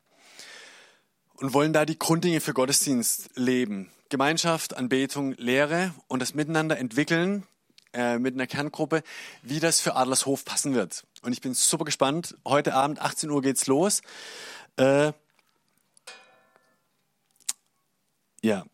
und 1.35 1.53
wollen 1.53 1.75
da 1.75 1.85
die 1.85 1.99
Grunddinge 1.99 2.41
für 2.41 2.55
Gottesdienst 2.55 3.29
leben. 3.35 3.93
Gemeinschaft, 4.09 4.75
Anbetung, 4.75 5.35
Lehre 5.35 5.93
und 6.09 6.21
das 6.23 6.33
Miteinander 6.33 6.79
entwickeln 6.79 7.47
äh, 7.93 8.19
mit 8.19 8.33
einer 8.33 8.47
Kerngruppe, 8.47 9.03
wie 9.43 9.61
das 9.61 9.81
für 9.81 9.97
Adlershof 9.97 10.47
passen 10.47 10.73
wird. 10.73 11.05
Und 11.21 11.35
ich 11.35 11.43
bin 11.43 11.53
super 11.53 11.85
gespannt. 11.85 12.39
Heute 12.47 12.73
Abend, 12.73 13.03
18 13.03 13.29
Uhr 13.29 13.43
geht's 13.43 13.67
los. 13.67 14.01
Äh, 14.79 15.13
ja. 18.41 18.65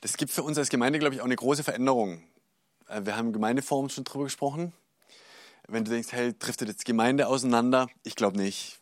Das 0.00 0.16
gibt 0.16 0.32
für 0.32 0.42
uns 0.42 0.58
als 0.58 0.68
Gemeinde, 0.68 0.98
glaube 0.98 1.14
ich, 1.14 1.20
auch 1.20 1.26
eine 1.26 1.36
große 1.36 1.62
Veränderung. 1.62 2.24
Äh, 2.88 3.02
wir 3.04 3.16
haben 3.16 3.28
im 3.28 3.32
Gemeindeforum 3.32 3.88
schon 3.88 4.02
drüber 4.02 4.24
gesprochen 4.24 4.72
wenn 5.68 5.84
du 5.84 5.90
denkst, 5.90 6.12
hey, 6.12 6.34
driftet 6.38 6.68
jetzt 6.68 6.84
Gemeinde 6.84 7.26
auseinander? 7.26 7.88
Ich 8.02 8.16
glaube 8.16 8.36
nicht. 8.36 8.80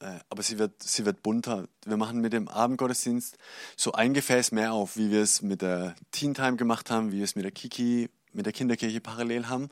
Äh, 0.00 0.18
aber 0.28 0.42
sie 0.42 0.58
wird, 0.58 0.82
sie 0.82 1.04
wird 1.04 1.22
bunter. 1.22 1.68
Wir 1.84 1.96
machen 1.96 2.20
mit 2.20 2.32
dem 2.32 2.48
Abendgottesdienst 2.48 3.36
so 3.76 3.92
ein 3.92 4.14
Gefäß 4.14 4.52
mehr 4.52 4.72
auf, 4.72 4.96
wie 4.96 5.10
wir 5.10 5.22
es 5.22 5.42
mit 5.42 5.62
der 5.62 5.96
Teen 6.12 6.34
Time 6.34 6.56
gemacht 6.56 6.90
haben, 6.90 7.12
wie 7.12 7.18
wir 7.18 7.24
es 7.24 7.34
mit 7.34 7.44
der 7.44 7.52
Kiki, 7.52 8.08
mit 8.32 8.46
der 8.46 8.52
Kinderkirche 8.52 9.00
parallel 9.00 9.48
haben. 9.48 9.70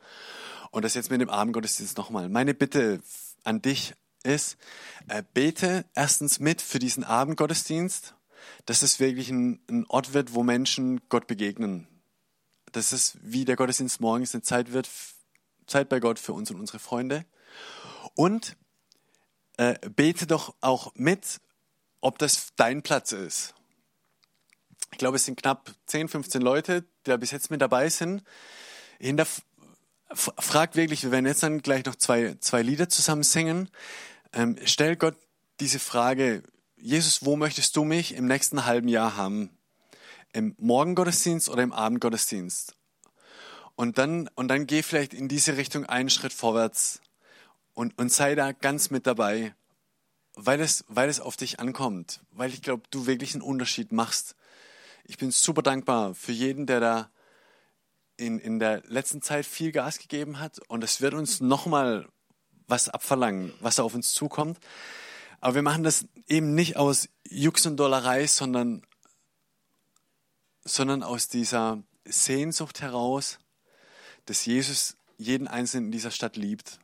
Und 0.71 0.85
das 0.85 0.95
jetzt 0.95 1.11
mit 1.11 1.21
dem 1.21 1.31
Abendgottesdienst 1.31 1.97
nochmal. 1.97 2.29
Meine 2.29 2.55
Bitte 2.55 3.01
an 3.45 3.63
dich 3.63 3.95
ist, 4.25 4.57
äh, 5.09 5.23
bete 5.33 5.85
erstens 5.95 6.41
mit 6.41 6.61
für 6.61 6.81
diesen 6.81 7.05
Abendgottesdienst, 7.05 8.15
dass 8.65 8.83
es 8.83 8.99
wirklich 8.99 9.31
ein, 9.31 9.61
ein 9.71 9.87
Ort 9.89 10.13
wird, 10.13 10.35
wo 10.35 10.43
Menschen 10.43 11.01
Gott 11.09 11.29
begegnen. 11.29 11.87
Dass 12.73 12.91
es 12.93 13.17
wie 13.23 13.45
der 13.45 13.57
Gottesdienst 13.57 14.01
morgens 14.01 14.35
eine 14.35 14.43
Zeit 14.43 14.73
wird, 14.73 14.89
Zeit 15.67 15.89
bei 15.89 16.01
Gott 16.01 16.19
für 16.19 16.33
uns 16.33 16.51
und 16.51 16.61
unsere 16.61 16.79
Freunde. 16.79 17.25
Und 18.15 18.57
äh, 19.57 19.75
bete 19.91 20.27
doch 20.27 20.55
auch 20.61 20.93
mit, 20.95 21.41
ob 22.01 22.19
das 22.19 22.53
dein 22.57 22.83
Platz 22.83 23.13
ist. 23.13 23.55
Ich 24.93 24.99
glaube, 24.99 25.17
es 25.17 25.25
sind 25.25 25.41
knapp 25.41 25.75
10, 25.87 26.09
15 26.09 26.43
Leute, 26.43 26.83
die 26.83 27.11
da 27.11 27.17
bis 27.17 27.31
jetzt 27.31 27.51
mit 27.51 27.61
dabei 27.61 27.89
sind. 27.89 28.23
Hinter, 28.99 29.27
fragt 30.15 30.77
wirklich, 30.77 31.03
wir 31.03 31.11
werden 31.11 31.27
jetzt 31.27 31.43
dann 31.43 31.61
gleich 31.63 31.85
noch 31.85 31.97
zwei, 31.97 32.37
zwei 32.41 32.63
Lieder 32.63 32.89
zusammen 32.89 33.23
singen. 33.23 33.69
Ähm, 34.33 34.57
stell 34.65 34.97
Gott 34.97 35.17
diese 35.61 35.79
Frage, 35.79 36.43
Jesus, 36.77 37.25
wo 37.25 37.37
möchtest 37.37 37.77
du 37.77 37.85
mich 37.85 38.15
im 38.15 38.27
nächsten 38.27 38.67
halben 38.67 38.89
Jahr 38.89 39.17
haben? 39.17 39.51
Im 40.33 40.55
Morgengottesdienst 40.59 41.49
oder 41.49 41.63
im 41.63 41.73
Abendgottesdienst? 41.73 42.76
Und 43.77 43.99
dann, 43.99 44.29
und 44.35 44.49
dann 44.49 44.67
geh 44.67 44.83
vielleicht 44.83 45.15
in 45.15 45.29
diese 45.29 45.57
Richtung 45.59 45.85
einen 45.85 46.11
Schritt 46.11 46.33
vorwärts 46.33 47.01
und, 47.75 47.97
und 47.99 48.11
sei 48.11 48.35
da 48.35 48.53
ganz 48.53 48.91
mit 48.91 49.07
dabei, 49.07 49.55
weil 50.35 50.61
es, 50.61 50.85
weil 50.89 51.11
es 51.11 51.21
auf 51.21 51.37
dich 51.37 51.61
ankommt, 51.61 52.21
weil 52.31 52.53
ich 52.53 52.63
glaube, 52.63 52.85
du 52.91 53.07
wirklich 53.07 53.35
einen 53.35 53.43
Unterschied 53.43 53.93
machst. 53.93 54.35
Ich 55.05 55.19
bin 55.19 55.31
super 55.31 55.63
dankbar 55.63 56.15
für 56.15 56.33
jeden, 56.33 56.67
der 56.67 56.81
da 56.81 57.11
in, 58.17 58.39
in 58.39 58.59
der 58.59 58.83
letzten 58.87 59.21
Zeit 59.21 59.45
viel 59.45 59.73
Gas 59.73 59.99
gegeben 59.99 60.41
hat 60.41 60.59
und 60.69 60.83
es 60.83 61.03
wird 61.03 61.13
uns 61.13 61.41
nochmal 61.41 62.09
was 62.67 62.89
abverlangen, 62.89 63.53
was 63.61 63.77
da 63.77 63.83
auf 63.83 63.95
uns 63.95 64.13
zukommt. 64.13 64.59
Aber 65.41 65.55
wir 65.55 65.63
machen 65.63 65.85
das 65.85 66.07
eben 66.27 66.55
nicht 66.55 66.77
aus 66.77 67.11
Jux 67.29 67.67
und 67.67 67.77
Dollerei, 67.77 68.27
sondern, 68.27 68.83
sondern 70.65 71.03
aus 71.03 71.29
dieser 71.29 71.83
Sehnsucht 72.07 72.81
heraus, 72.81 73.39
dass 74.27 74.45
Jesus 74.45 74.97
jeden 75.17 75.49
Einzelnen 75.49 75.87
in 75.87 75.93
dieser 75.93 76.11
Stadt 76.11 76.37
liebt 76.37 76.79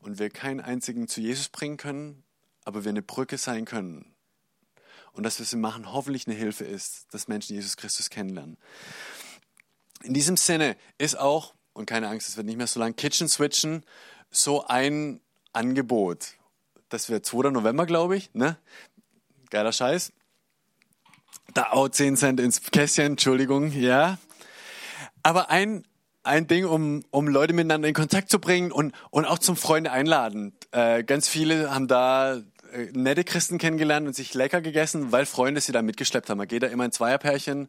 und 0.00 0.18
wir 0.18 0.30
keinen 0.30 0.60
einzigen 0.60 1.08
zu 1.08 1.20
Jesus 1.20 1.48
bringen 1.48 1.76
können, 1.76 2.24
aber 2.64 2.84
wir 2.84 2.90
eine 2.90 3.02
Brücke 3.02 3.38
sein 3.38 3.64
können. 3.64 4.12
Und 5.12 5.22
das, 5.22 5.40
was 5.40 5.52
wir 5.52 5.58
machen, 5.58 5.92
hoffentlich 5.92 6.26
eine 6.26 6.36
Hilfe 6.36 6.64
ist, 6.64 7.06
dass 7.12 7.28
Menschen 7.28 7.54
Jesus 7.54 7.76
Christus 7.76 8.10
kennenlernen. 8.10 8.58
In 10.02 10.12
diesem 10.12 10.36
Sinne 10.36 10.76
ist 10.98 11.18
auch, 11.18 11.54
und 11.72 11.86
keine 11.86 12.08
Angst, 12.08 12.28
es 12.28 12.36
wird 12.36 12.46
nicht 12.46 12.56
mehr 12.56 12.66
so 12.66 12.80
lang, 12.80 12.96
Kitchen 12.96 13.28
Switchen 13.28 13.84
so 14.30 14.66
ein 14.66 15.20
Angebot. 15.52 16.34
Das 16.88 17.08
wird 17.08 17.24
2. 17.24 17.50
November, 17.50 17.86
glaube 17.86 18.16
ich. 18.16 18.32
Ne? 18.34 18.58
Geiler 19.50 19.72
Scheiß. 19.72 20.12
Da 21.54 21.70
auch 21.70 21.88
10 21.88 22.16
Cent 22.16 22.40
ins 22.40 22.60
Kästchen, 22.60 23.12
Entschuldigung, 23.12 23.72
ja. 23.72 24.18
Aber 25.22 25.48
ein, 25.50 25.86
ein 26.26 26.46
Ding, 26.46 26.64
um, 26.64 27.04
um 27.10 27.28
Leute 27.28 27.52
miteinander 27.52 27.88
in 27.88 27.94
Kontakt 27.94 28.30
zu 28.30 28.38
bringen 28.38 28.72
und, 28.72 28.94
und 29.10 29.24
auch 29.24 29.38
zum 29.38 29.56
Freunde 29.56 29.92
einladen. 29.92 30.54
Äh, 30.72 31.04
ganz 31.04 31.28
viele 31.28 31.74
haben 31.74 31.88
da 31.88 32.36
äh, 32.72 32.90
nette 32.92 33.24
Christen 33.24 33.58
kennengelernt 33.58 34.06
und 34.06 34.14
sich 34.14 34.34
lecker 34.34 34.60
gegessen, 34.60 35.12
weil 35.12 35.26
Freunde 35.26 35.60
sie 35.60 35.72
da 35.72 35.82
mitgeschleppt 35.82 36.28
haben. 36.28 36.38
Man 36.38 36.48
geht 36.48 36.62
da 36.62 36.66
immer 36.66 36.84
in 36.84 36.92
Zweierpärchen 36.92 37.68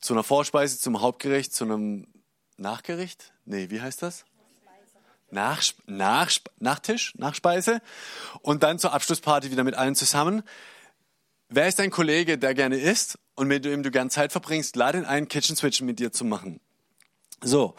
zu 0.00 0.14
einer 0.14 0.24
Vorspeise, 0.24 0.78
zum 0.78 1.00
Hauptgericht, 1.00 1.54
zu 1.54 1.64
einem 1.64 2.06
Nachgericht? 2.58 3.32
Nee, 3.44 3.70
wie 3.70 3.80
heißt 3.80 4.02
das? 4.02 4.24
Nach, 5.30 5.62
nach, 5.86 6.30
Nachtisch, 6.58 7.14
Nachspeise 7.16 7.80
und 8.40 8.62
dann 8.62 8.78
zur 8.78 8.94
Abschlussparty 8.94 9.50
wieder 9.50 9.62
mit 9.62 9.74
allen 9.74 9.94
zusammen. 9.94 10.42
Wer 11.50 11.68
ist 11.68 11.78
dein 11.78 11.90
Kollege, 11.90 12.38
der 12.38 12.54
gerne 12.54 12.76
isst 12.76 13.18
und 13.34 13.46
mit 13.46 13.64
dem 13.64 13.82
du 13.82 13.90
gerne 13.90 14.10
Zeit 14.10 14.32
verbringst? 14.32 14.74
Lade 14.76 14.98
ihn 14.98 15.04
ein, 15.04 15.28
Kitchen 15.28 15.54
Switch 15.54 15.80
mit 15.82 15.98
dir 15.98 16.12
zu 16.12 16.24
machen. 16.24 16.60
So, 17.40 17.76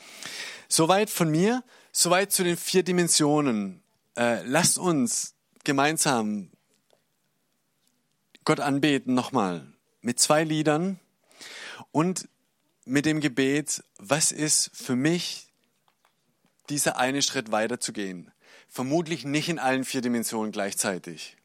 soweit 0.69 1.09
von 1.09 1.29
mir, 1.29 1.63
soweit 1.91 2.31
zu 2.31 2.43
den 2.43 2.55
vier 2.55 2.83
Dimensionen. 2.83 3.83
Äh, 4.15 4.43
lasst 4.43 4.77
uns 4.77 5.35
gemeinsam 5.63 6.49
Gott 8.45 8.61
anbeten 8.61 9.13
nochmal 9.13 9.73
mit 10.01 10.19
zwei 10.19 10.43
Liedern 10.43 10.99
und 11.91 12.29
mit 12.85 13.05
dem 13.05 13.19
Gebet, 13.19 13.83
was 13.97 14.31
ist 14.31 14.71
für 14.73 14.95
mich 14.95 15.47
dieser 16.69 16.97
eine 16.97 17.21
Schritt 17.21 17.51
weiterzugehen? 17.51 18.31
Vermutlich 18.67 19.25
nicht 19.25 19.49
in 19.49 19.59
allen 19.59 19.83
vier 19.83 20.01
Dimensionen 20.01 20.51
gleichzeitig. 20.51 21.37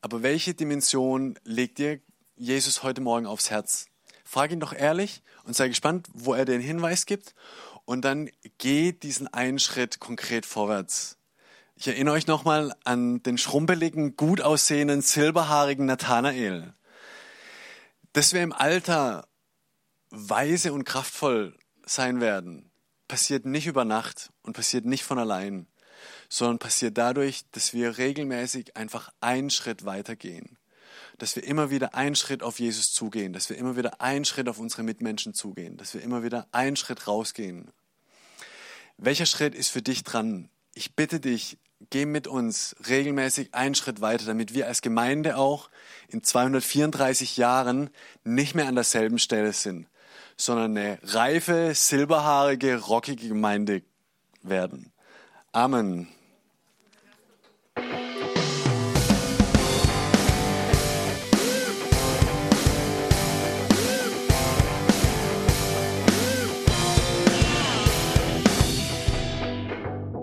Aber 0.00 0.22
welche 0.22 0.54
Dimension 0.54 1.38
legt 1.44 1.78
dir 1.78 2.00
Jesus 2.36 2.82
heute 2.82 3.00
Morgen 3.00 3.26
aufs 3.26 3.50
Herz? 3.50 3.86
Frag 4.32 4.50
ihn 4.50 4.60
doch 4.60 4.72
ehrlich 4.72 5.22
und 5.44 5.54
sei 5.54 5.68
gespannt, 5.68 6.08
wo 6.14 6.32
er 6.32 6.46
den 6.46 6.62
Hinweis 6.62 7.04
gibt. 7.04 7.34
Und 7.84 8.02
dann 8.02 8.30
geh 8.56 8.92
diesen 8.92 9.28
einen 9.28 9.58
Schritt 9.58 10.00
konkret 10.00 10.46
vorwärts. 10.46 11.18
Ich 11.76 11.86
erinnere 11.86 12.14
euch 12.14 12.26
nochmal 12.26 12.72
an 12.82 13.22
den 13.22 13.36
schrumpeligen, 13.36 14.16
gut 14.16 14.40
aussehenden, 14.40 15.02
silberhaarigen 15.02 15.84
Nathanael. 15.84 16.72
Dass 18.14 18.32
wir 18.32 18.42
im 18.42 18.54
Alter 18.54 19.28
weise 20.08 20.72
und 20.72 20.84
kraftvoll 20.84 21.54
sein 21.84 22.22
werden, 22.22 22.72
passiert 23.08 23.44
nicht 23.44 23.66
über 23.66 23.84
Nacht 23.84 24.32
und 24.40 24.54
passiert 24.54 24.86
nicht 24.86 25.04
von 25.04 25.18
allein, 25.18 25.66
sondern 26.30 26.58
passiert 26.58 26.96
dadurch, 26.96 27.42
dass 27.50 27.74
wir 27.74 27.98
regelmäßig 27.98 28.78
einfach 28.78 29.12
einen 29.20 29.50
Schritt 29.50 29.84
weitergehen. 29.84 30.56
Dass 31.18 31.36
wir 31.36 31.44
immer 31.44 31.70
wieder 31.70 31.94
einen 31.94 32.14
Schritt 32.14 32.42
auf 32.42 32.58
Jesus 32.58 32.92
zugehen, 32.92 33.32
dass 33.32 33.48
wir 33.50 33.56
immer 33.56 33.76
wieder 33.76 34.00
einen 34.00 34.24
Schritt 34.24 34.48
auf 34.48 34.58
unsere 34.58 34.82
Mitmenschen 34.82 35.34
zugehen, 35.34 35.76
dass 35.76 35.94
wir 35.94 36.02
immer 36.02 36.22
wieder 36.22 36.46
einen 36.52 36.76
Schritt 36.76 37.06
rausgehen. 37.06 37.70
Welcher 38.96 39.26
Schritt 39.26 39.54
ist 39.54 39.68
für 39.68 39.82
dich 39.82 40.04
dran? 40.04 40.48
Ich 40.74 40.94
bitte 40.94 41.20
dich, 41.20 41.58
geh 41.90 42.06
mit 42.06 42.26
uns 42.26 42.76
regelmäßig 42.88 43.54
einen 43.54 43.74
Schritt 43.74 44.00
weiter, 44.00 44.24
damit 44.24 44.54
wir 44.54 44.66
als 44.66 44.82
Gemeinde 44.82 45.36
auch 45.36 45.70
in 46.08 46.22
234 46.22 47.36
Jahren 47.36 47.90
nicht 48.24 48.54
mehr 48.54 48.68
an 48.68 48.74
derselben 48.74 49.18
Stelle 49.18 49.52
sind, 49.52 49.88
sondern 50.36 50.76
eine 50.76 50.98
reife, 51.02 51.72
silberhaarige, 51.74 52.78
rockige 52.78 53.28
Gemeinde 53.28 53.82
werden. 54.42 54.92
Amen. 55.52 56.08